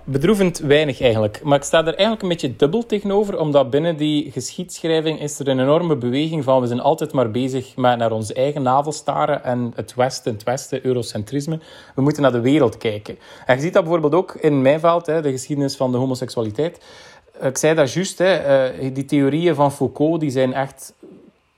Bedroevend 0.03 0.57
weinig 0.59 1.01
eigenlijk. 1.01 1.43
Maar 1.43 1.57
ik 1.57 1.63
sta 1.63 1.79
er 1.79 1.85
eigenlijk 1.85 2.21
een 2.21 2.27
beetje 2.27 2.55
dubbel 2.55 2.85
tegenover, 2.85 3.39
omdat 3.39 3.69
binnen 3.69 3.97
die 3.97 4.31
geschiedschrijving 4.31 5.21
is 5.21 5.39
er 5.39 5.47
een 5.47 5.59
enorme 5.59 5.95
beweging 5.95 6.43
van 6.43 6.61
we 6.61 6.67
zijn 6.67 6.79
altijd 6.79 7.11
maar 7.11 7.31
bezig 7.31 7.75
met 7.75 7.97
naar 7.97 8.11
onze 8.11 8.33
eigen 8.33 8.61
navel 8.61 8.91
staren 8.91 9.43
en 9.43 9.71
het 9.75 9.95
Westen, 9.95 10.33
het 10.33 10.43
Westen, 10.43 10.85
eurocentrisme. 10.85 11.59
We 11.95 12.01
moeten 12.01 12.21
naar 12.21 12.31
de 12.31 12.41
wereld 12.41 12.77
kijken. 12.77 13.17
En 13.45 13.55
je 13.55 13.61
ziet 13.61 13.73
dat 13.73 13.83
bijvoorbeeld 13.83 14.13
ook 14.13 14.33
in 14.33 14.61
mijn 14.61 14.79
veld, 14.79 15.05
hè, 15.05 15.21
de 15.21 15.31
geschiedenis 15.31 15.75
van 15.75 15.91
de 15.91 15.97
homoseksualiteit. 15.97 16.79
Ik 17.41 17.57
zei 17.57 17.75
dat 17.75 17.93
juist, 17.93 18.19
eh, 18.19 18.63
die 18.93 19.05
theorieën 19.05 19.55
van 19.55 19.71
Foucault 19.71 20.19
die 20.19 20.29
zijn 20.29 20.53
echt 20.53 20.93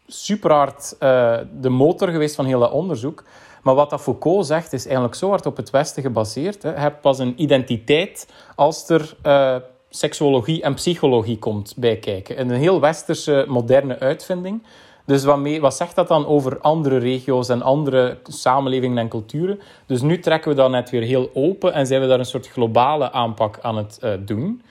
super 0.07 0.51
hard 0.51 0.95
uh, 0.99 1.37
de 1.61 1.69
motor 1.69 2.09
geweest 2.09 2.35
van 2.35 2.45
heel 2.45 2.59
dat 2.59 2.71
onderzoek. 2.71 3.23
Maar 3.65 3.75
wat 3.75 3.89
dat 3.89 4.01
Foucault 4.01 4.45
zegt, 4.45 4.73
is 4.73 4.85
eigenlijk 4.85 5.15
zo 5.15 5.29
hard 5.29 5.45
op 5.45 5.57
het 5.57 5.69
Westen 5.69 6.01
gebaseerd. 6.01 6.63
Hè. 6.63 6.69
Je 6.69 6.79
hebt 6.79 7.01
pas 7.01 7.19
een 7.19 7.33
identiteit 7.41 8.27
als 8.55 8.89
er 8.89 9.15
uh, 9.23 9.55
seksuologie 9.89 10.61
en 10.61 10.73
psychologie 10.73 11.39
komt 11.39 11.73
bij 11.77 11.97
kijken. 11.97 12.39
Een 12.39 12.49
heel 12.49 12.79
westerse, 12.79 13.45
moderne 13.47 13.99
uitvinding. 13.99 14.63
Dus 15.05 15.23
wat, 15.23 15.37
mee, 15.37 15.61
wat 15.61 15.75
zegt 15.75 15.95
dat 15.95 16.07
dan 16.07 16.25
over 16.25 16.59
andere 16.59 16.97
regio's 16.97 17.49
en 17.49 17.61
andere 17.61 18.17
samenlevingen 18.23 18.97
en 18.97 19.09
culturen? 19.09 19.59
Dus 19.85 20.01
nu 20.01 20.19
trekken 20.19 20.49
we 20.49 20.55
dat 20.55 20.69
net 20.69 20.89
weer 20.89 21.01
heel 21.01 21.29
open 21.33 21.73
en 21.73 21.87
zijn 21.87 22.01
we 22.01 22.07
daar 22.07 22.19
een 22.19 22.25
soort 22.25 22.47
globale 22.47 23.11
aanpak 23.11 23.59
aan 23.61 23.77
het 23.77 23.99
uh, 24.03 24.11
doen. 24.19 24.61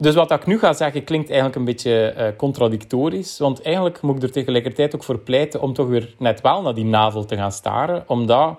Dus 0.00 0.14
wat 0.14 0.30
ik 0.30 0.46
nu 0.46 0.58
ga 0.58 0.72
zeggen 0.72 1.04
klinkt 1.04 1.28
eigenlijk 1.28 1.58
een 1.58 1.64
beetje 1.64 2.14
uh, 2.16 2.24
contradictorisch. 2.36 3.38
Want 3.38 3.62
eigenlijk 3.62 4.00
moet 4.00 4.16
ik 4.16 4.22
er 4.22 4.30
tegelijkertijd 4.30 4.94
ook 4.94 5.04
voor 5.04 5.18
pleiten 5.18 5.60
om 5.60 5.72
toch 5.72 5.88
weer 5.88 6.14
net 6.18 6.40
wel 6.40 6.62
naar 6.62 6.74
die 6.74 6.84
navel 6.84 7.24
te 7.24 7.36
gaan 7.36 7.52
staren. 7.52 8.04
Omdat 8.06 8.58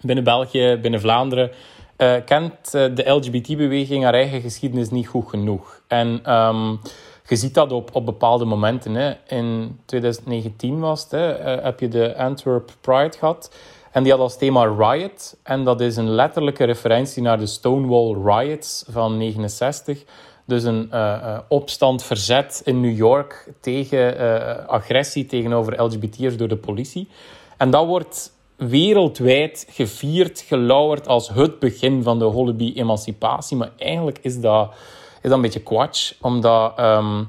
binnen 0.00 0.24
België, 0.24 0.78
binnen 0.82 1.00
Vlaanderen, 1.00 1.50
uh, 1.96 2.14
kent 2.24 2.74
uh, 2.74 2.94
de 2.94 3.10
LGBT-beweging 3.10 4.04
haar 4.04 4.14
eigen 4.14 4.40
geschiedenis 4.40 4.90
niet 4.90 5.08
goed 5.08 5.28
genoeg. 5.28 5.82
En 5.88 6.34
um, 6.34 6.80
je 7.26 7.36
ziet 7.36 7.54
dat 7.54 7.72
op, 7.72 7.90
op 7.92 8.06
bepaalde 8.06 8.44
momenten. 8.44 8.94
Hè. 8.94 9.12
In 9.26 9.78
2019 9.84 10.80
was 10.80 11.02
het, 11.02 11.10
hè, 11.10 11.18
heb 11.62 11.80
je 11.80 11.88
de 11.88 12.16
Antwerp 12.16 12.70
Pride 12.80 13.18
gehad. 13.18 13.54
En 13.92 14.02
die 14.02 14.12
had 14.12 14.20
als 14.20 14.38
thema 14.38 14.64
Riot. 14.64 15.36
En 15.42 15.64
dat 15.64 15.80
is 15.80 15.96
een 15.96 16.10
letterlijke 16.10 16.64
referentie 16.64 17.22
naar 17.22 17.38
de 17.38 17.46
Stonewall 17.46 18.16
Riots 18.24 18.84
van 18.88 19.16
69 19.16 20.04
dus 20.48 20.64
een 20.64 20.88
uh, 20.92 21.38
opstand, 21.48 22.04
verzet 22.04 22.60
in 22.64 22.80
New 22.80 22.96
York 22.96 23.52
tegen 23.60 24.20
uh, 24.20 24.66
agressie 24.66 25.26
tegenover 25.26 25.82
LGBT'ers 25.82 26.36
door 26.36 26.48
de 26.48 26.56
politie. 26.56 27.08
En 27.56 27.70
dat 27.70 27.86
wordt 27.86 28.32
wereldwijd 28.56 29.66
gevierd, 29.70 30.40
gelauwerd 30.40 31.08
als 31.08 31.28
het 31.28 31.58
begin 31.58 32.02
van 32.02 32.18
de 32.18 32.24
Holibi-emancipatie. 32.24 33.56
Maar 33.56 33.70
eigenlijk 33.78 34.18
is 34.22 34.40
dat, 34.40 34.70
is 35.14 35.22
dat 35.22 35.32
een 35.32 35.40
beetje 35.40 35.62
kwatsch, 35.62 36.12
omdat 36.20 36.78
um, 36.78 37.28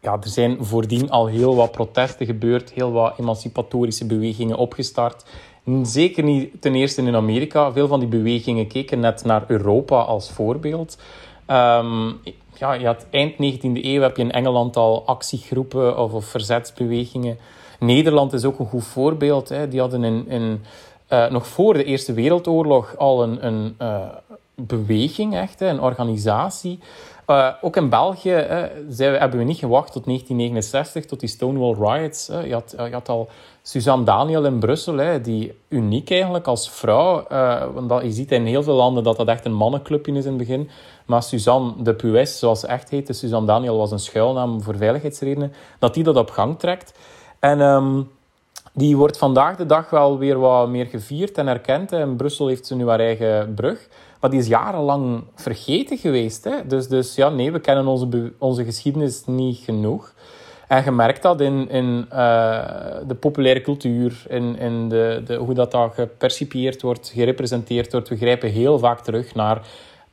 ja, 0.00 0.12
er 0.12 0.28
zijn 0.28 0.56
voordien 0.60 1.10
al 1.10 1.26
heel 1.26 1.54
wat 1.54 1.72
protesten 1.72 2.26
gebeurd, 2.26 2.72
heel 2.72 2.92
wat 2.92 3.18
emancipatorische 3.18 4.06
bewegingen 4.06 4.56
opgestart. 4.56 5.24
Zeker 5.82 6.24
niet 6.24 6.62
ten 6.62 6.74
eerste 6.74 7.02
in 7.02 7.14
Amerika. 7.14 7.72
Veel 7.72 7.88
van 7.88 8.00
die 8.00 8.08
bewegingen 8.08 8.66
keken 8.66 9.00
net 9.00 9.24
naar 9.24 9.44
Europa 9.46 10.00
als 10.00 10.30
voorbeeld. 10.30 10.98
Um, 11.50 12.20
ja, 12.60 12.72
je 12.72 12.86
had 12.86 13.06
eind 13.10 13.32
19e 13.32 13.84
eeuw 13.84 14.02
heb 14.02 14.16
je 14.16 14.22
in 14.22 14.32
Engeland 14.32 14.76
al 14.76 15.02
actiegroepen 15.06 15.98
of, 15.98 16.12
of 16.12 16.24
verzetsbewegingen. 16.24 17.38
Nederland 17.78 18.32
is 18.32 18.44
ook 18.44 18.58
een 18.58 18.66
goed 18.66 18.84
voorbeeld. 18.84 19.48
Hè. 19.48 19.68
Die 19.68 19.80
hadden 19.80 20.04
in, 20.04 20.28
in, 20.28 20.64
uh, 21.08 21.30
nog 21.30 21.46
voor 21.46 21.74
de 21.74 21.84
Eerste 21.84 22.12
Wereldoorlog 22.12 22.96
al 22.96 23.22
een, 23.22 23.46
een 23.46 23.76
uh, 23.82 23.98
beweging, 24.54 25.36
echt, 25.36 25.60
hè, 25.60 25.68
een 25.68 25.80
organisatie. 25.80 26.78
Uh, 27.26 27.48
ook 27.60 27.76
in 27.76 27.88
België 27.88 28.30
hebben 28.96 29.38
we 29.38 29.44
niet 29.44 29.58
gewacht 29.58 29.92
tot 29.92 30.04
1969, 30.04 31.04
tot 31.04 31.20
die 31.20 31.28
Stonewall 31.28 31.74
Riots. 31.74 32.26
Hè. 32.26 32.40
Je, 32.40 32.52
had, 32.52 32.74
je 32.76 32.92
had 32.92 33.08
al 33.08 33.28
Suzanne 33.62 34.04
Daniel 34.04 34.44
in 34.44 34.58
Brussel, 34.58 34.96
hè, 34.96 35.20
die 35.20 35.52
uniek 35.68 36.10
eigenlijk 36.10 36.46
als 36.46 36.70
vrouw. 36.70 37.24
Want 37.74 37.88
dat, 37.88 38.02
je 38.02 38.12
ziet 38.12 38.32
in 38.32 38.44
heel 38.46 38.62
veel 38.62 38.74
landen 38.74 39.04
dat 39.04 39.16
dat 39.16 39.28
echt 39.28 39.44
een 39.44 39.54
mannenclubje 39.54 40.12
is 40.12 40.24
in 40.24 40.28
het 40.28 40.38
begin. 40.38 40.70
Maar 41.10 41.22
Suzanne 41.22 41.72
de 41.82 41.94
Puis, 41.94 42.38
zoals 42.38 42.60
ze 42.60 42.66
echt 42.66 42.90
heette, 42.90 43.12
Suzanne 43.12 43.46
Daniel 43.46 43.76
was 43.76 43.90
een 43.90 43.98
schuilnaam 43.98 44.62
voor 44.62 44.76
veiligheidsredenen, 44.76 45.52
dat 45.78 45.94
die 45.94 46.04
dat 46.04 46.16
op 46.16 46.30
gang 46.30 46.58
trekt. 46.58 46.98
En 47.38 47.60
um, 47.60 48.10
die 48.72 48.96
wordt 48.96 49.18
vandaag 49.18 49.56
de 49.56 49.66
dag 49.66 49.90
wel 49.90 50.18
weer 50.18 50.38
wat 50.38 50.68
meer 50.68 50.86
gevierd 50.86 51.38
en 51.38 51.48
erkend. 51.48 51.92
In 51.92 52.16
Brussel 52.16 52.46
heeft 52.46 52.66
ze 52.66 52.74
nu 52.74 52.88
haar 52.88 53.00
eigen 53.00 53.54
brug. 53.54 53.88
Maar 54.20 54.30
die 54.30 54.40
is 54.40 54.46
jarenlang 54.46 55.24
vergeten 55.34 55.98
geweest. 55.98 56.44
Hè? 56.44 56.66
Dus, 56.66 56.88
dus 56.88 57.14
ja, 57.14 57.28
nee, 57.28 57.52
we 57.52 57.60
kennen 57.60 57.86
onze, 57.86 58.32
onze 58.38 58.64
geschiedenis 58.64 59.22
niet 59.26 59.58
genoeg. 59.58 60.12
En 60.68 60.84
je 60.84 60.90
merkt 60.90 61.22
dat 61.22 61.40
in, 61.40 61.68
in 61.68 62.06
uh, 62.12 62.16
de 63.06 63.14
populaire 63.20 63.60
cultuur, 63.60 64.24
in, 64.28 64.58
in 64.58 64.88
de, 64.88 65.22
de, 65.26 65.34
hoe 65.34 65.54
dat, 65.54 65.70
dat 65.70 65.94
gepercipieerd 65.94 66.82
wordt, 66.82 67.12
gerepresenteerd 67.14 67.92
wordt. 67.92 68.08
We 68.08 68.16
grijpen 68.16 68.50
heel 68.50 68.78
vaak 68.78 69.00
terug 69.00 69.34
naar 69.34 69.62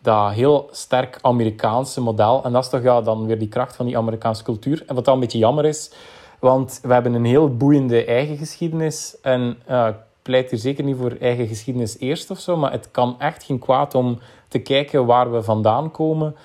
dat 0.08 0.32
heel 0.32 0.70
sterk 0.72 1.17
Amerikaanse 1.22 2.02
model. 2.02 2.43
En 2.43 2.52
dat 2.52 2.63
is 2.63 2.70
toch 2.70 2.82
ja, 2.82 3.02
dan 3.02 3.26
weer 3.26 3.39
die 3.39 3.48
kracht 3.48 3.76
van 3.76 3.86
die 3.86 3.98
Amerikaanse 3.98 4.43
cultuur. 4.43 4.84
En 4.88 4.96
wat 4.96 5.06
dan 5.06 5.13
een 5.13 5.20
beetje 5.20 5.38
jammer 5.38 5.65
is, 5.65 5.91
want 6.39 6.80
we 6.84 6.93
hebben 6.93 7.13
een 7.13 7.26
heel 7.26 7.56
boeiende 7.56 8.06
eigen 8.06 8.38
geschiedenis. 8.38 9.17
En 9.22 9.58
uh, 9.70 9.88
ik 9.88 9.96
pleit 10.22 10.50
hier 10.50 10.60
zeker 10.60 10.84
niet 10.84 10.98
voor 10.98 11.15
eigen 11.20 11.48
geschiedenis 11.48 12.00
eerst 12.00 12.30
of 12.30 12.39
zo, 12.39 12.58
maar 12.58 12.72
het 12.72 12.91
kan 12.91 13.15
echt 13.20 13.43
geen 13.43 13.60
kwaad 13.60 13.96
om 13.96 14.20
te 14.48 14.60
kijken 14.60 15.06
waar 15.06 15.32
we 15.32 15.43
vandaan 15.43 15.91
komen. 15.91 16.36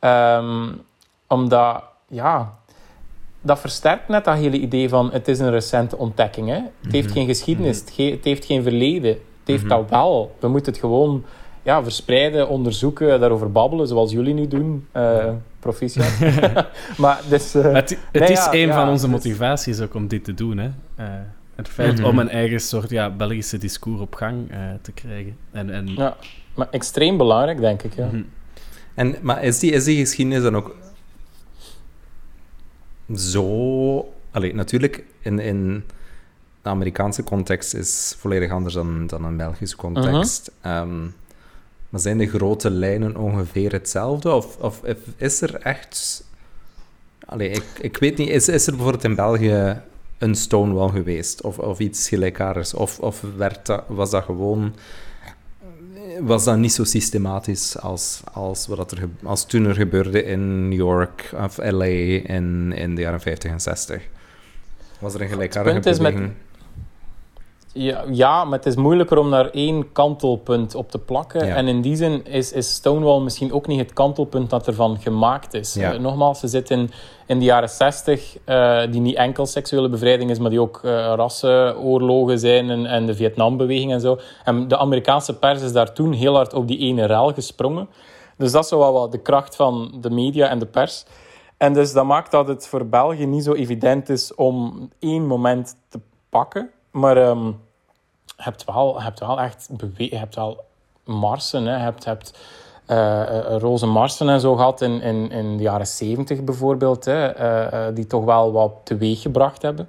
Um, 0.00 0.82
omdat, 1.28 1.82
ja, 2.08 2.58
dat 3.40 3.58
versterkt 3.58 4.08
net 4.08 4.24
dat 4.24 4.36
hele 4.36 4.58
idee 4.58 4.88
van 4.88 5.12
het 5.12 5.28
is 5.28 5.38
een 5.38 5.50
recente 5.50 5.96
ontdekking. 5.96 6.48
Hè? 6.48 6.60
Het 6.82 6.92
heeft 6.92 7.08
mhm. 7.08 7.16
geen 7.16 7.26
geschiedenis, 7.26 7.80
het, 7.80 7.90
ge 7.90 8.02
het, 8.02 8.24
heeft 8.24 8.44
geen 8.44 8.62
verleden. 8.62 9.10
Het 9.10 9.50
heeft 9.50 9.62
mm 9.62 9.70
-hmm. 9.70 9.80
dat 9.80 9.90
wel. 9.90 10.36
We 10.40 10.48
moeten 10.48 10.72
het 10.72 10.80
gewoon 10.80 11.24
ja, 11.62 11.82
verspreiden, 11.82 12.48
onderzoeken, 12.48 13.20
daarover 13.20 13.52
babbelen, 13.52 13.86
zoals 13.86 14.12
jullie 14.12 14.34
nu 14.34 14.48
doen. 14.48 14.86
Uh, 14.96 15.28
proficiat. 15.58 16.18
maar 16.98 17.20
dus, 17.28 17.54
uh, 17.54 17.72
het, 17.72 17.90
het 17.90 18.22
nee, 18.22 18.32
is 18.32 18.44
ja, 18.44 18.52
een 18.52 18.66
ja, 18.66 18.74
van 18.74 18.88
onze 18.88 19.04
dus... 19.04 19.14
motivaties 19.14 19.80
ook 19.80 19.94
om 19.94 20.08
dit 20.08 20.24
te 20.24 20.34
doen. 20.34 20.58
Hè? 20.58 20.70
Uh, 20.98 21.04
het 21.54 21.68
feit 21.68 21.92
mm 21.92 21.96
-hmm. 21.96 22.06
om 22.06 22.18
een 22.18 22.28
eigen 22.28 22.60
soort 22.60 22.90
ja, 22.90 23.10
Belgische 23.10 23.58
discours 23.58 24.00
op 24.00 24.14
gang 24.14 24.50
te 24.82 24.92
krijgen. 24.92 25.36
En, 25.50 25.70
en... 25.70 25.86
Ja, 25.86 26.16
maar 26.54 26.68
extreem 26.70 27.16
belangrijk, 27.16 27.60
denk 27.60 27.82
ik. 27.82 27.94
Ja. 27.94 28.04
Mm 28.04 28.10
-hmm. 28.10 28.26
en, 28.94 29.16
maar 29.20 29.42
is 29.42 29.58
die, 29.58 29.70
is 29.72 29.84
die 29.84 29.98
geschiedenis 29.98 30.42
dan 30.42 30.56
ook 30.56 30.76
zo... 33.16 34.12
Allee, 34.30 34.54
natuurlijk, 34.54 35.04
in, 35.20 35.38
in 35.38 35.84
de 36.62 36.68
Amerikaanse 36.68 37.24
context 37.24 37.74
is 37.74 38.16
volledig 38.18 38.50
anders 38.50 38.74
dan, 38.74 39.06
dan 39.06 39.24
een 39.24 39.36
Belgische 39.36 39.76
context. 39.76 40.52
Um, 40.66 41.14
maar 41.92 42.00
zijn 42.00 42.18
de 42.18 42.28
grote 42.28 42.70
lijnen 42.70 43.16
ongeveer 43.16 43.72
hetzelfde? 43.72 44.32
Of, 44.32 44.56
of 44.56 44.80
is 45.16 45.40
er 45.40 45.54
echt... 45.54 46.24
Allee, 47.24 47.50
ik, 47.50 47.64
ik 47.80 47.96
weet 47.96 48.16
niet, 48.16 48.28
is, 48.28 48.48
is 48.48 48.66
er 48.66 48.72
bijvoorbeeld 48.72 49.04
in 49.04 49.14
België 49.14 49.80
een 50.18 50.34
Stonewall 50.34 50.88
geweest? 50.88 51.42
Of, 51.42 51.58
of 51.58 51.78
iets 51.78 52.08
gelijkaardigs? 52.08 52.74
Of, 52.74 52.98
of 52.98 53.24
werd 53.36 53.66
dat, 53.66 53.84
was 53.86 54.10
dat 54.10 54.24
gewoon... 54.24 54.74
Was 56.20 56.44
dat 56.44 56.56
niet 56.56 56.72
zo 56.72 56.84
systematisch 56.84 57.78
als, 57.78 58.20
als, 58.32 58.66
wat 58.66 58.92
er, 58.92 59.08
als 59.22 59.46
toen 59.46 59.64
er 59.64 59.74
gebeurde 59.74 60.22
in 60.22 60.68
New 60.68 60.78
York 60.78 61.30
of 61.44 61.56
LA 61.56 61.84
in, 61.84 62.72
in 62.72 62.94
de 62.94 63.00
jaren 63.00 63.20
50 63.20 63.50
en 63.50 63.60
60? 63.60 64.02
Was 64.98 65.14
er 65.14 65.20
een 65.20 65.28
gelijkaardige 65.28 65.80
beweging? 65.80 66.32
Ja, 67.74 68.04
ja, 68.10 68.44
maar 68.44 68.58
het 68.58 68.66
is 68.66 68.76
moeilijker 68.76 69.18
om 69.18 69.30
daar 69.30 69.50
één 69.50 69.92
kantelpunt 69.92 70.74
op 70.74 70.90
te 70.90 70.98
plakken. 70.98 71.46
Ja. 71.46 71.54
En 71.54 71.68
in 71.68 71.80
die 71.80 71.96
zin 71.96 72.24
is, 72.24 72.52
is 72.52 72.74
Stonewall 72.74 73.20
misschien 73.20 73.52
ook 73.52 73.66
niet 73.66 73.78
het 73.78 73.92
kantelpunt 73.92 74.50
dat 74.50 74.66
ervan 74.66 75.00
gemaakt 75.00 75.54
is. 75.54 75.74
Ja. 75.74 75.94
Uh, 75.94 76.00
nogmaals, 76.00 76.40
ze 76.40 76.48
zitten 76.48 76.78
in, 76.78 76.90
in 77.26 77.38
de 77.38 77.44
jaren 77.44 77.68
60, 77.68 78.36
uh, 78.46 78.80
die 78.90 79.00
niet 79.00 79.16
enkel 79.16 79.46
seksuele 79.46 79.88
bevrijding 79.88 80.30
is, 80.30 80.38
maar 80.38 80.50
die 80.50 80.60
ook 80.60 80.80
uh, 80.84 80.90
rassenoorlogen 80.92 82.38
zijn 82.38 82.70
en, 82.70 82.86
en 82.86 83.06
de 83.06 83.14
Vietnambeweging 83.14 83.92
en 83.92 84.00
zo. 84.00 84.18
En 84.44 84.68
de 84.68 84.78
Amerikaanse 84.78 85.38
pers 85.38 85.62
is 85.62 85.72
daar 85.72 85.92
toen 85.92 86.12
heel 86.12 86.34
hard 86.34 86.54
op 86.54 86.68
die 86.68 86.78
ene 86.78 87.06
ruil 87.06 87.32
gesprongen. 87.32 87.88
Dus 88.36 88.52
dat 88.52 88.62
is 88.62 88.68
zo 88.68 88.78
wel 88.78 88.92
wat 88.92 89.12
de 89.12 89.22
kracht 89.22 89.56
van 89.56 89.94
de 90.00 90.10
media 90.10 90.48
en 90.48 90.58
de 90.58 90.66
pers. 90.66 91.04
En 91.56 91.72
dus 91.72 91.92
dat 91.92 92.04
maakt 92.04 92.30
dat 92.30 92.48
het 92.48 92.66
voor 92.66 92.86
België 92.86 93.26
niet 93.26 93.44
zo 93.44 93.52
evident 93.52 94.08
is 94.08 94.34
om 94.34 94.88
één 94.98 95.26
moment 95.26 95.76
te 95.88 96.00
pakken. 96.28 96.70
Maar 96.92 97.28
um, 97.28 97.60
je 98.24 98.42
hebt 98.42 98.64
wel, 98.64 99.02
hebt 99.02 99.20
wel 99.20 99.40
echt 99.40 99.68
hebt 99.96 100.34
wel 100.34 100.64
marsen. 101.04 101.66
Hè. 101.66 101.76
Je 101.76 101.82
hebt, 101.82 102.04
hebt 102.04 102.38
uh, 102.88 103.56
roze 103.58 103.86
marsen 103.86 104.28
en 104.28 104.40
zo 104.40 104.56
gehad 104.56 104.80
in, 104.80 105.00
in, 105.00 105.30
in 105.30 105.56
de 105.56 105.62
jaren 105.62 105.86
zeventig 105.86 106.44
bijvoorbeeld. 106.44 107.04
Hè, 107.04 107.38
uh, 107.38 107.72
uh, 107.72 107.94
die 107.94 108.06
toch 108.06 108.24
wel 108.24 108.52
wat 108.52 108.72
teweeg 108.84 109.20
gebracht 109.20 109.62
hebben. 109.62 109.88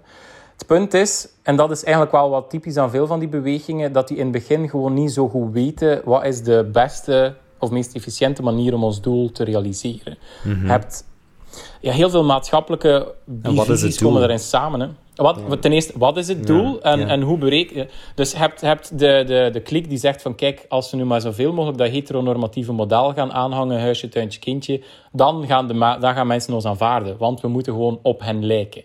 Het 0.58 0.68
punt 0.68 0.94
is, 0.94 1.28
en 1.42 1.56
dat 1.56 1.72
is 1.72 1.84
eigenlijk 1.84 2.14
wel 2.14 2.30
wat 2.30 2.50
typisch 2.50 2.78
aan 2.78 2.90
veel 2.90 3.08
van 3.08 3.20
die 3.20 3.28
bewegingen, 3.28 3.92
dat 3.92 4.08
die 4.08 4.18
in 4.18 4.24
het 4.24 4.32
begin 4.32 4.70
gewoon 4.70 4.94
niet 4.94 5.12
zo 5.12 5.30
goed 5.30 5.52
weten 5.52 6.02
wat 6.06 6.26
is 6.26 6.44
de 6.44 6.70
beste 6.72 7.36
of 7.60 7.72
meest 7.72 7.96
efficiënte 7.96 8.44
manier 8.44 8.74
om 8.74 8.84
ons 8.84 9.02
doel 9.02 9.32
te 9.32 9.44
realiseren. 9.44 10.18
Je 10.44 10.50
hebt 10.50 11.06
ja, 11.84 11.92
heel 11.92 12.10
veel 12.10 12.24
maatschappelijke 12.24 13.14
visies 13.44 13.98
komen 13.98 14.20
daarin 14.20 14.40
samen. 14.40 14.80
Hè. 14.80 14.88
Wat, 15.16 15.62
Ten 15.62 15.72
eerste, 15.72 15.94
wat 15.98 16.18
is 16.18 16.28
het 16.28 16.48
doel 16.48 16.82
en, 16.82 17.08
en 17.08 17.22
hoe 17.22 17.38
bereiken 17.38 17.76
je... 17.76 17.88
Dus 18.16 18.32
je 18.32 18.38
hebt, 18.38 18.62
hebt 18.62 19.00
de, 19.00 19.24
de, 19.28 19.50
de 19.52 19.62
klik 19.62 19.90
die 19.90 19.98
zegt 19.98 20.22
van 20.22 20.36
kijk, 20.36 20.66
als 20.70 20.92
we 20.92 20.98
nu 20.98 21.06
maar 21.06 21.22
zoveel 21.22 21.54
mogelijk 21.54 21.78
dat 21.78 21.90
heteronormatieve 21.90 22.72
model 22.72 23.14
gaan 23.14 23.34
aanhangen, 23.34 23.80
huisje, 23.80 24.10
tuintje, 24.10 24.40
kindje, 24.40 24.82
dan 25.12 25.48
gaan, 25.48 25.68
de, 25.68 25.74
dan 26.00 26.14
gaan 26.14 26.28
mensen 26.28 26.54
ons 26.54 26.66
aanvaarden. 26.66 27.18
Want 27.18 27.42
we 27.42 27.48
moeten 27.48 27.74
gewoon 27.74 28.00
op 28.02 28.22
hen 28.22 28.46
lijken. 28.46 28.84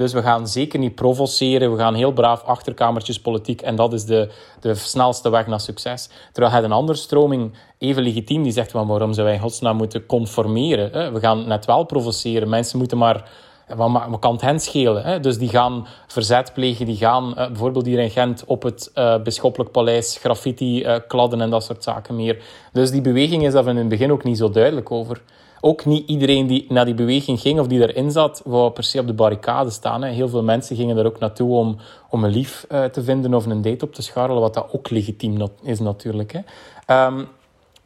Dus 0.00 0.12
we 0.12 0.22
gaan 0.22 0.48
zeker 0.48 0.78
niet 0.78 0.94
provoceren. 0.94 1.72
We 1.72 1.78
gaan 1.78 1.94
heel 1.94 2.12
braaf 2.12 2.42
achterkamertjes 2.42 3.20
politiek. 3.20 3.60
En 3.60 3.76
dat 3.76 3.92
is 3.92 4.04
de, 4.04 4.28
de 4.60 4.74
snelste 4.74 5.30
weg 5.30 5.46
naar 5.46 5.60
succes. 5.60 6.08
Terwijl 6.32 6.56
je 6.56 6.62
een 6.62 6.72
andere 6.72 6.98
stroming, 6.98 7.52
even 7.78 8.02
legitiem, 8.02 8.42
die 8.42 8.52
zegt: 8.52 8.72
waarom 8.72 8.98
zouden 8.98 9.24
wij 9.24 9.34
in 9.34 9.40
godsnaam 9.40 9.76
moeten 9.76 10.06
conformeren? 10.06 11.12
We 11.12 11.20
gaan 11.20 11.48
net 11.48 11.64
wel 11.64 11.84
provoceren. 11.84 12.39
Mensen 12.48 12.78
moeten 12.78 12.98
maar. 12.98 13.28
Wat 13.76 14.18
kan 14.18 14.32
het 14.32 14.40
hen 14.40 14.60
schelen? 14.60 15.02
Hè? 15.02 15.20
Dus 15.20 15.38
die 15.38 15.48
gaan 15.48 15.86
verzet 16.06 16.52
plegen, 16.54 16.86
die 16.86 16.96
gaan 16.96 17.28
uh, 17.28 17.34
bijvoorbeeld 17.34 17.86
hier 17.86 17.98
in 17.98 18.10
Gent 18.10 18.44
op 18.46 18.62
het 18.62 18.90
uh, 18.94 19.22
Bisschoppelijk 19.22 19.70
Paleis 19.70 20.16
graffiti 20.20 20.84
uh, 20.84 20.96
kladden 21.08 21.40
en 21.40 21.50
dat 21.50 21.64
soort 21.64 21.82
zaken 21.82 22.16
meer. 22.16 22.42
Dus 22.72 22.90
die 22.90 23.00
beweging 23.00 23.46
is 23.46 23.52
daar 23.52 23.66
in 23.66 23.76
het 23.76 23.88
begin 23.88 24.12
ook 24.12 24.24
niet 24.24 24.38
zo 24.38 24.50
duidelijk 24.50 24.90
over 24.90 25.22
ook 25.60 25.84
niet 25.84 26.08
iedereen 26.08 26.46
die 26.46 26.66
naar 26.68 26.84
die 26.84 26.94
beweging 26.94 27.40
ging 27.40 27.60
of 27.60 27.66
die 27.66 27.88
erin 27.88 28.10
zat, 28.10 28.42
wou 28.44 28.70
per 28.70 28.84
se 28.84 28.98
op 28.98 29.06
de 29.06 29.12
barricade 29.12 29.70
staan. 29.70 30.02
Hè. 30.02 30.10
Heel 30.10 30.28
veel 30.28 30.42
mensen 30.42 30.76
gingen 30.76 30.96
er 30.96 31.06
ook 31.06 31.18
naartoe 31.18 31.56
om, 31.56 31.76
om 32.08 32.24
een 32.24 32.30
lief 32.30 32.64
te 32.68 33.02
vinden 33.02 33.34
of 33.34 33.46
een 33.46 33.62
date 33.62 33.84
op 33.84 33.94
te 33.94 34.02
scharrelen, 34.02 34.40
wat 34.40 34.54
dat 34.54 34.68
ook 34.72 34.90
legitiem 34.90 35.48
is 35.62 35.80
natuurlijk. 35.80 36.32
Hè. 36.32 37.06
Um, 37.06 37.28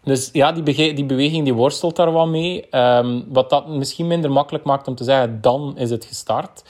dus 0.05 0.31
ja, 0.33 0.53
die, 0.53 0.95
die, 0.95 1.05
beweging 1.05 1.45
die 1.45 1.55
worstelt 1.55 1.97
daar 1.97 2.13
wat 2.13 2.29
mee. 2.29 2.67
Um, 2.71 3.25
wat 3.29 3.51
dat 3.51 3.69
misschien 3.69 4.07
minder 4.07 4.31
makkelijk 4.31 4.65
maakt 4.65 4.89
om 4.89 4.95
te 4.95 5.05
zeggen, 5.05 5.41
dan 5.41 5.75
is 5.77 5.91
het 5.91 6.05
gestart. 6.05 6.65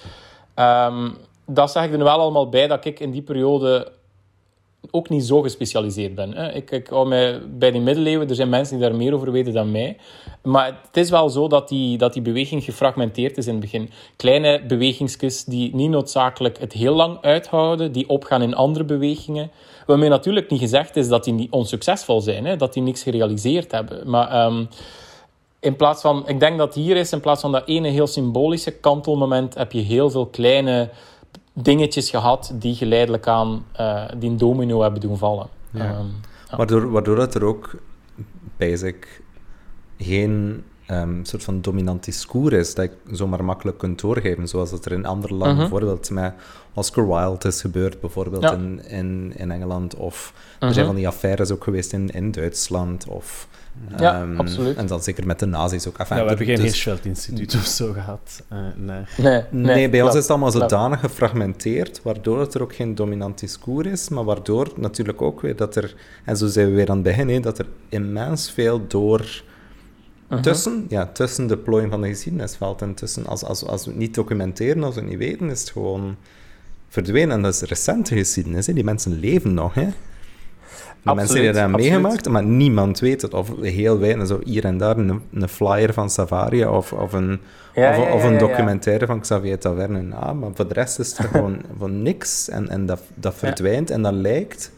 Um, 0.56 1.16
dat 1.46 1.70
zeg 1.70 1.84
ik 1.84 1.92
er 1.92 1.98
wel 1.98 2.20
allemaal 2.20 2.48
bij, 2.48 2.66
dat 2.66 2.84
ik 2.84 3.00
in 3.00 3.10
die 3.10 3.22
periode 3.22 3.92
ook 4.90 5.08
niet 5.08 5.24
zo 5.24 5.40
gespecialiseerd 5.42 6.14
ben. 6.14 6.32
Hè. 6.32 6.52
Ik, 6.52 6.70
ik 6.70 6.86
hou 6.86 7.08
mij 7.08 7.40
bij 7.48 7.70
die 7.70 7.80
middeleeuwen, 7.80 8.28
er 8.28 8.34
zijn 8.34 8.48
mensen 8.48 8.78
die 8.78 8.88
daar 8.88 8.96
meer 8.96 9.14
over 9.14 9.32
weten 9.32 9.52
dan 9.52 9.70
mij. 9.70 9.96
Maar 10.42 10.66
het 10.86 10.96
is 10.96 11.10
wel 11.10 11.28
zo 11.28 11.48
dat 11.48 11.68
die, 11.68 11.98
dat 11.98 12.12
die 12.12 12.22
beweging 12.22 12.64
gefragmenteerd 12.64 13.36
is 13.36 13.46
in 13.46 13.52
het 13.52 13.60
begin. 13.60 13.90
Kleine 14.16 14.62
bewegingsjes 14.66 15.44
die 15.44 15.74
niet 15.74 15.90
noodzakelijk 15.90 16.58
het 16.58 16.72
heel 16.72 16.94
lang 16.94 17.18
uithouden, 17.20 17.92
die 17.92 18.08
opgaan 18.08 18.42
in 18.42 18.54
andere 18.54 18.84
bewegingen. 18.84 19.50
Waarmee 19.86 20.08
natuurlijk 20.08 20.50
niet 20.50 20.60
gezegd 20.60 20.96
is 20.96 21.08
dat 21.08 21.24
die 21.24 21.34
niet 21.34 21.50
onsuccesvol 21.50 22.20
zijn, 22.20 22.44
hè, 22.44 22.56
dat 22.56 22.72
die 22.72 22.82
niks 22.82 23.02
gerealiseerd 23.02 23.72
hebben. 23.72 24.10
Maar... 24.10 24.46
Um, 24.46 24.68
in 25.64 25.76
plaats 25.76 26.00
van, 26.00 26.28
ik 26.28 26.40
denk 26.40 26.58
dat 26.58 26.74
hier 26.74 26.96
is, 26.96 27.12
in 27.12 27.20
plaats 27.20 27.40
van 27.40 27.52
dat 27.52 27.68
ene 27.68 27.88
heel 27.88 28.06
symbolische 28.06 28.70
kantelmoment, 28.70 29.54
heb 29.54 29.72
je 29.72 29.80
heel 29.80 30.10
veel 30.10 30.26
kleine 30.26 30.90
dingetjes 31.54 32.10
gehad 32.10 32.52
die 32.54 32.74
geleidelijk 32.74 33.26
aan 33.26 33.64
uh, 33.80 34.04
die 34.18 34.34
domino 34.34 34.82
hebben 34.82 35.00
doen 35.00 35.18
vallen. 35.18 35.48
Ja. 35.70 35.98
Um, 35.98 36.14
ja. 36.50 36.56
Waardoor, 36.56 36.90
waardoor 36.90 37.16
dat 37.16 37.34
er 37.34 37.44
ook, 37.44 37.74
basic, 38.56 39.22
geen 39.98 40.64
um, 40.90 41.24
soort 41.24 41.42
van 41.42 41.60
dominant 41.60 42.04
discours 42.04 42.54
is 42.54 42.74
dat 42.74 42.90
je 43.06 43.16
zomaar 43.16 43.44
makkelijk 43.44 43.78
kunt 43.78 44.00
doorgeven, 44.00 44.48
zoals 44.48 44.70
het 44.70 44.84
er 44.84 44.92
in 44.92 45.06
andere 45.06 45.34
landen, 45.34 45.56
-huh. 45.56 45.70
bijvoorbeeld 45.70 46.10
met 46.10 46.34
Oscar 46.74 47.06
Wilde 47.06 47.48
is 47.48 47.60
gebeurd, 47.60 48.00
bijvoorbeeld 48.00 48.42
ja. 48.42 48.52
in, 48.52 48.84
in, 48.88 49.32
in 49.36 49.50
Engeland, 49.50 49.94
of 49.94 50.32
er 50.58 50.72
zijn 50.72 50.86
van 50.86 50.94
die 50.94 51.08
affaires 51.08 51.50
ook 51.50 51.64
geweest 51.64 51.92
in, 51.92 52.08
in 52.08 52.30
Duitsland, 52.30 53.08
of 53.08 53.48
ja, 53.98 54.22
um, 54.22 54.38
absoluut. 54.38 54.76
En 54.76 54.86
dan 54.86 55.02
zeker 55.02 55.26
met 55.26 55.38
de 55.38 55.46
nazi's 55.46 55.86
ook. 55.86 55.98
Enfin, 55.98 56.16
ja, 56.16 56.22
we 56.22 56.28
hebben 56.28 56.46
geen 56.46 56.56
dus... 56.56 56.64
Hirschfeld-instituut 56.64 57.54
of 57.54 57.66
zo 57.66 57.92
gehad. 57.92 58.42
Uh, 58.52 58.58
nee. 58.76 59.02
Nee, 59.16 59.42
nee, 59.50 59.74
nee, 59.74 59.90
bij 59.90 60.02
ons 60.02 60.14
is 60.14 60.20
het 60.20 60.30
allemaal 60.30 60.50
zodanig 60.50 61.00
gefragmenteerd, 61.00 62.02
waardoor 62.02 62.40
het 62.40 62.54
er 62.54 62.62
ook 62.62 62.74
geen 62.74 62.94
dominant 62.94 63.38
discours 63.38 63.88
is, 63.88 64.08
maar 64.08 64.24
waardoor 64.24 64.72
natuurlijk 64.76 65.22
ook 65.22 65.40
weer 65.40 65.56
dat 65.56 65.76
er, 65.76 65.94
en 66.24 66.36
zo 66.36 66.46
zijn 66.46 66.68
we 66.68 66.74
weer 66.74 66.88
aan 66.88 67.04
het 67.04 67.16
begin, 67.16 67.42
dat 67.42 67.58
er 67.58 67.66
immens 67.88 68.50
veel 68.50 68.86
door... 68.86 69.20
Uh 69.20 70.30
-huh. 70.30 70.40
Tussen, 70.40 70.86
ja, 70.88 71.06
tussen 71.06 71.46
de 71.46 71.56
plooien 71.56 71.90
van 71.90 72.00
de 72.00 72.08
geschiedenis 72.08 72.54
valt 72.54 72.82
en 72.82 72.94
tussen, 72.94 73.26
als, 73.26 73.44
als, 73.44 73.64
als 73.64 73.84
we 73.84 73.90
het 73.90 73.98
niet 73.98 74.14
documenteren, 74.14 74.82
als 74.82 74.94
we 74.94 75.00
het 75.00 75.10
niet 75.10 75.18
weten, 75.18 75.50
is 75.50 75.60
het 75.60 75.70
gewoon 75.70 76.16
verdwenen. 76.88 77.30
En 77.30 77.42
dat 77.42 77.54
is 77.54 77.60
recente 77.60 78.16
geschiedenis, 78.16 78.66
hè. 78.66 78.72
die 78.72 78.84
mensen 78.84 79.20
leven 79.20 79.54
nog. 79.54 79.74
Hè. 79.74 79.88
Mensen 81.04 81.40
die 81.40 81.52
dat 81.52 81.70
meegemaakt, 81.70 82.28
maar 82.28 82.44
niemand 82.44 82.98
weet 82.98 83.22
het. 83.22 83.34
Of 83.34 83.52
heel 83.60 83.98
weinig, 83.98 84.26
zo 84.26 84.40
hier 84.44 84.64
en 84.64 84.78
daar 84.78 84.96
een, 84.96 85.22
een 85.32 85.48
flyer 85.48 85.92
van 85.92 86.10
Savaria 86.10 86.70
of, 86.70 86.92
of 86.92 87.12
een, 87.12 87.40
ja, 87.74 87.90
of, 87.90 87.96
ja, 87.96 88.12
of 88.12 88.24
een 88.24 88.38
documentaire 88.38 89.06
van 89.06 89.20
Xavier 89.20 89.58
Taverne. 89.58 90.02
na. 90.02 90.32
maar 90.32 90.50
voor 90.54 90.68
de 90.68 90.74
rest 90.74 90.98
is 90.98 91.18
er 91.18 91.24
gewoon 91.32 91.60
van 91.78 92.02
niks. 92.02 92.48
En, 92.48 92.68
en 92.68 92.86
dat, 92.86 93.00
dat 93.14 93.34
verdwijnt 93.34 93.90
en 93.90 94.02
dat 94.02 94.12
lijkt 94.12 94.72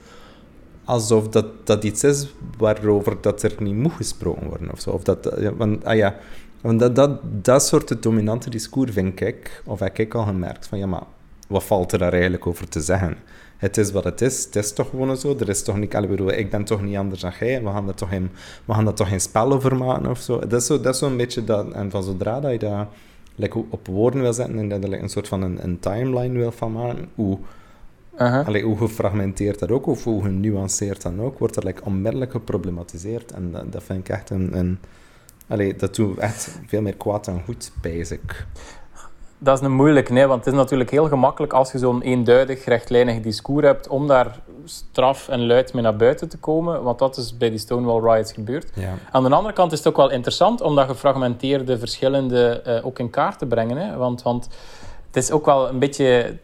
alsof 0.86 1.28
dat, 1.28 1.46
dat 1.64 1.84
iets 1.84 2.04
is 2.04 2.34
waarover 2.58 3.16
dat 3.20 3.42
er 3.42 3.54
niet 3.58 3.74
moet 3.74 3.92
gesproken 3.92 4.48
worden 4.48 4.72
of 4.72 4.80
zo. 4.80 4.90
Of 4.90 5.02
dat, 5.02 5.32
want, 5.56 5.84
ah 5.84 5.96
ja, 5.96 6.14
want 6.60 6.80
dat, 6.80 6.96
dat, 6.96 7.20
dat 7.22 7.66
soort 7.66 7.88
het 7.88 8.02
dominante 8.02 8.50
discours 8.50 8.92
vind 8.92 9.20
ik, 9.20 9.62
of 9.64 9.80
heb 9.80 9.98
ik 9.98 10.14
al 10.14 10.24
gemerkt, 10.24 10.66
van 10.66 10.78
ja, 10.78 10.86
maar 10.86 11.02
wat 11.48 11.64
valt 11.64 11.92
er 11.92 11.98
daar 11.98 12.12
eigenlijk 12.12 12.46
over 12.46 12.68
te 12.68 12.80
zeggen? 12.80 13.16
Het 13.56 13.76
is 13.76 13.92
wat 13.92 14.04
het 14.04 14.20
is. 14.20 14.44
Het 14.44 14.56
is 14.56 14.72
toch 14.72 14.90
gewoon 14.90 15.16
zo. 15.16 15.36
Er 15.38 15.48
is 15.48 15.62
toch 15.62 15.76
niet, 15.76 15.94
allee, 15.94 16.08
bedoel, 16.08 16.32
ik 16.32 16.50
ben 16.50 16.64
toch 16.64 16.82
niet 16.82 16.96
anders 16.96 17.20
dan 17.20 17.32
jij. 17.38 17.62
We 17.62 17.68
gaan 17.68 17.88
er 17.88 17.94
toch 17.94 18.08
geen, 18.08 18.30
we 18.64 18.72
gaan 18.72 18.86
er 18.86 18.94
toch 18.94 19.08
geen 19.08 19.20
spel 19.20 19.52
over 19.52 19.76
maken 19.76 20.10
of 20.10 20.18
zo. 20.18 20.38
Dat 20.38 20.60
is 20.60 20.66
zo'n 20.66 20.94
zo 20.94 21.06
een 21.06 21.16
beetje 21.16 21.44
dat. 21.44 21.72
En 21.72 21.90
van 21.90 22.02
zodra 22.02 22.40
dat 22.40 22.52
je 22.52 22.58
dat 22.58 22.86
like, 23.34 23.64
op 23.68 23.86
woorden 23.86 24.20
wil 24.20 24.32
zetten 24.32 24.58
en 24.58 24.68
dat 24.68 24.82
er 24.82 24.88
like, 24.88 25.02
een 25.02 25.08
soort 25.08 25.28
van 25.28 25.42
een, 25.42 25.64
een 25.64 25.78
timeline 25.78 26.38
wil 26.38 26.52
van 26.52 26.72
maken, 26.72 27.08
hoe, 27.14 27.38
uh 27.38 28.32
-huh. 28.32 28.46
allee, 28.46 28.62
hoe 28.62 28.76
gefragmenteerd 28.76 29.58
dat 29.58 29.70
ook, 29.70 29.86
of 29.86 30.04
hoe 30.04 30.22
genuanceerd 30.22 31.02
dan 31.02 31.20
ook, 31.20 31.38
wordt 31.38 31.54
dat 31.54 31.64
like, 31.64 31.84
onmiddellijk 31.84 32.30
geproblematiseerd. 32.30 33.32
En 33.32 33.52
dat, 33.52 33.72
dat 33.72 33.82
vind 33.82 33.98
ik 33.98 34.08
echt 34.08 34.30
een. 34.30 34.56
een 34.56 34.78
allee, 35.48 35.76
dat 35.76 35.94
doet 35.94 36.18
echt 36.18 36.58
veel 36.66 36.82
meer 36.82 36.96
kwaad 36.96 37.24
dan 37.24 37.42
goed, 37.44 37.72
basic. 37.82 38.46
Dat 39.38 39.58
is 39.58 39.64
een 39.64 39.72
moeilijk, 39.72 40.10
nee, 40.10 40.26
want 40.26 40.44
het 40.44 40.54
is 40.54 40.60
natuurlijk 40.60 40.90
heel 40.90 41.08
gemakkelijk 41.08 41.52
als 41.52 41.72
je 41.72 41.78
zo'n 41.78 42.02
eenduidig, 42.02 42.64
rechtlijnig 42.64 43.20
discours 43.20 43.64
hebt 43.64 43.88
om 43.88 44.06
daar 44.06 44.38
straf 44.64 45.28
en 45.28 45.46
luid 45.46 45.72
mee 45.72 45.82
naar 45.82 45.96
buiten 45.96 46.28
te 46.28 46.38
komen, 46.38 46.82
want 46.82 46.98
dat 46.98 47.16
is 47.16 47.36
bij 47.36 47.50
die 47.50 47.58
Stonewall 47.58 48.12
Riots 48.12 48.32
gebeurd. 48.32 48.70
Ja. 48.74 48.94
Aan 49.10 49.24
de 49.24 49.34
andere 49.34 49.54
kant 49.54 49.72
is 49.72 49.78
het 49.78 49.88
ook 49.88 49.96
wel 49.96 50.10
interessant 50.10 50.60
om 50.60 50.74
dat 50.74 50.88
gefragmenteerde 50.88 51.78
verschillende 51.78 52.62
uh, 52.66 52.86
ook 52.86 52.98
in 52.98 53.10
kaart 53.10 53.38
te 53.38 53.46
brengen, 53.46 53.76
hè? 53.76 53.96
Want, 53.96 54.22
want 54.22 54.48
het 55.06 55.16
is 55.16 55.30
ook 55.30 55.44
wel 55.44 55.68
een 55.68 55.78
beetje 55.78 56.36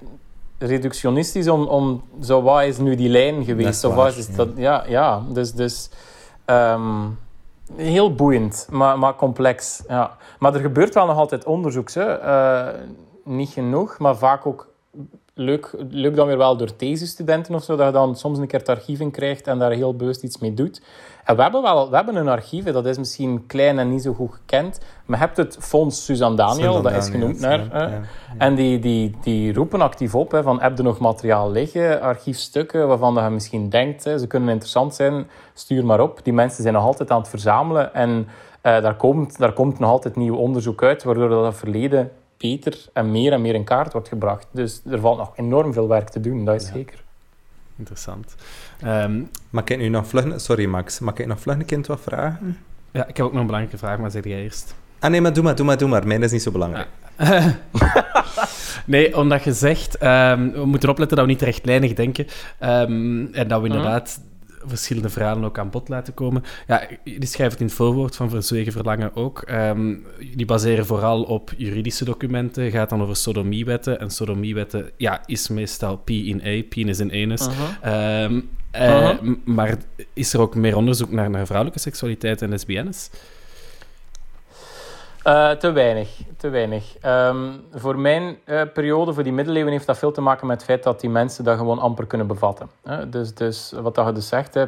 reductionistisch 0.59 1.49
om, 1.49 1.67
om 1.67 2.03
zo, 2.23 2.43
wat 2.43 2.63
is 2.63 2.79
nu 2.79 2.95
die 2.95 3.09
lijn 3.09 3.45
geweest? 3.45 3.85
Of 3.85 3.95
wat 3.95 4.17
is 4.17 4.27
ja. 4.27 4.37
dat? 4.37 4.49
Ja, 4.57 4.85
ja 4.89 5.23
dus... 5.29 5.53
dus 5.53 5.91
um, 6.47 7.19
heel 7.77 8.15
boeiend, 8.15 8.67
maar, 8.71 8.99
maar 8.99 9.17
complex. 9.17 9.83
Ja. 9.89 10.17
Maar 10.39 10.55
er 10.55 10.61
gebeurt 10.61 10.95
wel 10.95 11.07
nog 11.07 11.17
altijd 11.17 11.45
onderzoek. 11.45 11.91
Uh, 11.95 12.69
niet 13.25 13.51
genoeg, 13.51 13.99
maar 13.99 14.17
vaak 14.17 14.47
ook 14.47 14.72
leuk, 15.35 15.75
leuk 15.89 16.17
dan 16.17 16.27
weer 16.27 16.39
wel 16.39 16.57
door 16.57 16.77
thesisstudenten 16.77 17.55
of 17.55 17.63
zo, 17.65 17.77
dat 17.77 17.87
je 17.87 17.93
dan 17.93 18.17
soms 18.17 18.39
een 18.39 18.47
keer 18.47 18.59
het 18.59 18.69
archief 18.69 19.01
in 19.01 19.11
krijgt 19.11 19.47
en 19.47 19.59
daar 19.59 19.71
heel 19.71 19.97
bewust 19.97 20.23
iets 20.23 20.39
mee 20.39 20.55
doet. 20.55 20.83
En 21.25 21.37
we 21.37 21.43
hebben 21.43 21.63
wel 21.63 21.91
we 21.91 21.97
hebben 21.97 22.17
een 22.17 22.29
archief, 22.29 22.65
dat 22.65 22.87
is 22.87 22.99
misschien 22.99 23.47
klein 23.47 23.79
en 23.79 23.91
niet 23.91 24.03
zo 24.03 24.13
goed 24.13 24.33
gekend, 24.33 24.81
maar 25.07 25.19
je 25.19 25.25
hebt 25.25 25.37
het 25.37 25.57
Fonds 25.61 26.05
Suzanne 26.05 26.37
Daniel, 26.37 26.83
dat 26.83 26.93
is 26.93 27.09
genoemd 27.09 27.41
naar. 27.41 27.69
ja, 27.73 27.89
ja. 27.89 28.01
En 28.39 28.55
die, 28.55 28.79
die, 28.79 29.17
die 29.23 29.55
roepen 29.55 29.81
actief 29.81 30.15
op 30.15 30.31
hè, 30.31 30.43
van 30.43 30.61
heb 30.61 30.77
je 30.77 30.83
nog 30.83 30.99
materiaal 30.99 31.51
liggen, 31.51 32.01
archiefstukken 32.01 32.89
waarvan 32.89 33.15
je 33.15 33.31
misschien 33.31 33.69
denkt, 33.69 34.05
hè, 34.05 34.19
ze 34.19 34.27
kunnen 34.27 34.49
interessant 34.49 34.95
zijn, 34.95 35.27
stuur 35.55 35.85
maar 35.85 36.01
op. 36.01 36.21
Die 36.23 36.33
mensen 36.33 36.63
zijn 36.63 36.75
nog 36.75 36.85
altijd 36.85 37.11
aan 37.11 37.21
het 37.21 37.29
verzamelen 37.29 37.95
en 37.95 38.11
uh, 38.11 38.27
daar, 38.63 38.97
komt, 38.97 39.39
daar 39.39 39.53
komt 39.53 39.79
nog 39.79 39.91
altijd 39.91 40.17
nieuw 40.17 40.37
onderzoek 40.37 40.83
uit, 40.83 41.03
waardoor 41.03 41.29
dat 41.29 41.45
het 41.45 41.57
verleden 41.57 42.11
beter 42.43 42.79
en 42.93 43.11
meer 43.11 43.33
en 43.33 43.41
meer 43.41 43.55
in 43.55 43.65
kaart 43.65 43.93
wordt 43.93 44.09
gebracht. 44.09 44.47
Dus 44.51 44.81
er 44.91 45.01
valt 45.01 45.19
nog 45.19 45.33
enorm 45.37 45.73
veel 45.73 45.89
werk 45.89 46.09
te 46.09 46.21
doen, 46.21 46.45
dat 46.45 46.55
is 46.61 46.67
Ja. 46.67 46.73
zeker. 46.73 47.03
Interessant. 47.79 48.35
Ehm, 48.81 49.21
Mag 49.51 49.65
ik 49.65 49.79
nu 49.79 49.89
nog 49.89 50.07
vlug... 50.07 50.41
Sorry, 50.41 50.67
Max. 50.67 50.99
Mag 50.99 51.15
ik 51.15 51.27
nog 51.27 51.41
vlug 51.41 51.57
een 51.57 51.65
kind 51.65 51.87
wat 51.87 52.01
vragen? 52.01 52.59
ja, 52.91 53.07
ik 53.07 53.17
heb 53.17 53.27
ook 53.27 53.33
nog 53.33 53.41
een 53.41 53.47
belangrijke 53.47 53.79
vraag, 53.79 53.99
maar 53.99 54.11
zeg 54.11 54.25
jij 54.25 54.43
eerst. 54.43 54.75
Ah, 54.99 55.11
nee, 55.11 55.21
maar 55.21 55.33
doe 55.33 55.43
maar, 55.45 55.55
doe 55.57 55.67
maar, 55.67 55.79
doe 55.79 55.89
maar. 55.89 56.07
Mijn 56.07 56.23
is 56.23 56.31
niet 56.33 56.43
zo 56.43 56.51
belangrijk. 56.51 56.89
nee, 58.87 59.17
omdat 59.17 59.45
je 59.45 59.53
zegt, 59.53 59.97
ehm, 59.97 60.51
we 60.51 60.65
moeten 60.65 60.89
opletten 60.89 61.17
dat 61.17 61.27
we 61.27 61.33
niet 61.33 61.43
rechtlijnig 61.43 61.93
denken. 61.95 62.27
ehm, 62.59 63.25
en 63.33 63.49
dat 63.49 63.61
we 63.61 63.67
inderdaad 63.67 64.21
verschillende 64.65 65.09
verhalen 65.09 65.45
ook 65.45 65.59
aan 65.59 65.71
bod 65.71 65.89
laten 65.89 66.15
komen. 66.15 66.45
Ja, 66.67 66.87
die 67.05 67.27
schrijft 67.27 67.53
het 67.53 67.61
in 67.61 67.67
het 67.67 67.75
voorwoord 67.75 68.17
van 68.17 68.31
Verzwegen 68.31 68.73
Verlangen 68.73 69.17
ook. 69.17 69.45
Um, 69.51 70.07
die 70.35 70.47
baseren 70.47 70.87
vooral 70.87 71.23
op 71.23 71.53
juridische 71.57 72.05
documenten, 72.05 72.71
gaat 72.71 72.91
dan 72.91 73.03
over 73.03 73.17
sodomiewetten. 73.17 74.01
En 74.01 74.11
sodomiewetten 74.11 74.91
ja, 74.97 75.23
is 75.27 75.49
meestal 75.49 75.97
P 75.97 76.11
in 76.11 76.43
A, 76.47 76.63
penis 76.69 77.01
in 77.01 77.13
anus. 77.13 77.49
Uh 77.85 78.23
um, 78.23 78.49
uh, 78.77 79.11
Maar 79.45 79.77
is 80.13 80.33
er 80.33 80.41
ook 80.41 80.55
meer 80.55 80.77
onderzoek 80.77 81.11
naar, 81.11 81.31
naar 81.31 81.47
vrouwelijke 81.47 81.81
seksualiteit 81.81 82.43
en 82.43 82.49
lesbiennes? 82.49 83.11
Uh, 85.27 85.51
te 85.51 85.71
weinig, 85.71 86.09
te 86.37 86.49
weinig. 86.49 86.97
Um, 87.07 87.65
voor 87.73 87.99
mijn 87.99 88.39
uh, 88.47 88.63
periode, 88.75 89.13
voor 89.13 89.23
die 89.23 89.33
middeleeuwen, 89.33 89.73
heeft 89.73 89.87
dat 89.87 89.99
veel 89.99 90.13
te 90.13 90.21
maken 90.21 90.47
met 90.47 90.57
het 90.57 90.65
feit 90.65 90.83
dat 90.83 91.01
die 91.01 91.11
mensen 91.11 91.45
dat 91.45 91.59
gewoon 91.59 91.79
amper 91.79 92.07
kunnen 92.07 92.27
bevatten. 92.27 92.71
Dus, 93.11 93.35
dus 93.35 93.73
wat 93.83 93.95
dat 93.95 94.07
je 94.07 94.13
dus 94.13 94.29
zegt, 94.29 94.59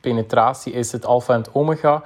penetratie 0.00 0.72
is 0.72 0.92
het 0.92 1.06
alfa 1.06 1.34
en 1.34 1.40
het 1.40 1.52
omega. 1.52 2.02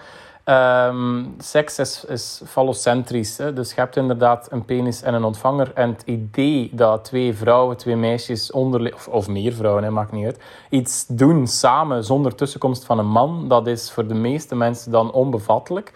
Um, 0.88 1.34
seks 1.38 1.78
is, 1.78 2.04
is 2.04 2.42
fallocentrisch. 2.46 3.36
Dus 3.36 3.68
je 3.68 3.80
hebt 3.80 3.96
inderdaad 3.96 4.48
een 4.50 4.64
penis 4.64 5.02
en 5.02 5.14
een 5.14 5.24
ontvanger. 5.24 5.72
En 5.74 5.90
het 5.90 6.02
idee 6.04 6.70
dat 6.72 7.04
twee 7.04 7.34
vrouwen, 7.34 7.76
twee 7.76 7.96
meisjes, 7.96 8.50
of, 8.50 9.08
of 9.08 9.28
meer 9.28 9.52
vrouwen, 9.52 9.84
hè, 9.84 9.90
maakt 9.90 10.12
niet 10.12 10.26
uit, 10.26 10.40
iets 10.68 11.06
doen 11.06 11.46
samen 11.46 12.04
zonder 12.04 12.34
tussenkomst 12.34 12.84
van 12.84 12.98
een 12.98 13.06
man, 13.10 13.48
dat 13.48 13.66
is 13.66 13.92
voor 13.92 14.06
de 14.06 14.14
meeste 14.14 14.54
mensen 14.54 14.92
dan 14.92 15.12
onbevattelijk. 15.12 15.92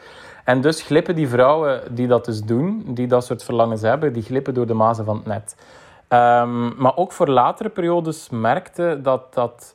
En 0.46 0.60
dus 0.60 0.82
glippen 0.82 1.14
die 1.14 1.28
vrouwen 1.28 1.80
die 1.94 2.06
dat 2.06 2.24
dus 2.24 2.42
doen, 2.42 2.82
die 2.86 3.06
dat 3.06 3.24
soort 3.24 3.44
verlangens 3.44 3.82
hebben, 3.82 4.12
die 4.12 4.22
glippen 4.22 4.54
door 4.54 4.66
de 4.66 4.74
mazen 4.74 5.04
van 5.04 5.16
het 5.16 5.26
net. 5.26 5.56
Um, 6.08 6.74
maar 6.76 6.96
ook 6.96 7.12
voor 7.12 7.28
latere 7.28 7.68
periodes 7.68 8.28
merkte 8.30 8.98
dat, 9.02 9.34
dat 9.34 9.74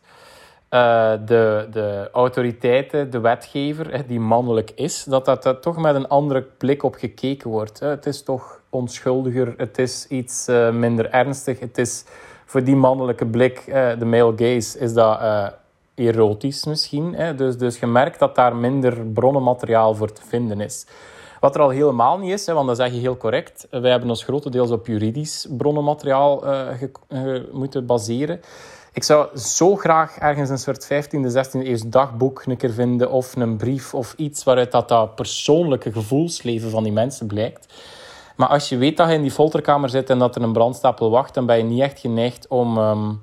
uh, 0.69 1.11
de, 1.25 1.67
de 1.71 2.09
autoriteiten, 2.11 3.09
de 3.09 3.19
wetgever, 3.19 4.07
die 4.07 4.19
mannelijk 4.19 4.71
is, 4.75 5.03
dat 5.03 5.25
dat 5.25 5.61
toch 5.61 5.77
met 5.77 5.95
een 5.95 6.07
andere 6.07 6.41
blik 6.57 6.83
op 6.83 6.95
gekeken 6.95 7.49
wordt. 7.49 7.79
Het 7.79 8.05
is 8.05 8.23
toch 8.23 8.59
onschuldiger, 8.69 9.53
het 9.57 9.77
is 9.77 10.07
iets 10.07 10.49
uh, 10.49 10.69
minder 10.69 11.09
ernstig. 11.09 11.59
Het 11.59 11.77
is 11.77 12.05
voor 12.45 12.63
die 12.63 12.75
mannelijke 12.75 13.25
blik, 13.25 13.63
uh, 13.67 13.89
de 13.99 14.05
male 14.05 14.33
gaze, 14.35 14.79
is 14.79 14.93
dat 14.93 15.19
erotisch 16.07 16.65
misschien. 16.65 17.13
Hè? 17.13 17.35
Dus, 17.35 17.57
dus 17.57 17.79
je 17.79 17.87
merkt 17.87 18.19
dat 18.19 18.35
daar 18.35 18.55
minder 18.55 19.05
bronnenmateriaal 19.05 19.95
voor 19.95 20.11
te 20.11 20.21
vinden 20.27 20.61
is. 20.61 20.85
Wat 21.39 21.55
er 21.55 21.61
al 21.61 21.69
helemaal 21.69 22.17
niet 22.17 22.31
is, 22.31 22.45
hè, 22.45 22.53
want 22.53 22.67
dat 22.67 22.77
zeg 22.77 22.91
je 22.91 22.99
heel 22.99 23.17
correct. 23.17 23.67
Wij 23.69 23.91
hebben 23.91 24.09
ons 24.09 24.23
grotendeels 24.23 24.71
op 24.71 24.87
juridisch 24.87 25.47
bronnenmateriaal 25.49 26.47
uh, 26.47 27.39
moeten 27.51 27.85
baseren. 27.85 28.41
Ik 28.93 29.03
zou 29.03 29.37
zo 29.37 29.75
graag 29.75 30.17
ergens 30.17 30.49
een 30.49 30.57
soort 30.57 30.85
15e, 30.85 30.89
16e 31.11 31.65
eeuws 31.65 31.81
dagboek 31.81 32.43
een 32.45 32.57
keer 32.57 32.71
vinden 32.71 33.11
of 33.11 33.35
een 33.35 33.57
brief 33.57 33.93
of 33.93 34.13
iets 34.17 34.43
waaruit 34.43 34.71
dat, 34.71 35.15
persoonlijke 35.15 35.91
gevoelsleven 35.91 36.69
van 36.69 36.83
die 36.83 36.91
mensen 36.91 37.27
blijkt. 37.27 37.73
Maar 38.35 38.47
als 38.47 38.69
je 38.69 38.77
weet 38.77 38.97
dat 38.97 39.07
je 39.07 39.13
in 39.13 39.21
die 39.21 39.31
folterkamer 39.31 39.89
zit 39.89 40.09
en 40.09 40.19
dat 40.19 40.35
er 40.35 40.41
een 40.41 40.53
brandstapel 40.53 41.09
wacht, 41.09 41.33
dan 41.33 41.45
ben 41.45 41.57
je 41.57 41.63
niet 41.63 41.81
echt 41.81 41.99
geneigd 41.99 42.47
om... 42.47 42.77
Um, 42.77 43.21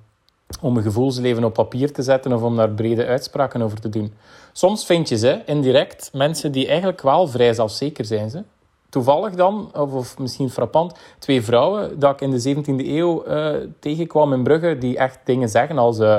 om 0.61 0.77
een 0.77 0.83
gevoelsleven 0.83 1.45
op 1.45 1.53
papier 1.53 1.93
te 1.93 2.03
zetten 2.03 2.33
of 2.33 2.43
om 2.43 2.57
daar 2.57 2.71
brede 2.71 3.07
uitspraken 3.07 3.63
over 3.63 3.81
te 3.81 3.89
doen. 3.89 4.13
Soms 4.53 4.87
vind 4.87 5.09
je 5.09 5.17
ze 5.17 5.43
indirect 5.47 6.11
mensen 6.13 6.53
die 6.53 6.67
eigenlijk 6.67 7.03
wel 7.03 7.27
vrij 7.27 7.55
zelfzeker 7.55 8.05
zijn. 8.05 8.31
Ze. 8.31 8.43
Toevallig 8.89 9.35
dan, 9.35 9.71
of, 9.75 9.93
of 9.93 10.19
misschien 10.19 10.51
frappant, 10.51 10.95
twee 11.19 11.43
vrouwen 11.43 11.99
dat 11.99 12.13
ik 12.13 12.21
in 12.21 12.31
de 12.31 12.55
17e 12.55 12.87
eeuw 12.87 13.27
uh, 13.27 13.55
tegenkwam 13.81 14.33
in 14.33 14.43
Brugge, 14.43 14.79
die 14.79 14.99
echt 14.99 15.19
dingen 15.25 15.49
zeggen 15.49 15.79
als... 15.79 15.99
Uh, 15.99 16.19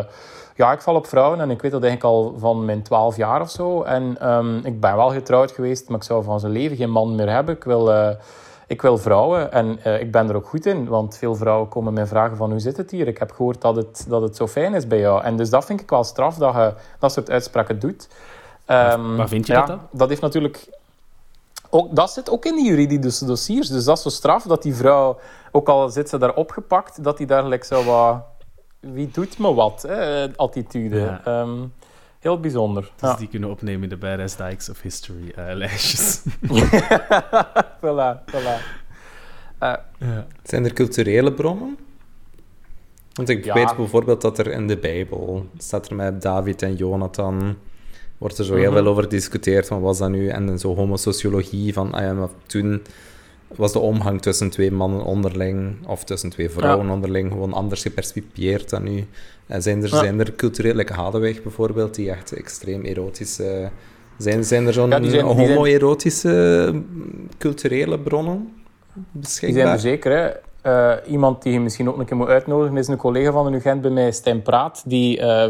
ja, 0.56 0.72
ik 0.72 0.82
val 0.82 0.96
op 0.96 1.08
vrouwen 1.08 1.42
en 1.42 1.50
ik 1.50 1.62
weet 1.62 1.72
dat 1.72 1.84
eigenlijk 1.84 2.14
al 2.14 2.36
van 2.38 2.66
mijn 2.66 2.82
12 2.82 3.18
jaar 3.18 3.42
of 3.42 3.50
zo. 3.50 3.84
En 3.84 4.30
um, 4.30 4.62
ik 4.64 4.80
ben 4.80 4.96
wel 4.96 5.10
getrouwd 5.10 5.52
geweest, 5.52 5.90
maar 5.90 5.98
ik 5.98 6.04
zou 6.04 6.24
van 6.24 6.40
zijn 6.40 6.52
leven 6.52 6.78
geen 6.78 6.92
man 6.92 7.16
meer 7.16 7.30
hebben. 7.30 7.56
Ik 7.56 7.64
wil... 7.64 7.90
Uh, 7.90 8.10
ik 8.70 8.82
wil 8.82 8.98
vrouwen 8.98 9.52
en 9.52 9.80
uh, 9.86 10.00
ik 10.00 10.12
ben 10.12 10.30
er 10.30 10.36
ook 10.36 10.48
goed 10.48 10.66
in, 10.66 10.88
want 10.88 11.18
veel 11.18 11.36
vrouwen 11.36 11.70
komen 11.70 11.94
mij 11.94 12.06
vragen 12.06 12.38
van 12.38 12.50
hoe 12.50 12.60
zit 12.60 12.78
het 12.78 12.92
hier? 12.92 13.08
Ik 13.08 13.18
heb 13.18 13.32
gehoord 13.32 13.62
dat 13.62 13.76
het, 13.76 14.06
dat 14.08 14.22
het 14.22 14.36
zo 14.36 14.48
fijn 14.48 14.74
is 14.74 14.88
bij 14.88 15.00
jou. 15.00 15.24
En 15.24 15.38
dus 15.38 15.50
dat 15.50 15.66
vind 15.66 15.82
ik 15.82 15.90
wel 15.90 16.04
straf 16.04 16.36
dat 16.36 16.54
je 16.54 16.74
dat 17.00 17.12
soort 17.12 17.30
uitspraken 17.30 17.80
doet. 17.80 18.08
Um, 18.68 19.18
waar 19.18 19.28
vind 19.28 19.48
je 19.48 19.54
ja, 19.54 19.60
dat 19.60 19.68
dan? 19.68 19.80
Dat 19.92 20.10
heeft 20.10 20.22
natuurlijk... 20.22 20.68
Ook, 21.70 21.96
dat 21.96 22.12
zit 22.12 22.30
ook 22.30 22.46
in 22.46 22.56
die 22.56 22.66
juridische 22.66 23.26
dossiers. 23.26 23.68
Dus 23.70 23.84
dat 23.84 23.98
is 23.98 24.04
zo 24.04 24.10
straf 24.10 24.44
dat 24.44 24.64
die 24.64 24.76
vrouw, 24.76 25.18
ook 25.52 25.70
al 25.70 25.90
zit 25.90 26.10
ze 26.10 26.18
daar 26.18 26.34
opgepakt, 26.34 27.04
dat 27.04 27.18
die 27.18 27.28
daar 27.28 27.46
like, 27.46 27.66
zo 27.66 27.84
wat... 27.84 28.22
Wie 28.80 29.10
doet 29.12 29.40
me 29.40 29.54
wat? 29.54 29.82
Hè, 29.88 30.28
attitude. 30.36 31.00
Ja. 31.00 31.42
Um, 31.42 31.74
Heel 32.20 32.40
bijzonder. 32.40 32.92
Dus 33.00 33.18
die 33.18 33.28
kunnen 33.28 33.50
opnemen 33.50 33.84
in 33.84 33.90
de 33.90 33.98
Badass 33.98 34.36
Dykes 34.36 34.70
of 34.70 34.82
History 34.82 35.34
uh, 35.38 35.46
lijstjes. 35.62 36.22
voilà, 37.84 38.24
voilà. 38.32 38.56
Uh, 39.64 39.74
ja. 39.98 40.28
Zijn 40.44 40.66
er 40.66 40.74
culturele 40.74 41.34
bronnen? 41.34 41.78
Want 43.14 43.30
ik 43.30 43.54
weet 43.54 43.76
bijvoorbeeld 43.76 44.22
dat 44.22 44.38
er 44.38 44.48
in 44.48 44.68
de 44.68 44.78
Bijbel 44.78 45.50
staat 45.58 45.90
er 45.90 45.96
met 45.96 46.22
David 46.22 46.62
en 46.62 46.76
Jonathan 46.76 47.58
wordt 48.18 48.38
er 48.38 48.46
zo 48.46 48.56
heel 48.56 48.72
mhm. 48.72 48.74
veel 48.74 48.88
over 48.88 49.04
gediscuteerd 49.04 49.68
van 49.68 49.82
was 49.82 49.98
dat 49.98 50.10
nu 50.10 50.28
en 50.28 50.60
zo 50.60 50.76
homosociologie 50.76 51.74
van 51.74 51.94
ah 51.94 52.02
ja, 52.02 52.14
maar 52.14 52.30
toen 52.46 52.82
was 53.56 53.72
de 53.72 53.80
omgang 53.80 54.22
tussen 54.22 54.50
twee 54.50 54.72
mannen 54.72 55.04
onderling 55.04 55.88
of 55.88 56.04
tussen 56.04 56.30
twee 56.30 56.50
vrouwen 56.50 56.90
onderling 56.90 57.32
gewoon 57.32 57.54
anders 57.54 57.82
gepercipieerd 57.82 58.70
dan 58.70 58.84
nu. 58.84 59.08
En 59.48 59.62
zijn 59.62 59.84
er, 59.84 59.90
zijn 59.90 60.20
er 60.20 60.36
cultureel, 60.36 60.74
like 60.74 60.94
Hadeweg 60.94 61.44
bijvoorbeeld, 61.44 61.96
die 61.96 62.10
echt 62.12 62.34
extreem 62.34 62.84
erotische... 62.84 63.70
Zijn, 64.18 64.44
zijn 64.44 64.68
er 64.68 64.74
zo'n 64.74 64.90
ja, 64.90 65.22
homoerotische 65.22 66.82
culturele 67.38 68.00
bronnen 68.00 68.54
beschikbaar? 69.12 69.54
Die 69.54 69.62
zijn 69.62 69.74
er 69.74 69.80
zeker, 69.80 70.12
hè. 70.12 70.30
Uh, 70.64 70.94
iemand 71.08 71.42
die 71.42 71.54
je 71.54 71.60
misschien 71.60 71.90
ook 71.90 71.98
een 71.98 72.06
keer 72.06 72.18
moet 72.18 72.28
uitnodigen 72.28 72.78
is 72.78 72.88
een 72.88 72.98
collega 72.98 73.32
van 73.32 73.52
de 73.52 73.58
UGent 73.58 73.82
bij 73.82 73.92
mij, 73.92 74.12
Stijn 74.12 74.42
Praat. 74.42 74.84
Die 74.86 75.20
uh, 75.20 75.46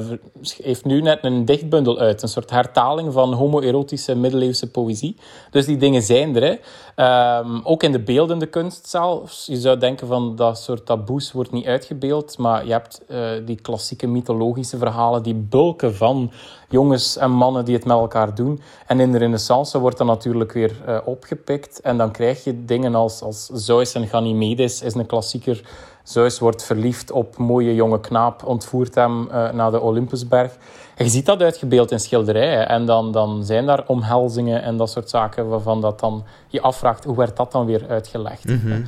heeft 0.57 0.85
nu 0.85 1.01
net 1.01 1.19
een 1.21 1.45
dichtbundel 1.45 1.99
uit. 1.99 2.21
Een 2.21 2.27
soort 2.27 2.49
hertaling 2.49 3.13
van 3.13 3.33
homoerotische 3.33 4.15
middeleeuwse 4.15 4.71
poëzie. 4.71 5.15
Dus 5.51 5.65
die 5.65 5.77
dingen 5.77 6.01
zijn 6.01 6.35
er. 6.35 6.43
Hè. 6.43 6.55
Um, 6.99 7.61
ook 7.63 7.83
in 7.83 7.91
de 7.91 7.99
beeldende 7.99 8.45
kunst 8.45 8.89
zelfs. 8.89 9.45
Je 9.45 9.57
zou 9.57 9.77
denken 9.77 10.07
van 10.07 10.35
dat 10.35 10.57
soort 10.57 10.85
taboes 10.85 11.31
wordt 11.31 11.51
niet 11.51 11.65
uitgebeeld. 11.65 12.37
Maar 12.37 12.65
je 12.65 12.71
hebt 12.71 13.01
uh, 13.07 13.29
die 13.45 13.61
klassieke 13.61 14.07
mythologische 14.07 14.77
verhalen, 14.77 15.23
die 15.23 15.35
bulken 15.35 15.95
van 15.95 16.31
jongens 16.69 17.17
en 17.17 17.31
mannen 17.31 17.65
die 17.65 17.75
het 17.75 17.85
met 17.85 17.97
elkaar 17.97 18.35
doen. 18.35 18.61
En 18.87 18.99
in 18.99 19.11
de 19.11 19.17
renaissance 19.17 19.79
wordt 19.79 19.97
dat 19.97 20.07
natuurlijk 20.07 20.51
weer 20.51 20.75
uh, 20.87 20.97
opgepikt. 21.05 21.81
En 21.81 21.97
dan 21.97 22.11
krijg 22.11 22.43
je 22.43 22.65
dingen 22.65 22.95
als, 22.95 23.21
als 23.21 23.45
Zeus 23.45 23.93
en 23.93 24.07
Ganymedes 24.07 24.81
is 24.81 24.93
een 24.93 25.05
klassieker. 25.05 25.61
Zeus 26.03 26.39
wordt 26.39 26.63
verliefd 26.63 27.11
op 27.11 27.37
mooie 27.37 27.75
jonge 27.75 27.99
knaap, 27.99 28.45
ontvoert 28.45 28.95
hem 28.95 29.27
uh, 29.27 29.51
naar 29.51 29.71
de 29.71 29.81
Olympusberg. 29.81 30.57
En 30.99 31.05
je 31.05 31.11
ziet 31.11 31.25
dat 31.25 31.41
uitgebeeld 31.41 31.91
in 31.91 31.99
schilderijen. 31.99 32.69
En 32.69 32.85
dan, 32.85 33.11
dan 33.11 33.43
zijn 33.43 33.65
daar 33.65 33.83
omhelzingen 33.87 34.61
en 34.61 34.77
dat 34.77 34.89
soort 34.89 35.09
zaken 35.09 35.49
waarvan 35.49 35.81
dat 35.81 35.99
dan 35.99 36.23
je 36.47 36.61
afvraagt, 36.61 37.03
hoe 37.03 37.15
werd 37.15 37.37
dat 37.37 37.51
dan 37.51 37.65
weer 37.65 37.85
uitgelegd? 37.89 38.45
Mm 38.45 38.59
-hmm. 38.59 38.87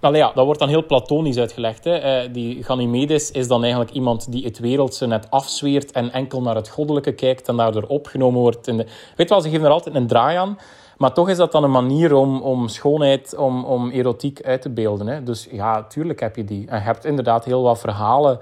dat, 0.00 0.14
ja, 0.14 0.32
dat 0.34 0.44
wordt 0.44 0.60
dan 0.60 0.68
heel 0.68 0.86
platonisch 0.86 1.38
uitgelegd. 1.38 1.84
Hè. 1.84 2.24
Uh, 2.24 2.32
die 2.32 2.62
Ganymedes 2.64 3.30
is 3.30 3.48
dan 3.48 3.62
eigenlijk 3.62 3.92
iemand 3.92 4.32
die 4.32 4.44
het 4.44 4.58
wereldse 4.58 5.06
net 5.06 5.26
afzweert 5.30 5.92
en 5.92 6.12
enkel 6.12 6.42
naar 6.42 6.54
het 6.54 6.68
goddelijke 6.68 7.12
kijkt 7.12 7.48
en 7.48 7.56
daardoor 7.56 7.84
opgenomen 7.86 8.40
wordt. 8.40 8.66
In 8.66 8.76
de... 8.76 8.86
Weet 9.16 9.28
wel, 9.28 9.40
ze 9.40 9.50
geven 9.50 9.66
er 9.66 9.72
altijd 9.72 9.94
een 9.94 10.06
draai 10.06 10.36
aan. 10.36 10.58
Maar 10.96 11.12
toch 11.12 11.28
is 11.28 11.36
dat 11.36 11.52
dan 11.52 11.64
een 11.64 11.70
manier 11.70 12.14
om, 12.14 12.40
om 12.40 12.68
schoonheid, 12.68 13.36
om, 13.36 13.64
om 13.64 13.90
erotiek 13.90 14.42
uit 14.42 14.62
te 14.62 14.70
beelden. 14.70 15.06
Hè? 15.06 15.22
Dus 15.22 15.48
ja, 15.50 15.82
tuurlijk 15.82 16.20
heb 16.20 16.36
je 16.36 16.44
die. 16.44 16.68
En 16.68 16.78
je 16.78 16.84
hebt 16.84 17.04
inderdaad 17.04 17.44
heel 17.44 17.62
wat 17.62 17.78
verhalen 17.78 18.40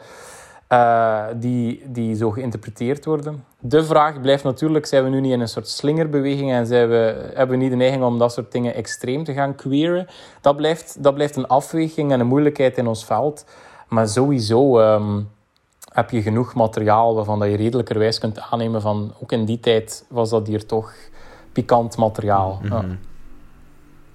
uh, 0.72 1.24
die, 1.36 1.82
die 1.86 2.16
zo 2.16 2.30
geïnterpreteerd 2.30 3.04
worden. 3.04 3.44
De 3.58 3.84
vraag 3.84 4.20
blijft 4.20 4.44
natuurlijk, 4.44 4.86
zijn 4.86 5.04
we 5.04 5.10
nu 5.10 5.20
niet 5.20 5.32
in 5.32 5.40
een 5.40 5.48
soort 5.48 5.68
slingerbeweging 5.68 6.52
en 6.52 6.66
zijn 6.66 6.88
we, 6.88 7.30
hebben 7.34 7.56
we 7.58 7.62
niet 7.62 7.70
de 7.70 7.76
neiging 7.76 8.04
om 8.04 8.18
dat 8.18 8.32
soort 8.32 8.52
dingen 8.52 8.74
extreem 8.74 9.24
te 9.24 9.32
gaan 9.32 9.54
queeren? 9.54 10.06
Dat 10.40 10.56
blijft, 10.56 11.02
dat 11.02 11.14
blijft 11.14 11.36
een 11.36 11.46
afweging 11.46 12.12
en 12.12 12.20
een 12.20 12.26
moeilijkheid 12.26 12.78
in 12.78 12.86
ons 12.86 13.04
veld. 13.04 13.44
Maar 13.88 14.08
sowieso 14.08 14.80
um, 14.80 15.28
heb 15.92 16.10
je 16.10 16.22
genoeg 16.22 16.54
materiaal 16.54 17.14
waarvan 17.14 17.38
dat 17.38 17.48
je 17.48 17.56
redelijkerwijs 17.56 18.18
kunt 18.18 18.40
aannemen 18.40 18.80
van 18.80 19.14
ook 19.22 19.32
in 19.32 19.44
die 19.44 19.60
tijd 19.60 20.04
was 20.08 20.30
dat 20.30 20.46
hier 20.46 20.66
toch 20.66 20.92
pikant 21.52 21.96
materiaal. 21.96 22.60
Mm 22.62 22.70
-hmm. 22.70 22.88
ja. 22.88 22.96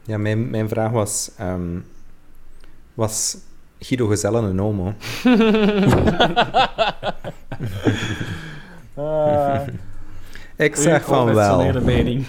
ja, 0.04 0.18
mijn, 0.18 0.50
mijn 0.50 0.70
vraag 0.70 0.92
was... 0.92 1.32
Um, 1.42 1.86
was 2.94 3.38
Guido 3.80 4.08
Gezellen 4.08 4.44
een 4.44 4.60
homo? 4.60 4.94
uh, 8.98 9.62
ik 10.56 10.76
zeg 10.76 11.04
van 11.04 11.34
wel. 11.34 11.82
mening. 11.82 12.26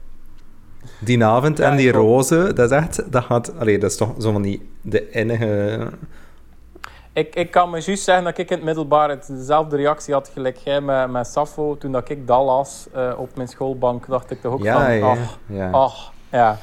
die 0.98 1.24
avond 1.24 1.60
en 1.60 1.76
die 1.76 1.92
roze, 1.92 2.52
dat 2.54 2.70
is 2.70 2.76
echt... 2.76 3.12
Dat, 3.12 3.24
gaat, 3.24 3.58
allee, 3.58 3.78
dat 3.78 3.90
is 3.90 3.96
toch 3.96 4.14
zo 4.18 4.32
van 4.32 4.42
die... 4.42 4.70
De 4.82 5.10
enige 5.10 5.88
Ik, 7.12 7.34
ik 7.34 7.50
kan 7.50 7.70
me 7.70 7.80
juist 7.80 8.04
zeggen 8.04 8.24
dat 8.24 8.38
ik 8.38 8.50
in 8.50 8.56
het 8.56 8.64
middelbaar 8.64 9.08
het 9.08 9.26
dezelfde 9.26 9.76
reactie 9.76 10.14
had 10.14 10.30
gelijk 10.32 10.56
jij 10.56 10.80
met, 10.80 11.10
met 11.10 11.26
Safo. 11.26 11.76
Toen 11.76 11.92
dat 11.92 12.08
ik 12.08 12.26
dat 12.26 12.44
las 12.44 12.86
uh, 12.96 13.12
op 13.16 13.36
mijn 13.36 13.48
schoolbank, 13.48 14.06
dacht 14.06 14.30
ik 14.30 14.40
toch 14.40 14.52
ook 14.52 14.62
Ja, 14.62 14.80
van... 14.80 14.94
ja, 14.94 15.10
ach, 15.10 15.38
ja. 15.46 15.70
ach, 15.70 16.12
ja. 16.30 16.58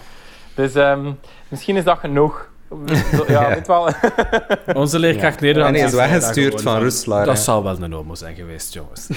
Dus 0.55 0.75
ehm, 0.75 1.11
misschien 1.47 1.75
is 1.75 1.83
dat 1.83 1.97
genoeg. 1.97 2.49
Ja, 2.85 3.23
Ja. 3.27 3.49
weet 3.49 3.67
wel. 3.67 3.89
Onze 4.81 4.99
leerkracht 4.99 5.37
En 5.37 5.43
Nederlands 5.45 5.79
hij 5.79 5.87
is 5.87 5.93
weggestuurd 5.93 6.61
van 6.61 6.81
Roeselaar, 6.81 7.25
Dat 7.25 7.39
zal 7.39 7.63
wel 7.63 7.81
een 7.81 7.91
homo 7.91 8.15
zijn 8.15 8.35
geweest, 8.35 8.73
jongens. 8.73 9.07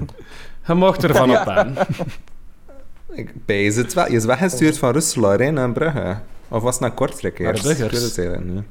Je 0.66 0.74
mocht 0.74 1.04
ervan 1.04 1.30
op 1.30 1.36
aan. 1.48 1.74
Ik 3.10 3.32
het 3.76 3.94
wel. 3.94 4.06
Je 4.10 4.16
is 4.16 4.24
weggestuurd 4.24 4.78
van 4.78 4.92
hè, 5.40 5.50
naar 5.50 5.72
Brugge. 5.72 6.16
Of 6.48 6.62
was 6.62 6.72
het 6.72 6.82
naar 6.82 6.92
Kortrijk 6.92 7.38
Naar 7.38 7.48
eerst? 7.52 7.62
Buggers. 7.64 8.16
Ik 8.16 8.16
weet 8.16 8.34
het 8.34 8.44
niet. 8.44 8.62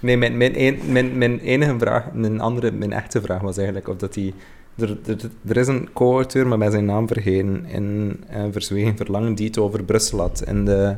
Nee, 0.00 0.16
mijn, 0.16 0.36
mijn, 0.36 0.60
een- 0.60 0.80
mijn, 0.86 1.18
mijn 1.18 1.38
enige 1.40 1.78
vraag, 1.78 2.12
mijn 2.12 2.40
andere, 2.40 2.70
mijn 2.72 2.92
echte 2.92 3.20
vraag 3.20 3.40
was 3.40 3.56
eigenlijk 3.56 3.88
of 3.88 3.96
dat 3.96 4.14
hij... 4.14 4.34
Er, 4.78 4.96
er, 5.06 5.16
er 5.48 5.56
is 5.56 5.66
een 5.66 5.88
co-auteur, 5.92 6.46
maar 6.46 6.58
met 6.58 6.72
zijn 6.72 6.84
naam 6.84 7.06
vergeten, 7.08 7.64
in 7.66 8.20
uh, 8.30 8.42
Verzwegen 8.50 8.96
Verlangen, 8.96 9.34
die 9.34 9.46
het 9.46 9.58
over 9.58 9.84
Brussel 9.84 10.18
had. 10.18 10.42
In 10.46 10.64
de, 10.64 10.96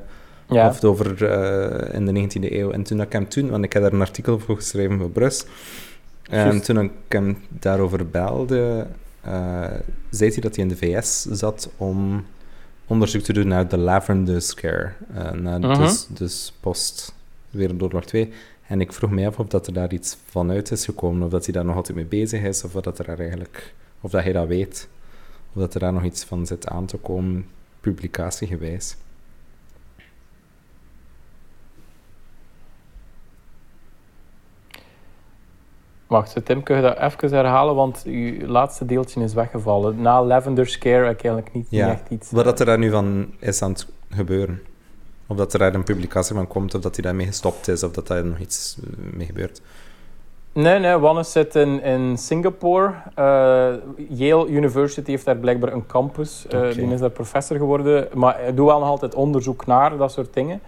Ja. 0.52 0.68
Of 0.68 0.74
het 0.74 0.84
over 0.84 1.24
eh, 1.30 1.94
in 1.94 2.06
de 2.06 2.12
19e 2.12 2.52
eeuw. 2.52 2.70
En 2.70 2.82
toen 2.82 3.00
ik 3.00 3.12
hem 3.12 3.28
toen, 3.28 3.50
want 3.50 3.64
ik 3.64 3.72
heb 3.72 3.82
daar 3.82 3.92
een 3.92 4.00
artikel 4.00 4.38
voor 4.38 4.56
geschreven 4.56 4.98
voor 4.98 5.10
Brus. 5.10 5.44
En 6.30 6.62
toen 6.62 6.80
ik 6.80 6.90
hem 7.08 7.38
daarover 7.48 8.08
belde, 8.08 8.86
eh, 9.20 9.64
zei 10.10 10.30
hij 10.30 10.40
dat 10.40 10.54
hij 10.56 10.64
in 10.64 10.70
de 10.70 10.76
VS 10.76 11.22
zat 11.22 11.70
om 11.76 12.24
onderzoek 12.86 13.22
te 13.22 13.32
doen 13.32 13.48
naar 13.48 13.68
de 13.68 13.78
Lavender 13.78 14.42
Scare. 14.42 14.92
eh, 15.14 15.30
naar 15.30 15.60
Mhm. 15.60 15.78
dus, 15.82 16.06
dus 16.08 16.52
post 16.60 17.14
Wereldoorlog 17.50 18.04
2. 18.04 18.32
En 18.66 18.80
ik 18.80 18.92
vroeg 18.92 19.10
me 19.10 19.26
af 19.26 19.38
of 19.38 19.46
dat 19.46 19.66
er 19.66 19.72
daar 19.72 19.92
iets 19.92 20.16
van 20.26 20.50
uit 20.50 20.70
is 20.70 20.84
gekomen, 20.84 21.22
of 21.22 21.30
dat 21.30 21.44
hij 21.44 21.54
daar 21.54 21.64
nog 21.64 21.76
altijd 21.76 21.96
mee 21.96 22.04
bezig 22.06 22.42
is, 22.42 22.64
of 22.64 22.72
dat 22.72 22.98
er 22.98 23.04
daar 23.04 23.18
eigenlijk, 23.18 23.74
of 24.00 24.10
dat 24.10 24.22
hij 24.22 24.32
dat 24.32 24.46
weet, 24.46 24.88
of 25.52 25.60
dat 25.60 25.74
er 25.74 25.80
daar 25.80 25.92
nog 25.92 26.04
iets 26.04 26.24
van 26.24 26.46
zit 26.46 26.68
aan 26.68 26.86
te 26.86 26.96
komen, 26.96 27.46
publicatiegewijs. 27.80 28.96
Wacht, 36.12 36.36
Tim, 36.44 36.62
kun 36.62 36.76
je 36.76 36.82
dat 36.82 36.98
even 36.98 37.34
herhalen? 37.34 37.74
Want 37.74 38.02
uw 38.06 38.46
laatste 38.46 38.86
deeltje 38.86 39.22
is 39.22 39.34
weggevallen. 39.34 40.00
Na 40.00 40.24
Lavender 40.24 40.66
Scare 40.66 41.04
heb 41.04 41.18
ik 41.18 41.24
eigenlijk 41.24 41.54
niet, 41.54 41.66
Ja, 41.68 41.86
niet 41.86 41.94
echt 41.94 42.10
iets... 42.10 42.30
Wat 42.30 42.44
dat 42.44 42.60
er 42.60 42.66
daar 42.66 42.78
nu 42.78 42.90
van 42.90 43.30
is 43.38 43.62
aan 43.62 43.70
het 43.70 43.86
gebeuren. 44.10 44.62
Of 45.26 45.36
dat 45.36 45.52
er 45.52 45.58
daar 45.58 45.74
een 45.74 45.84
publicatie 45.84 46.34
van 46.34 46.46
komt, 46.46 46.74
of 46.74 46.80
dat 46.80 46.94
hij 46.94 47.04
daarmee 47.04 47.26
gestopt 47.26 47.68
is, 47.68 47.82
of 47.82 47.90
dat 47.90 48.06
daar 48.06 48.24
nog 48.24 48.38
iets 48.38 48.78
eh, 48.80 49.16
mee 49.16 49.26
gebeurt. 49.26 49.60
Nee, 50.52 50.78
nee, 50.78 50.96
Wannes 50.96 51.32
zit 51.32 51.54
in, 51.54 51.82
in 51.82 52.18
Singapore. 52.18 52.92
Eh, 53.14 53.72
Yale 54.08 54.48
University 54.48 55.10
heeft 55.10 55.24
daar 55.24 55.36
blijkbaar 55.36 55.72
een 55.72 55.86
campus. 55.86 56.46
Eh, 56.46 56.58
Oké. 56.58 56.74
Die 56.74 56.92
is 56.92 57.00
daar 57.00 57.10
professor 57.10 57.56
geworden. 57.56 58.08
Maar 58.14 58.38
hij 58.38 58.54
doet 58.54 58.66
wel 58.66 58.78
nog 58.78 58.88
altijd 58.88 59.14
onderzoek 59.14 59.66
naar 59.66 59.96
dat 59.96 60.12
soort 60.12 60.34
dingen. 60.34 60.60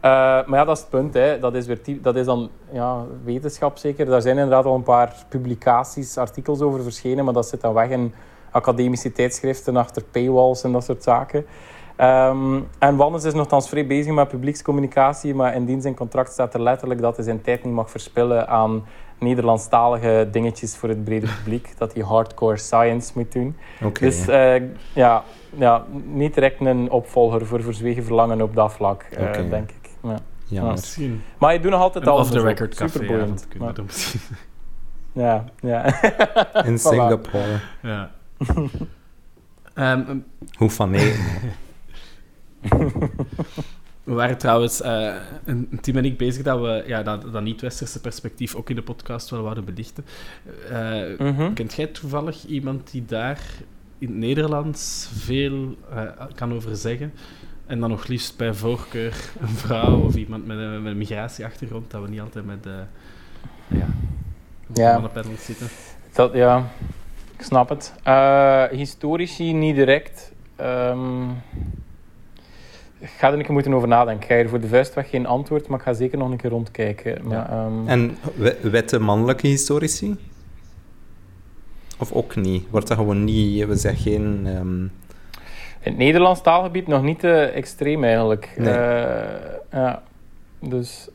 Eh, 0.00 0.10
maar 0.46 0.58
ja, 0.58 0.64
dat 0.64 0.76
is 0.76 0.82
het 0.82 0.90
punt. 0.90 1.14
Hè. 1.14 1.38
Dat, 1.38 1.54
is 1.54 1.66
weer 1.66 1.80
dat 2.00 2.16
is 2.16 2.26
dan 2.26 2.50
ja, 2.70 3.04
wetenschap 3.24 3.76
zeker. 3.76 4.06
Daar 4.06 4.22
zijn 4.22 4.36
inderdaad 4.36 4.64
al 4.64 4.74
een 4.74 4.82
paar 4.82 5.14
publicaties, 5.28 6.18
artikels 6.18 6.60
over 6.60 6.82
verschenen. 6.82 7.24
Maar 7.24 7.34
dat 7.34 7.48
zit 7.48 7.60
dan 7.60 7.74
weg 7.74 7.88
in 7.88 8.14
academische 8.50 9.12
tijdschriften 9.12 9.76
achter 9.76 10.02
paywalls 10.04 10.62
en 10.62 10.72
dat 10.72 10.84
soort 10.84 11.02
zaken. 11.02 11.46
Ehm, 11.96 12.60
en 12.78 12.96
Wannes 12.96 13.24
is 13.24 13.34
nogthans 13.34 13.68
vrij 13.68 13.86
bezig 13.86 14.12
met 14.12 14.28
publiekscommunicatie. 14.28 15.34
Maar 15.34 15.54
in 15.54 15.82
zijn 15.82 15.94
contract 15.94 16.32
staat 16.32 16.54
er 16.54 16.62
letterlijk 16.62 17.00
dat 17.00 17.16
hij 17.16 17.24
zijn 17.24 17.42
tijd 17.42 17.64
niet 17.64 17.74
mag 17.74 17.90
verspillen 17.90 18.48
aan 18.48 18.84
Nederlandstalige 19.18 20.28
dingetjes 20.30 20.76
voor 20.76 20.88
het 20.88 21.04
brede 21.04 21.26
publiek. 21.26 21.72
Dat 21.78 21.94
hij 21.94 22.02
hardcore 22.02 22.56
science 22.56 23.12
moet 23.14 23.32
doen. 23.32 23.56
Dus 23.92 24.28
eh, 24.28 24.62
ja, 24.94 25.22
ja, 25.56 25.84
niet 26.04 26.34
direct 26.34 26.60
een 26.60 26.90
opvolger 26.90 27.46
voor 27.46 27.62
Verzwegen 27.62 28.04
Verlangen 28.04 28.42
op 28.42 28.54
dat 28.54 28.72
vlak, 28.72 29.02
eh, 29.02 29.50
denk 29.50 29.70
ik. 29.70 29.87
Ja. 30.08 30.18
Jammer. 30.44 30.72
Misschien 30.72 31.22
Maar 31.38 31.52
je 31.52 31.60
doet 31.60 31.70
nog 31.70 31.80
altijd 31.80 32.04
een 32.06 32.10
al 32.10 32.18
off-the-record 32.18 32.74
café 32.74 32.90
Superboeiend. 32.98 33.46
kunnen 33.48 33.68
we 33.68 33.74
doen 33.74 33.84
misschien. 33.84 34.20
Ja, 35.12 35.44
ja. 35.60 35.84
In 36.70 36.78
Voilà. 36.78 36.80
Singapore. 36.80 37.58
Ja. 37.82 38.10
Ehm, 39.74 40.18
Hoe 40.56 40.70
van 40.70 40.90
nee. 40.90 41.14
we 44.04 44.12
waren 44.14 44.38
trouwens, 44.38 44.80
eh, 44.80 45.14
een 45.44 45.68
een 45.70 45.80
team 45.80 45.96
en 45.96 46.04
ik 46.04 46.18
bezig 46.18 46.42
dat 46.42 46.60
we 46.60 46.84
ja, 46.86 47.02
dat, 47.02 47.32
dat 47.32 47.42
niet-westerse 47.42 48.00
perspectief 48.00 48.54
ook 48.54 48.70
in 48.70 48.76
de 48.76 48.82
podcast 48.82 49.30
wel 49.30 49.42
wouden 49.42 49.64
belichten. 49.64 50.04
Eh, 50.70 51.18
Mhm. 51.18 51.52
Kent 51.52 51.74
jij 51.74 51.86
toevallig 51.86 52.44
iemand 52.46 52.90
die 52.90 53.04
daar 53.04 53.40
in 53.98 54.08
het 54.08 54.16
Nederlands 54.16 55.08
veel 55.14 55.76
eh, 55.94 56.02
kan 56.34 56.54
over 56.54 56.76
zeggen? 56.76 57.12
En 57.68 57.80
dan 57.80 57.90
nog 57.90 58.06
liefst 58.06 58.36
bij 58.36 58.54
voorkeur 58.54 59.30
een 59.40 59.48
vrouw 59.48 60.00
of 60.00 60.14
iemand 60.14 60.46
met 60.46 60.58
een, 60.58 60.82
met 60.82 60.92
een 60.92 60.98
migratieachtergrond, 60.98 61.90
dat 61.90 62.02
we 62.02 62.08
niet 62.08 62.20
altijd 62.20 62.46
met 62.46 62.62
de 62.62 62.78
ja, 63.66 63.86
Ja. 64.74 64.92
mannenpanels 64.92 65.44
zitten. 65.44 65.66
Dat, 66.12 66.32
ja, 66.34 66.66
ik 67.36 67.42
snap 67.44 67.68
het. 67.68 67.94
Eh, 68.02 68.64
historici 68.64 69.52
niet 69.52 69.74
direct. 69.74 70.32
Ehm, 70.56 71.30
ik 72.98 73.08
ga 73.18 73.28
er 73.28 73.34
een 73.38 73.42
keer 73.42 73.52
moeten 73.52 73.74
over 73.74 73.88
nadenken. 73.88 74.22
Ik 74.22 74.28
ga 74.28 74.36
hier 74.36 74.48
voor 74.48 74.60
de 74.60 74.68
vuistweg 74.68 75.10
geen 75.10 75.26
antwoord, 75.26 75.68
maar 75.68 75.78
ik 75.78 75.84
ga 75.84 75.92
zeker 75.92 76.18
nog 76.18 76.30
een 76.30 76.36
keer 76.36 76.50
rondkijken. 76.50 77.26
Maar, 77.26 77.48
ehm, 77.50 77.88
En 77.88 78.16
witte 78.62 78.98
mannelijke 78.98 79.46
historici? 79.46 80.16
Of 81.98 82.12
ook 82.12 82.36
niet? 82.36 82.64
Wordt 82.70 82.88
dat 82.88 82.96
gewoon 82.96 83.24
niet... 83.24 83.66
We 83.66 83.76
zeggen 83.76 84.02
geen... 84.02 84.42
ehm, 84.46 84.86
In 85.88 85.94
het 85.94 86.02
Nederlands 86.02 86.40
taalgebied 86.42 86.86
nog 86.86 87.02
niet 87.02 87.18
te 87.18 87.32
extreem 87.40 88.04
eigenlijk. 88.04 88.54
Nee. 88.56 88.74
Eh, 88.74 89.54
ja, 89.72 90.02
dus 90.60 91.08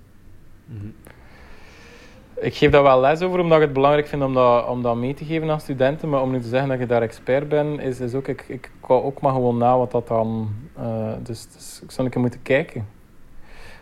Mhm. 0.65 0.85
ik 2.33 2.55
geef 2.55 2.71
daar 2.71 2.83
wel 2.83 2.99
les 2.99 3.21
over, 3.21 3.39
omdat 3.39 3.57
ik 3.57 3.63
het 3.63 3.73
belangrijk 3.73 4.07
vind 4.07 4.23
om 4.23 4.33
dat, 4.33 4.67
om 4.67 4.81
dat 4.81 4.95
mee 4.95 5.13
te 5.13 5.25
geven 5.25 5.49
aan 5.49 5.59
studenten. 5.59 6.09
Maar 6.09 6.21
om 6.21 6.31
nu 6.31 6.39
te 6.41 6.47
zeggen 6.47 6.69
dat 6.69 6.79
je 6.79 6.85
daar 6.85 7.01
expert 7.01 7.49
bent, 7.49 7.79
is, 7.79 7.99
is 7.99 8.13
ook... 8.13 8.27
Ik, 8.27 8.45
ik 8.47 8.71
hou 8.81 9.03
ook 9.03 9.21
maar 9.21 9.31
gewoon 9.33 9.57
na 9.57 9.77
wat 9.77 9.91
dat 9.91 10.07
dan... 10.07 10.55
eh, 10.75 11.13
dus, 11.23 11.47
dus 11.51 11.79
ik 11.83 11.91
zou 11.91 12.05
een 12.05 12.13
keer 12.13 12.21
moeten 12.21 12.41
kijken. 12.41 12.87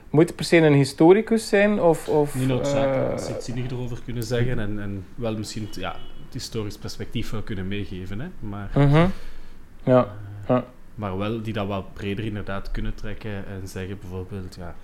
Moet 0.10 0.28
het 0.28 0.36
per 0.36 0.46
se 0.46 0.58
een 0.58 0.74
historicus 0.74 1.48
zijn? 1.48 1.82
Of, 1.82 2.08
of, 2.10 2.36
Niet 2.36 2.48
noodzakelijk, 2.48 3.20
eh, 3.20 3.30
uh, 3.30 3.36
iets 3.36 3.46
zinnig 3.46 3.72
erover 3.72 3.98
kunnen 4.06 4.24
zeggen 4.24 4.60
en, 4.60 4.80
en 4.80 5.06
wel 5.16 5.38
misschien 5.38 5.66
het, 5.66 5.76
ja, 5.76 5.92
het 6.26 6.34
historisch 6.34 6.78
perspectief 6.78 7.30
wel 7.32 7.42
kunnen 7.42 7.68
meegeven. 7.68 8.20
Hè? 8.20 8.28
Maar, 8.40 8.70
mhm. 8.76 9.06
Ja, 9.84 10.00
eh, 10.00 10.48
ja. 10.48 10.64
Maar 10.96 11.18
wel 11.18 11.42
die 11.42 11.54
dat 11.54 11.68
wel 11.68 11.86
breder 11.94 12.26
inderdaad 12.26 12.72
kunnen 12.72 12.96
trekken 12.96 13.48
en 13.48 13.68
zeggen 13.68 14.00
bijvoorbeeld 14.00 14.56
ja, 14.56 14.76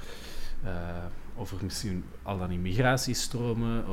eh, 0.64 1.06
over 1.36 1.58
misschien 1.64 2.04
al 2.24 2.38
dan 2.38 2.52
immigratiestromen, 2.52 3.84
eh, 3.84 3.92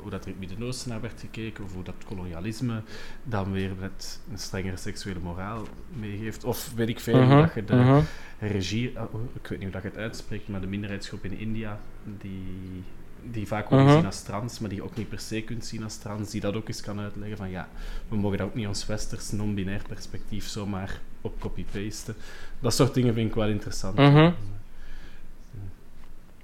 hoe 0.00 0.10
dat 0.10 0.20
er 0.20 0.26
in 0.26 0.36
het 0.38 0.48
Midden-Oosten 0.48 0.90
naar 0.90 1.00
werd 1.00 1.20
gekeken, 1.20 1.64
of 1.64 1.72
hoe 1.72 1.84
dat 1.84 1.94
kolonialisme 2.06 2.82
dan 3.24 3.52
weer 3.52 3.70
met 3.80 4.20
een 4.30 4.38
strengere 4.38 4.76
seksuele 4.76 5.20
moraal 5.20 5.66
meegeeft. 5.88 6.44
Of 6.44 6.72
weet 6.74 6.88
ik 6.88 7.00
veel, 7.00 7.14
hoe 7.14 7.24
Mhm, 7.24 7.40
dat 7.40 7.54
je 7.54 7.64
de 7.64 7.74
mhm. 7.74 8.00
regie, 8.38 9.00
oh, 9.00 9.20
ik 9.34 9.46
weet 9.46 9.58
niet 9.58 9.62
hoe 9.62 9.70
dat 9.70 9.82
je 9.82 9.88
het 9.88 9.98
uitspreekt, 9.98 10.48
maar 10.48 10.60
de 10.60 10.66
minderheidsgroep 10.66 11.24
in 11.24 11.38
India, 11.38 11.80
die, 12.18 12.84
die 13.30 13.46
vaak 13.46 13.68
wordt 13.68 13.84
Mhm. 13.84 13.92
gezien 13.92 14.06
als 14.06 14.22
trans, 14.22 14.58
maar 14.58 14.68
die 14.68 14.78
je 14.78 14.84
ook 14.84 14.96
niet 14.96 15.08
per 15.08 15.20
se 15.20 15.42
kunt 15.42 15.64
zien 15.64 15.82
als 15.84 15.96
trans, 15.96 16.30
die 16.30 16.40
dat 16.40 16.54
ook 16.56 16.68
eens 16.68 16.80
kan 16.80 17.00
uitleggen 17.00 17.36
van 17.36 17.50
ja, 17.50 17.68
we 18.08 18.16
mogen 18.16 18.38
dat 18.38 18.46
ook 18.46 18.54
niet 18.54 18.66
ons 18.66 18.86
westers 18.86 19.30
non-binair 19.30 19.82
perspectief 19.88 20.46
zomaar 20.48 21.00
op 21.20 21.40
copy-pasten. 21.40 22.14
Dat 22.60 22.74
soort 22.74 22.94
dingen 22.94 23.14
vind 23.14 23.28
ik 23.28 23.34
wel 23.34 23.48
interessant. 23.48 23.96
Mhm. 23.96 24.30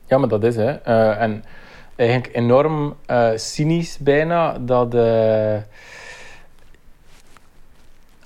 Ja, 0.07 0.19
maar 0.19 0.29
dat 0.29 0.45
is 0.45 0.57
hè. 0.57 0.71
Eh, 0.71 1.21
en 1.23 1.45
eigenlijk 1.97 2.37
enorm 2.37 2.97
eh, 3.07 3.31
cynisch 3.35 3.99
bijna 3.99 4.59
dat. 4.59 4.95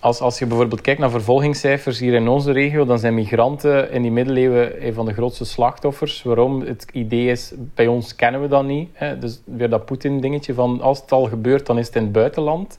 Als, 0.07 0.21
als 0.21 0.39
je 0.39 0.47
bijvoorbeeld 0.47 0.81
kijkt 0.81 1.01
naar 1.01 1.11
vervolgingscijfers 1.11 1.99
hier 1.99 2.15
in 2.15 2.29
onze 2.29 2.53
regio, 2.53 2.85
dan 2.85 2.99
zijn 2.99 3.15
migranten 3.15 3.91
in 3.93 4.03
die 4.03 4.11
middeleeuwen 4.11 4.87
een 4.87 4.95
van 4.95 5.07
de 5.07 5.13
grootste 5.13 5.45
slachtoffers. 5.45 6.23
Waarom? 6.23 6.61
Het 6.61 6.87
idee 6.93 7.31
is, 7.31 7.53
bij 7.75 7.87
ons 7.87 8.15
kennen 8.15 8.41
we 8.41 8.49
dat 8.49 8.65
niet. 8.65 8.89
Hè? 8.93 9.19
Dus 9.19 9.43
weer 9.45 9.71
dat 9.71 9.85
Poetin-dingetje 9.85 10.55
van 10.55 10.81
als 10.81 11.01
het 11.01 11.13
al 11.13 11.25
gebeurt, 11.25 11.67
dan 11.67 11.79
is 11.79 11.87
het 11.87 11.97
in 11.97 12.03
het 12.03 12.13
buitenland. 12.13 12.79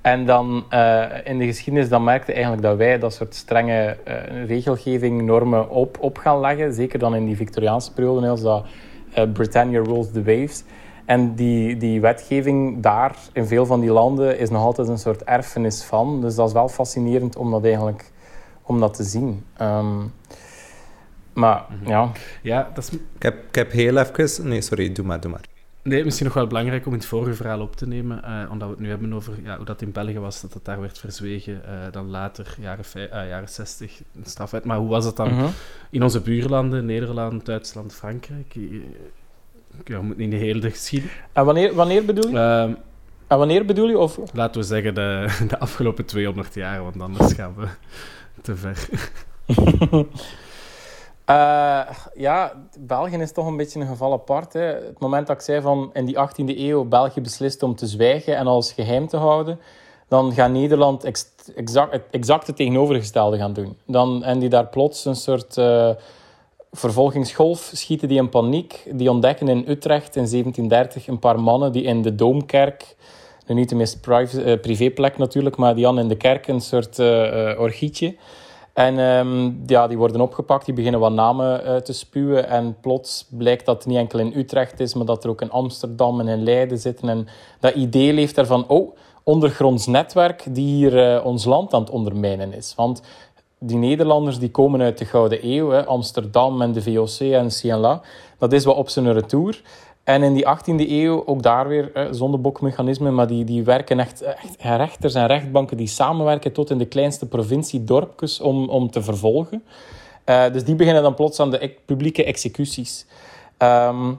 En 0.00 0.26
dan 0.26 0.64
eh, 0.68 1.04
in 1.24 1.38
de 1.38 1.46
geschiedenis 1.46 1.88
dan 1.88 2.04
merkte 2.04 2.32
eigenlijk 2.32 2.62
dat 2.62 2.76
wij 2.76 2.98
dat 2.98 3.14
soort 3.14 3.34
strenge 3.34 3.96
eh, 4.04 4.46
regelgeving, 4.46 5.22
normen 5.22 5.70
op, 5.70 5.96
op 6.00 6.18
gaan 6.18 6.40
leggen. 6.40 6.72
Zeker 6.72 6.98
dan 6.98 7.14
in 7.14 7.26
die 7.26 7.36
Victoriaanse 7.36 7.92
periode, 7.92 8.28
als 8.28 8.42
dat 8.42 8.66
eh, 9.12 9.24
Britannia 9.32 9.82
rules 9.82 10.12
the 10.12 10.22
waves. 10.22 10.64
En 11.06 11.34
die, 11.34 11.76
die 11.76 12.00
wetgeving 12.00 12.82
daar, 12.82 13.16
in 13.32 13.46
veel 13.46 13.66
van 13.66 13.80
die 13.80 13.90
landen, 13.90 14.38
is 14.38 14.50
nog 14.50 14.62
altijd 14.62 14.88
een 14.88 14.98
soort 14.98 15.22
erfenis 15.24 15.84
van. 15.84 16.20
Dus 16.20 16.34
dat 16.34 16.46
is 16.46 16.52
wel 16.52 16.68
fascinerend 16.68 17.36
om 17.36 17.50
dat 17.50 17.64
eigenlijk 17.64 18.10
om 18.62 18.80
dat 18.80 18.94
te 18.94 19.02
zien. 19.04 19.44
Ehm, 19.56 19.96
Maar 21.32 21.64
ja. 21.84 22.10
Ja, 22.42 22.70
dat 22.74 22.84
is 22.84 22.90
Ik 22.92 23.22
heb, 23.22 23.34
ik 23.48 23.54
heb 23.54 23.72
heel 23.72 23.96
even... 23.96 24.48
Nee, 24.48 24.60
sorry, 24.60 24.92
doe 24.92 25.04
maar, 25.06 25.20
doe 25.20 25.30
maar. 25.30 25.40
nee, 25.82 26.04
misschien 26.04 26.26
nog 26.26 26.34
wel 26.34 26.46
belangrijk 26.46 26.86
om 26.86 26.92
in 26.92 26.98
het 26.98 27.08
vorige 27.08 27.34
verhaal 27.34 27.60
op 27.60 27.76
te 27.76 27.86
nemen, 27.86 28.24
eh, 28.24 28.50
omdat 28.50 28.68
we 28.68 28.74
het 28.74 28.82
nu 28.82 28.88
hebben 28.88 29.12
over 29.12 29.32
ja, 29.42 29.56
hoe 29.56 29.64
dat 29.64 29.82
in 29.82 29.92
België 29.92 30.18
was, 30.18 30.40
dat 30.40 30.52
het 30.54 30.64
daar 30.64 30.80
werd 30.80 30.98
verzwegen, 30.98 31.64
eh, 31.66 31.72
dan 31.92 32.10
later, 32.10 32.56
jaren, 32.60 32.84
vij- 32.84 33.08
eh, 33.08 33.28
jaren 33.28 33.48
60, 33.48 34.02
een 34.16 34.24
strafwet. 34.24 34.64
Maar 34.64 34.78
hoe 34.78 34.88
was 34.88 35.04
dat 35.04 35.16
dan 35.16 35.28
Mhm. 35.34 35.46
in 35.90 36.02
onze 36.02 36.20
buurlanden, 36.20 36.84
Nederland, 36.84 37.46
Duitsland, 37.46 37.94
Frankrijk? 37.94 38.54
Ja, 39.84 39.98
we 39.98 40.02
moeten 40.02 40.28
niet 40.28 40.30
de 40.40 40.46
hele 40.46 40.70
geschiedenis... 40.70 41.14
En 41.32 41.44
wanneer, 41.44 41.74
wanneer 41.74 42.04
bedoel 42.04 42.30
je? 42.30 42.38
Ehm, 42.38 42.74
En 43.26 43.38
wanneer 43.38 43.64
bedoel 43.64 43.88
je? 43.88 43.98
Of... 43.98 44.18
laten 44.32 44.60
we 44.60 44.66
zeggen 44.66 44.94
de, 44.94 45.26
de 45.48 45.58
afgelopen 45.58 46.04
200 46.04 46.54
jaar, 46.54 46.82
want 46.82 47.00
anders 47.00 47.32
gaan 47.32 47.54
we 47.56 47.66
te 48.42 48.56
ver. 48.56 48.88
Eh, 51.26 51.80
ja, 52.14 52.52
België 52.78 53.16
is 53.16 53.32
toch 53.32 53.46
een 53.46 53.56
beetje 53.56 53.80
een 53.80 53.86
geval 53.86 54.12
apart. 54.12 54.52
Hè. 54.52 54.60
Het 54.60 54.98
moment 54.98 55.26
dat 55.26 55.36
ik 55.36 55.42
zei 55.42 55.60
van 55.60 55.90
in 55.92 56.04
die 56.04 56.16
18e 56.16 56.58
eeuw 56.58 56.84
België 56.84 57.20
beslist 57.20 57.62
om 57.62 57.74
te 57.74 57.86
zwijgen 57.86 58.36
en 58.36 58.46
alles 58.46 58.72
geheim 58.72 59.08
te 59.08 59.16
houden, 59.16 59.58
dan 60.08 60.32
gaat 60.32 60.50
Nederland 60.50 61.04
ex- 61.04 61.32
exact, 61.56 61.92
het 61.92 62.02
exact 62.10 62.46
het 62.46 62.56
tegenovergestelde 62.56 63.36
gaan 63.36 63.52
doen. 63.52 63.76
Dan, 63.86 64.24
en 64.24 64.38
die 64.38 64.48
daar 64.48 64.66
plots 64.66 65.04
een 65.04 65.16
soort 65.16 65.56
eh, 65.56 65.90
vervolgingsgolf 66.70 67.70
schieten 67.72 68.08
die 68.08 68.18
in 68.18 68.28
paniek. 68.28 68.90
Die 68.92 69.10
ontdekken 69.10 69.48
in 69.48 69.64
Utrecht 69.68 70.16
in 70.16 70.26
1730 70.26 71.06
een 71.06 71.18
paar 71.18 71.40
mannen 71.40 71.72
die 71.72 71.82
in 71.82 72.02
de 72.02 72.14
Doomkerk, 72.14 72.96
nu 73.46 73.54
niet 73.54 73.68
de 73.68 73.74
meest 73.74 74.00
privé, 74.00 74.42
eh, 74.42 74.60
privéplek 74.60 75.18
natuurlijk, 75.18 75.56
maar 75.56 75.74
die 75.74 75.84
hadden 75.84 76.02
in 76.02 76.08
de 76.08 76.16
kerk 76.16 76.48
een 76.48 76.60
soort 76.60 76.98
eh 76.98 77.50
eh, 77.50 77.60
orgietje. 77.60 78.16
En 78.72 78.98
ehm, 78.98 79.52
ja, 79.66 79.86
die 79.86 79.98
worden 79.98 80.20
opgepakt, 80.20 80.64
die 80.64 80.74
beginnen 80.74 81.00
wat 81.00 81.12
namen 81.12 81.84
te 81.84 81.92
spuwen. 81.92 82.48
En 82.48 82.76
plots 82.80 83.26
blijkt 83.30 83.66
dat 83.66 83.76
het 83.76 83.86
niet 83.86 83.96
enkel 83.96 84.18
in 84.18 84.32
Utrecht 84.34 84.80
is, 84.80 84.94
maar 84.94 85.06
dat 85.06 85.24
er 85.24 85.30
ook 85.30 85.40
in 85.40 85.50
Amsterdam 85.50 86.20
en 86.20 86.28
in 86.28 86.42
Leiden 86.42 86.78
zitten. 86.78 87.08
En 87.08 87.28
dat 87.60 87.74
idee 87.74 88.12
leeft 88.12 88.34
daarvan, 88.34 88.68
oh, 88.68 88.96
ondergronds 89.22 89.86
netwerk 89.86 90.44
die 90.50 90.66
hier 90.66 91.22
ons 91.22 91.44
land 91.44 91.74
aan 91.74 91.80
het 91.80 91.90
ondermijnen 91.90 92.52
is. 92.52 92.74
Want 92.74 93.02
die 93.66 93.76
Nederlanders 93.76 94.38
die 94.38 94.50
komen 94.50 94.80
uit 94.80 94.98
de 94.98 95.04
Gouden 95.04 95.38
Eeuw, 95.42 95.70
hè, 95.70 95.86
Amsterdam 95.86 96.62
en 96.62 96.72
de 96.72 96.82
VOC 96.82 97.20
en 97.20 97.48
CNLA, 97.48 98.00
dat 98.38 98.52
is 98.52 98.64
wat 98.64 98.76
op 98.76 98.88
zijn 98.88 99.12
retour. 99.12 99.62
En 100.06 100.22
in 100.22 100.34
die 100.34 100.46
18e 100.46 100.90
eeuw, 100.90 101.26
ook 101.26 101.42
daar 101.42 101.68
weer 101.68 101.92
eh, 101.92 102.06
zondebokmechanismen, 102.10 103.14
maar 103.14 103.26
die, 103.26 103.44
die 103.44 103.64
werken 103.64 104.00
echt, 104.00 104.22
echt 104.22 104.56
rechters 104.58 105.14
en 105.14 105.26
rechtbanken 105.26 105.76
die 105.76 105.86
samenwerken 105.86 106.52
tot 106.52 106.70
in 106.70 106.78
de 106.78 106.86
kleinste 106.86 107.26
provinciedorpjes 107.26 108.40
om, 108.40 108.68
om 108.68 108.90
te 108.90 109.02
vervolgen. 109.02 109.62
Eh, 110.24 110.52
dus 110.52 110.64
die 110.64 110.74
beginnen 110.74 111.02
dan 111.02 111.14
plots 111.14 111.40
aan 111.40 111.50
de 111.50 111.74
publieke 111.84 112.24
executies. 112.24 113.06
Ehm, 113.56 114.12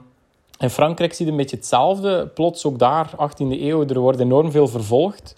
in 0.58 0.70
Frankrijk 0.70 1.14
zie 1.14 1.24
je 1.24 1.30
een 1.30 1.36
beetje 1.36 1.56
hetzelfde. 1.56 2.26
Plots 2.34 2.64
ook 2.64 2.78
daar, 2.78 3.10
18e 3.16 3.60
eeuw, 3.60 3.86
er 3.86 3.98
wordt 3.98 4.20
enorm 4.20 4.50
veel 4.50 4.68
vervolgd. 4.68 5.34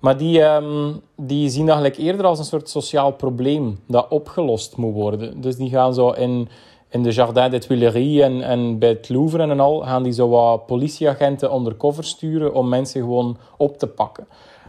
Maar 0.00 0.16
die, 0.16 0.42
ehm, 0.42 0.92
die 1.16 1.48
zien 1.48 1.66
dat 1.66 1.74
eigenlijk 1.76 2.08
eerder 2.08 2.26
als 2.26 2.38
een 2.38 2.44
soort 2.44 2.68
sociaal 2.68 3.12
probleem 3.12 3.78
dat 3.86 4.06
opgelost 4.08 4.76
moet 4.76 4.94
worden. 4.94 5.40
Dus 5.40 5.56
die 5.56 5.70
gaan 5.70 5.94
zo 5.94 6.10
in, 6.10 6.48
in 6.88 7.02
de 7.02 7.10
Jardin 7.10 7.50
des 7.50 7.66
Tuileries 7.66 8.20
en, 8.20 8.42
en 8.42 8.78
bij 8.78 8.88
het 8.88 9.08
Louvre 9.08 9.42
en 9.42 9.60
al, 9.60 9.80
gaan 9.80 10.02
die 10.02 10.12
zo 10.12 10.28
wat 10.28 10.66
politieagenten 10.66 11.54
undercover 11.54 12.04
sturen 12.04 12.54
om 12.54 12.68
mensen 12.68 13.00
gewoon 13.00 13.36
op 13.56 13.78
te 13.78 13.86
pakken. 13.86 14.26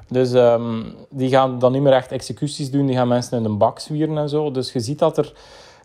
Dus 0.09 0.33
ehm, 0.33 0.83
die 1.09 1.29
gaan 1.29 1.59
dan 1.59 1.71
niet 1.71 1.81
meer 1.81 1.93
echt 1.93 2.11
executies 2.11 2.71
doen, 2.71 2.85
die 2.85 2.95
gaan 2.95 3.07
mensen 3.07 3.37
in 3.37 3.45
een 3.45 3.57
bak 3.57 3.79
zwieren 3.79 4.17
en 4.17 4.29
zo. 4.29 4.51
Dus 4.51 4.73
je 4.73 4.79
ziet 4.79 4.99
dat, 4.99 5.17
er, 5.17 5.33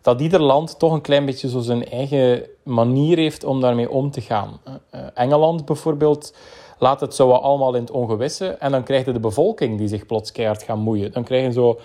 dat 0.02 0.20
ieder 0.20 0.42
land 0.42 0.78
toch 0.78 0.92
een 0.92 1.00
klein 1.00 1.24
beetje 1.24 1.48
zo 1.48 1.60
zijn 1.60 1.88
eigen 1.88 2.42
manier 2.62 3.16
heeft 3.16 3.44
om 3.44 3.60
daarmee 3.60 3.90
om 3.90 4.10
te 4.10 4.20
gaan. 4.20 4.60
Eh, 4.64 4.74
eh, 4.90 5.06
Engeland 5.14 5.64
bijvoorbeeld 5.64 6.34
laat 6.82 7.00
het 7.00 7.14
zo 7.14 7.30
allemaal 7.30 7.74
in 7.74 7.80
het 7.80 7.90
ongewisse 7.90 8.46
en 8.46 8.70
dan 8.70 8.82
krijg 8.82 9.04
je 9.04 9.12
de 9.12 9.20
bevolking 9.20 9.78
die 9.78 9.88
zich 9.88 10.06
plots 10.06 10.32
keihard 10.32 10.62
gaan 10.62 10.78
moeien. 10.78 11.12
Dan 11.12 11.24
krijg 11.24 11.44
je 11.44 11.52
zo 11.52 11.78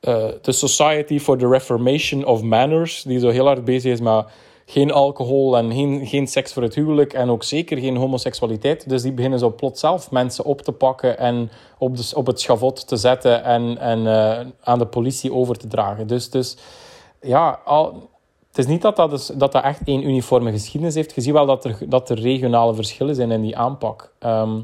eh, 0.00 0.28
de 0.42 0.52
Society 0.52 1.18
for 1.18 1.38
the 1.38 1.48
Reformation 1.48 2.24
of 2.24 2.42
Manners, 2.42 3.02
die 3.02 3.18
zo 3.18 3.28
heel 3.28 3.46
hard 3.46 3.64
bezig 3.64 3.92
is 3.92 4.00
met 4.00 4.24
geen 4.66 4.92
alcohol 4.92 5.56
en 5.56 5.72
geen, 5.72 6.06
geen 6.06 6.26
seks 6.26 6.52
voor 6.52 6.62
het 6.62 6.74
huwelijk 6.74 7.12
en 7.12 7.30
ook 7.30 7.42
zeker 7.44 7.78
geen 7.78 7.96
homoseksualiteit. 7.96 8.88
Dus 8.88 9.02
die 9.02 9.12
beginnen 9.12 9.38
zo 9.38 9.50
plots 9.50 9.80
zelf 9.80 10.10
mensen 10.10 10.44
op 10.44 10.62
te 10.62 10.72
pakken 10.72 11.18
en 11.18 11.50
op, 11.78 11.96
de, 11.96 12.10
op 12.14 12.26
het 12.26 12.40
schavot 12.40 12.88
te 12.88 12.96
zetten 12.96 13.44
en, 13.44 13.78
en 13.78 14.06
eh, 14.06 14.46
aan 14.60 14.78
de 14.78 14.86
politie 14.86 15.32
over 15.32 15.56
te 15.56 15.66
dragen. 15.66 16.06
Dus, 16.06 16.30
dus 16.30 16.56
ja, 17.20 17.60
al, 17.64 18.08
het 18.58 18.66
is 18.66 18.72
niet 18.72 18.82
dat 18.82 18.96
dat, 18.96 19.10
dus, 19.10 19.26
dat 19.26 19.52
dat 19.52 19.62
echt 19.62 19.80
één 19.84 20.08
uniforme 20.08 20.50
geschiedenis 20.50 20.94
heeft. 20.94 21.14
Je 21.14 21.20
ziet 21.20 21.32
wel 21.32 21.46
dat 21.46 21.64
er, 21.64 21.78
dat 21.88 22.10
er 22.10 22.20
regionale 22.20 22.74
verschillen 22.74 23.14
zijn 23.14 23.30
in 23.30 23.42
die 23.42 23.56
aanpak. 23.56 24.12
Ehm, 24.18 24.60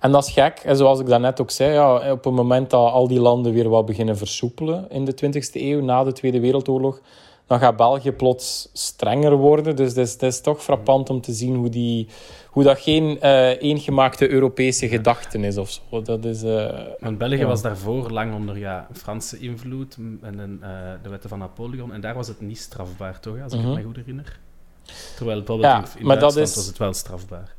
en 0.00 0.12
dat 0.12 0.26
is 0.26 0.32
gek. 0.32 0.60
En 0.64 0.76
zoals 0.76 1.00
ik 1.00 1.06
daarnet 1.06 1.40
ook 1.40 1.50
zei, 1.50 1.72
ja, 1.72 2.12
op 2.12 2.24
het 2.24 2.34
moment 2.34 2.70
dat 2.70 2.92
al 2.92 3.08
die 3.08 3.20
landen 3.20 3.52
weer 3.52 3.68
wat 3.68 3.86
beginnen 3.86 4.16
versoepelen 4.16 4.90
in 4.90 5.04
de 5.04 5.14
20e 5.14 5.62
eeuw, 5.62 5.80
na 5.80 6.04
de 6.04 6.12
Tweede 6.12 6.40
Wereldoorlog, 6.40 7.00
dan 7.46 7.58
gaat 7.58 7.76
België 7.76 8.12
plots 8.12 8.70
strenger 8.72 9.36
worden. 9.36 9.76
Dus 9.76 9.88
het 9.88 9.98
is, 9.98 10.12
het 10.12 10.22
is 10.22 10.40
toch 10.40 10.62
frappant 10.62 11.10
om 11.10 11.20
te 11.20 11.32
zien 11.32 11.54
hoe, 11.54 11.68
die, 11.68 12.08
hoe 12.56 12.64
dat 12.64 12.78
geen 12.80 13.20
eh 13.20 13.62
eengemaakte 13.62 14.30
Europese 14.30 14.88
gedachten 14.88 15.44
is 15.44 15.56
of 15.56 15.70
zo. 15.70 16.02
Dat 16.02 16.24
is... 16.24 16.42
Want 17.00 17.18
België 17.18 17.36
Ja. 17.36 17.46
was 17.46 17.62
daarvoor 17.62 18.10
lang 18.10 18.34
onder 18.34 18.58
ja, 18.58 18.86
Franse 18.92 19.38
invloed 19.38 19.96
en 20.22 20.38
een, 20.38 20.58
eh, 20.62 20.70
de 21.02 21.08
wetten 21.08 21.28
van 21.28 21.38
Napoleon. 21.38 21.92
En 21.92 22.00
daar 22.00 22.14
was 22.14 22.28
het 22.28 22.40
niet 22.40 22.58
strafbaar, 22.58 23.20
toch? 23.20 23.40
Als 23.42 23.52
ik 23.52 23.58
Mhm. 23.58 23.68
het 23.68 23.76
me 23.78 23.84
goed 23.84 23.96
herinner. 23.96 24.38
Terwijl 25.16 25.38
bijvoorbeeld 25.38 25.72
Ja, 25.72 25.78
in, 25.78 26.00
in 26.00 26.06
maar 26.06 26.18
dat 26.18 26.34
Duitsland 26.34 26.48
is- 26.48 26.54
was 26.56 26.66
het 26.66 26.78
wel 26.78 26.92
strafbaar. 26.92 27.54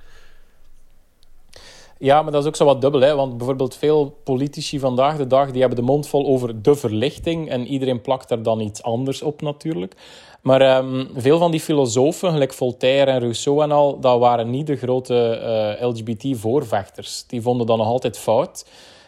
Ja, 2.00 2.22
maar 2.22 2.32
dat 2.32 2.42
is 2.42 2.48
ook 2.48 2.56
zo 2.56 2.66
wat 2.66 2.82
dubbel. 2.82 3.02
Hè? 3.02 3.16
Want 3.16 3.38
bijvoorbeeld 3.38 3.76
veel 3.76 4.18
politici 4.24 4.80
vandaag 4.80 5.18
de 5.18 5.28
dag 5.28 5.52
die 5.52 5.60
hebben 5.60 5.80
de 5.80 5.86
mond 5.86 6.08
vol 6.08 6.26
over 6.26 6.62
de 6.62 6.76
verlichting. 6.76 7.50
En 7.50 7.68
iedereen 7.68 8.02
plakt 8.02 8.30
daar 8.30 8.44
dan 8.44 8.60
iets 8.60 8.84
anders 8.84 9.22
op 9.22 9.42
natuurlijk. 9.42 9.96
Maar 10.42 10.62
ehm, 10.62 11.06
veel 11.16 11.38
van 11.38 11.52
die 11.52 11.60
filosofen, 11.60 12.32
gelijk 12.32 12.54
Voltaire 12.54 13.12
en 13.12 13.20
Rousseau 13.20 13.64
en 13.64 13.72
al, 13.72 14.00
dat 14.00 14.20
waren 14.20 14.50
niet 14.50 14.68
de 14.68 14.76
grote 14.76 15.30
eh, 15.80 15.88
LGBT-voorvechters. 15.88 17.24
Die 17.28 17.42
vonden 17.42 17.68
dat 17.68 17.78
nog 17.78 17.88
altijd 17.88 18.18
fout. 18.18 18.66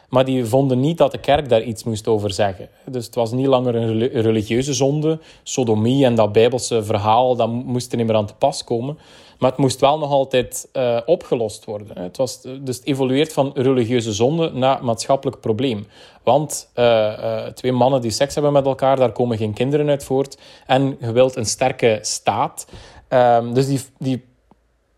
Maar 0.09 0.25
die 0.25 0.45
vonden 0.45 0.79
niet 0.79 0.97
dat 0.97 1.11
de 1.11 1.17
kerk 1.17 1.49
daar 1.49 1.63
iets 1.63 1.83
moest 1.83 2.07
over 2.07 2.33
zeggen. 2.33 2.69
Dus 2.85 3.05
het 3.05 3.15
was 3.15 3.31
niet 3.31 3.47
langer 3.47 3.75
een 3.75 3.87
reli- 3.87 4.21
religieuze 4.21 4.73
zonde. 4.73 5.19
Sodomie 5.43 6.05
en 6.05 6.15
dat 6.15 6.31
bijbelse 6.31 6.83
verhaal, 6.83 7.35
dat 7.35 7.49
moest 7.49 7.91
er 7.91 7.97
niet 7.97 8.07
meer 8.07 8.15
aan 8.15 8.25
te 8.25 8.33
pas 8.33 8.63
komen. 8.63 8.97
Maar 9.39 9.49
het 9.49 9.59
moest 9.59 9.79
wel 9.79 9.97
nog 9.97 10.11
altijd 10.11 10.69
eh, 10.71 10.97
opgelost 11.05 11.65
worden. 11.65 12.01
Het 12.01 12.17
was, 12.17 12.41
dus 12.41 12.75
het 12.75 12.85
evolueert 12.85 13.33
van 13.33 13.51
religieuze 13.55 14.13
zonde 14.13 14.51
naar 14.53 14.83
maatschappelijk 14.83 15.39
probleem. 15.39 15.87
Want 16.23 16.69
eh, 16.73 17.45
eh, 17.45 17.53
twee 17.53 17.71
mannen 17.71 18.01
die 18.01 18.11
seks 18.11 18.33
hebben 18.33 18.53
met 18.53 18.65
elkaar, 18.65 18.95
daar 18.95 19.11
komen 19.11 19.37
geen 19.37 19.53
kinderen 19.53 19.89
uit 19.89 20.03
voort. 20.03 20.37
En 20.65 20.97
je 20.99 21.11
wilt 21.11 21.35
een 21.35 21.45
sterke 21.45 21.99
staat. 22.01 22.67
Ehm, 23.07 23.53
dus 23.53 23.67
die, 23.67 23.81
die 23.97 24.25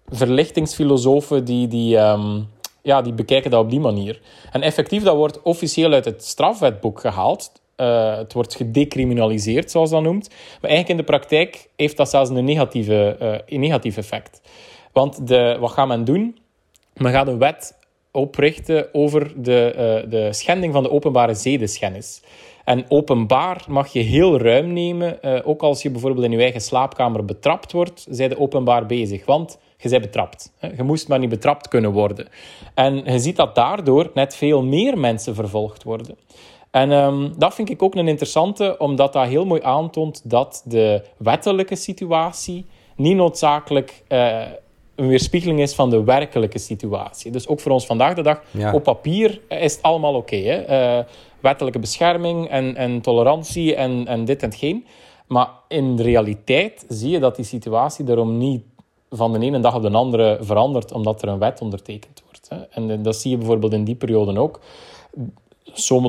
verlichtingsfilosofen 0.07 1.45
die, 1.45 1.67
die, 1.67 1.97
ehm, 1.97 2.41
ja, 2.81 3.01
die 3.01 3.13
bekijken 3.13 3.51
dat 3.51 3.63
op 3.63 3.69
die 3.69 3.79
manier. 3.79 4.21
En 4.51 4.61
effectief, 4.61 5.03
dat 5.03 5.15
wordt 5.15 5.41
officieel 5.41 5.91
uit 5.91 6.05
het 6.05 6.25
strafwetboek 6.25 6.99
gehaald. 6.99 7.51
Eh, 7.81 8.17
het 8.17 8.33
wordt 8.33 8.55
gedecriminaliseerd, 8.55 9.71
zoals 9.71 9.89
dat 9.89 10.01
noemt. 10.01 10.29
Maar 10.29 10.69
eigenlijk 10.69 10.89
in 10.89 10.97
de 10.97 11.03
praktijk 11.03 11.69
heeft 11.75 11.97
dat 11.97 12.09
zelfs 12.09 12.29
een, 12.29 12.45
negatieve, 12.45 13.15
eh, 13.19 13.53
een 13.55 13.59
negatief 13.59 13.97
effect. 13.97 14.41
Want 14.91 15.27
de, 15.27 15.57
wat 15.59 15.71
gaat 15.71 15.87
men 15.87 16.03
doen? 16.03 16.37
Men 16.93 17.11
gaat 17.11 17.27
een 17.27 17.37
wet 17.37 17.79
oprichten 18.11 18.93
over 18.93 19.33
de, 19.35 19.71
eh, 19.71 20.09
de 20.09 20.33
schending 20.33 20.73
van 20.73 20.83
de 20.83 20.91
openbare 20.91 21.33
zedeschennis. 21.33 22.21
En 22.65 22.85
openbaar 22.87 23.65
mag 23.67 23.93
je 23.93 23.99
heel 23.99 24.39
ruim 24.39 24.73
nemen, 24.73 25.43
ook 25.45 25.61
als 25.61 25.81
je 25.81 25.89
bijvoorbeeld 25.89 26.25
in 26.25 26.31
je 26.31 26.37
eigen 26.41 26.61
slaapkamer 26.61 27.25
betrapt 27.25 27.71
wordt, 27.71 28.07
zij 28.09 28.29
je 28.29 28.39
openbaar 28.39 28.85
bezig, 28.85 29.25
want 29.25 29.59
je 29.77 29.89
bent 29.89 30.01
betrapt. 30.01 30.53
Je 30.77 30.83
moest 30.83 31.07
maar 31.07 31.19
niet 31.19 31.29
betrapt 31.29 31.67
kunnen 31.67 31.91
worden. 31.91 32.27
En 32.73 33.03
je 33.05 33.19
ziet 33.19 33.35
dat 33.35 33.55
daardoor 33.55 34.11
net 34.13 34.35
veel 34.35 34.63
meer 34.63 34.97
mensen 34.97 35.35
vervolgd 35.35 35.83
worden. 35.83 36.17
En 36.71 36.91
ehm, 36.91 37.29
dat 37.37 37.53
vind 37.53 37.69
ik 37.69 37.81
ook 37.83 37.95
een 37.95 38.07
interessante, 38.07 38.75
omdat 38.77 39.13
dat 39.13 39.25
heel 39.27 39.45
mooi 39.45 39.61
aantoont 39.63 40.21
dat 40.29 40.61
de 40.65 41.03
wettelijke 41.17 41.75
situatie 41.75 42.65
niet 42.95 43.15
noodzakelijk 43.15 44.03
eh, 44.07 44.41
een 44.95 45.07
weerspiegeling 45.07 45.59
is 45.59 45.73
van 45.75 45.89
de 45.89 46.03
werkelijke 46.03 46.59
situatie. 46.59 47.31
Dus 47.31 47.47
ook 47.47 47.59
voor 47.59 47.71
ons 47.71 47.85
vandaag 47.85 48.13
de 48.13 48.21
dag, 48.21 48.41
Ja. 48.51 48.73
op 48.73 48.83
papier 48.83 49.41
is 49.47 49.73
het 49.73 49.81
allemaal 49.83 50.15
oké. 50.15 50.35
Eh, 50.35 50.99
wettelijke 51.39 51.79
bescherming 51.79 52.47
en, 52.49 52.75
en 52.75 53.01
tolerantie 53.01 53.75
en, 53.75 54.07
en 54.07 54.25
dit 54.25 54.41
en 54.41 54.49
hetgeen. 54.49 54.85
Maar 55.27 55.49
in 55.67 55.95
de 55.95 56.03
realiteit 56.03 56.85
zie 56.87 57.09
je 57.09 57.19
dat 57.19 57.35
die 57.35 57.45
situatie 57.45 58.05
daarom 58.05 58.37
niet 58.37 58.63
van 59.09 59.33
de 59.33 59.39
ene 59.39 59.59
dag 59.59 59.75
op 59.75 59.81
de 59.81 59.89
andere 59.91 60.37
verandert, 60.41 60.91
omdat 60.91 61.21
er 61.21 61.27
een 61.27 61.39
wet 61.39 61.61
ondertekend 61.61 62.23
wordt. 62.25 62.49
Hè. 62.49 62.57
En 62.69 62.91
eh, 62.91 62.97
dat 63.01 63.15
zie 63.15 63.31
je 63.31 63.37
bijvoorbeeld 63.37 63.73
in 63.73 63.83
die 63.83 63.95
periode 63.95 64.39
ook 64.39 64.59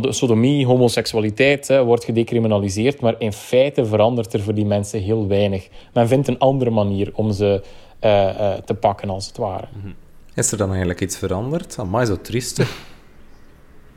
sodomie, 0.09 0.67
homoseksualiteit 0.67 1.69
hè, 1.69 1.85
wordt 1.85 2.05
gedecriminaliseerd, 2.05 3.01
maar 3.01 3.15
in 3.19 3.33
feite 3.33 3.85
verandert 3.85 4.33
er 4.33 4.41
voor 4.41 4.55
die 4.55 4.67
mensen 4.67 5.01
heel 5.01 5.27
weinig. 5.27 5.69
Men 5.93 6.09
vindt 6.09 6.29
een 6.29 6.39
andere 6.39 6.71
manier 6.71 7.11
om 7.15 7.33
ze 7.33 7.63
uh, 8.01 8.53
te 8.53 8.75
pakken, 8.75 9.11
als 9.11 9.27
het 9.27 9.37
ware. 9.37 9.67
Mhm. 9.73 9.93
Is 10.35 10.53
er 10.53 10.59
dan 10.59 10.69
eigenlijk 10.69 11.01
iets 11.01 11.19
veranderd? 11.19 11.79
Amai, 11.79 12.07
zo 12.07 12.21
triestig. 12.21 12.77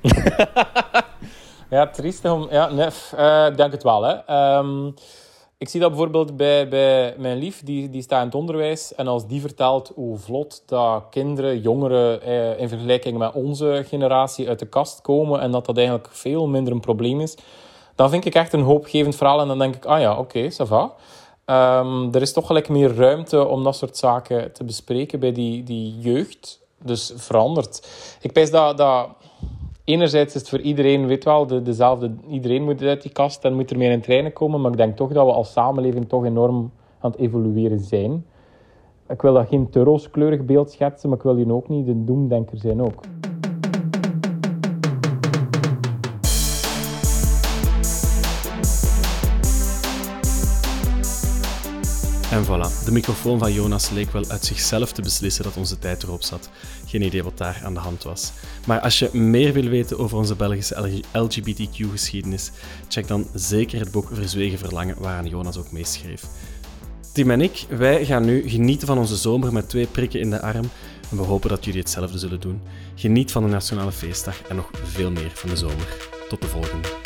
ja, 1.70 1.88
triestig 1.88 2.32
om... 2.32 2.48
Ja, 2.52 2.70
nee, 2.70 2.88
uh, 3.18 3.46
ik 3.50 3.58
denk 3.58 3.72
het 3.72 3.84
wel, 3.84 4.04
hè. 4.04 4.14
Um, 4.58 4.94
ik 5.58 5.70
zie 5.70 5.80
dat 5.80 5.90
bijvoorbeeld 5.90 6.38
bij, 6.38 6.68
bij 6.68 7.16
mijn 7.18 7.38
lief, 7.38 7.64
die, 7.64 7.90
die 7.90 8.02
staat 8.02 8.20
in 8.20 8.26
het 8.26 8.36
onderwijs. 8.36 8.96
En 8.96 9.08
als 9.08 9.28
die 9.28 9.42
vertelt 9.42 9.92
hoe 9.96 10.18
vlot 10.18 10.64
dat 10.66 11.04
kinderen, 11.10 11.60
jongeren 11.60 12.22
eh, 12.22 12.60
in 12.60 12.70
vergelijking 12.70 13.18
met 13.18 13.34
onze 13.34 13.84
generatie 13.88 14.48
uit 14.48 14.60
de 14.60 14.68
kast 14.68 15.02
komen 15.02 15.40
en 15.40 15.52
dat 15.52 15.66
dat 15.66 15.78
eigenlijk 15.78 16.08
veel 16.12 16.48
minder 16.48 16.74
een 16.74 16.80
probleem 16.80 17.22
is, 17.22 17.38
dan 17.96 18.10
vind 18.10 18.26
ik 18.26 18.36
echt 18.36 18.54
een 18.54 18.62
hoopgevend 18.62 19.16
verhaal. 19.16 19.42
En 19.42 19.48
dan 19.48 19.60
denk 19.60 19.76
ik, 19.76 19.86
ah 19.86 20.00
ja, 20.00 20.12
oké, 20.12 20.22
okay, 20.22 20.52
ça 20.52 20.68
va. 20.68 20.94
Um, 21.80 22.14
er 22.14 22.22
is 22.22 22.34
toch 22.34 22.48
gelijk 22.48 22.70
meer 22.70 22.96
ruimte 22.96 23.48
om 23.48 23.64
dat 23.64 23.76
soort 23.76 23.98
zaken 23.98 24.54
te 24.54 24.64
bespreken 24.64 25.20
bij 25.20 25.32
die, 25.32 25.64
die 25.64 26.00
jeugd. 26.00 26.64
Dus 26.84 27.14
verandert. 27.16 27.88
Ik 28.22 28.32
pijs 28.32 28.52
dat, 28.52 28.78
dat 28.78 29.08
enerzijds 29.86 30.36
is 30.36 30.42
het 30.42 30.50
voor 30.50 30.60
iedereen, 30.60 31.08
weet 31.08 31.24
wel, 31.24 31.48
de, 31.48 31.62
dezelfde. 31.62 32.12
Iedereen 32.30 32.64
moet 32.64 32.82
uit 32.82 33.02
die 33.02 33.12
kast 33.12 33.44
en 33.44 33.54
moet 33.54 33.72
er 33.72 33.78
meer 33.78 33.92
in 33.92 34.02
trainen 34.02 34.34
komen. 34.34 34.62
Maar 34.62 34.72
ik 34.72 34.78
denk 34.78 34.96
toch 34.96 35.12
dat 35.12 35.26
we 35.26 35.32
als 35.32 35.52
samenleving 35.52 36.10
toch 36.10 36.26
enorm 36.26 36.72
aan 37.00 37.12
het 37.12 37.20
evolueren 37.20 37.80
zijn. 37.80 38.26
Ik 39.10 39.22
wil 39.22 39.34
dat 39.34 39.48
geen 39.48 39.70
te 39.70 39.84
rooskleurig 39.84 40.46
beeld 40.46 40.72
schetsen, 40.72 41.10
maar 41.10 41.18
ik 41.18 41.24
wil 41.24 41.36
hier 41.36 41.54
ook 41.54 41.70
niet 41.70 41.86
de 41.86 42.04
doemdenker 42.04 42.58
zijn 42.58 42.82
ook. 42.82 43.04
En 52.36 52.46
voilà, 52.46 52.86
de 52.86 52.92
microfoon 52.92 53.40
van 53.40 53.54
Jonas 53.54 53.90
leek 53.90 54.12
wel 54.12 54.26
uit 54.28 54.46
zichzelf 54.46 54.92
te 54.92 55.02
beslissen 55.02 55.44
dat 55.44 55.58
onze 55.58 55.80
tijd 55.80 56.04
erop 56.04 56.24
zat. 56.24 56.50
Geen 56.86 57.02
idee 57.02 57.24
wat 57.24 57.38
daar 57.38 57.62
aan 57.64 57.74
de 57.74 57.80
hand 57.80 58.04
was. 58.04 58.32
Maar 58.66 58.80
als 58.80 59.00
je 59.00 59.10
meer 59.14 59.54
wil 59.54 59.70
weten 59.70 60.00
over 60.00 60.18
onze 60.18 60.36
Belgische 60.36 61.02
LGBTQ-geschiedenis, 61.12 62.52
check 62.88 63.08
dan 63.08 63.28
zeker 63.34 63.80
het 63.80 63.92
boek 63.92 64.10
Verzwegen 64.12 64.58
Verlangen, 64.58 64.96
waaraan 65.00 65.28
Jonas 65.28 65.58
ook 65.58 65.72
meeschreef. 65.72 66.24
Tim 67.14 67.32
en 67.32 67.42
ik, 67.42 67.66
wij 67.70 68.06
gaan 68.06 68.26
nu 68.26 68.50
genieten 68.50 68.88
van 68.88 68.98
onze 68.98 69.16
zomer 69.16 69.54
met 69.54 69.70
twee 69.70 69.88
prikken 69.88 70.20
in 70.20 70.30
de 70.30 70.42
arm. 70.42 70.70
En 71.12 71.18
we 71.18 71.24
hopen 71.24 71.50
dat 71.50 71.66
jullie 71.66 71.80
hetzelfde 71.80 72.18
zullen 72.18 72.40
doen. 72.40 72.62
Geniet 72.96 73.32
van 73.32 73.44
de 73.44 73.50
Nationale 73.50 73.92
Feestdag 73.92 74.42
en 74.42 74.56
nog 74.56 74.70
veel 74.84 75.12
meer 75.12 75.32
van 75.34 75.50
de 75.50 75.58
zomer. 75.58 75.98
Tot 76.30 76.42
de 76.42 76.48
volgende. 76.48 77.05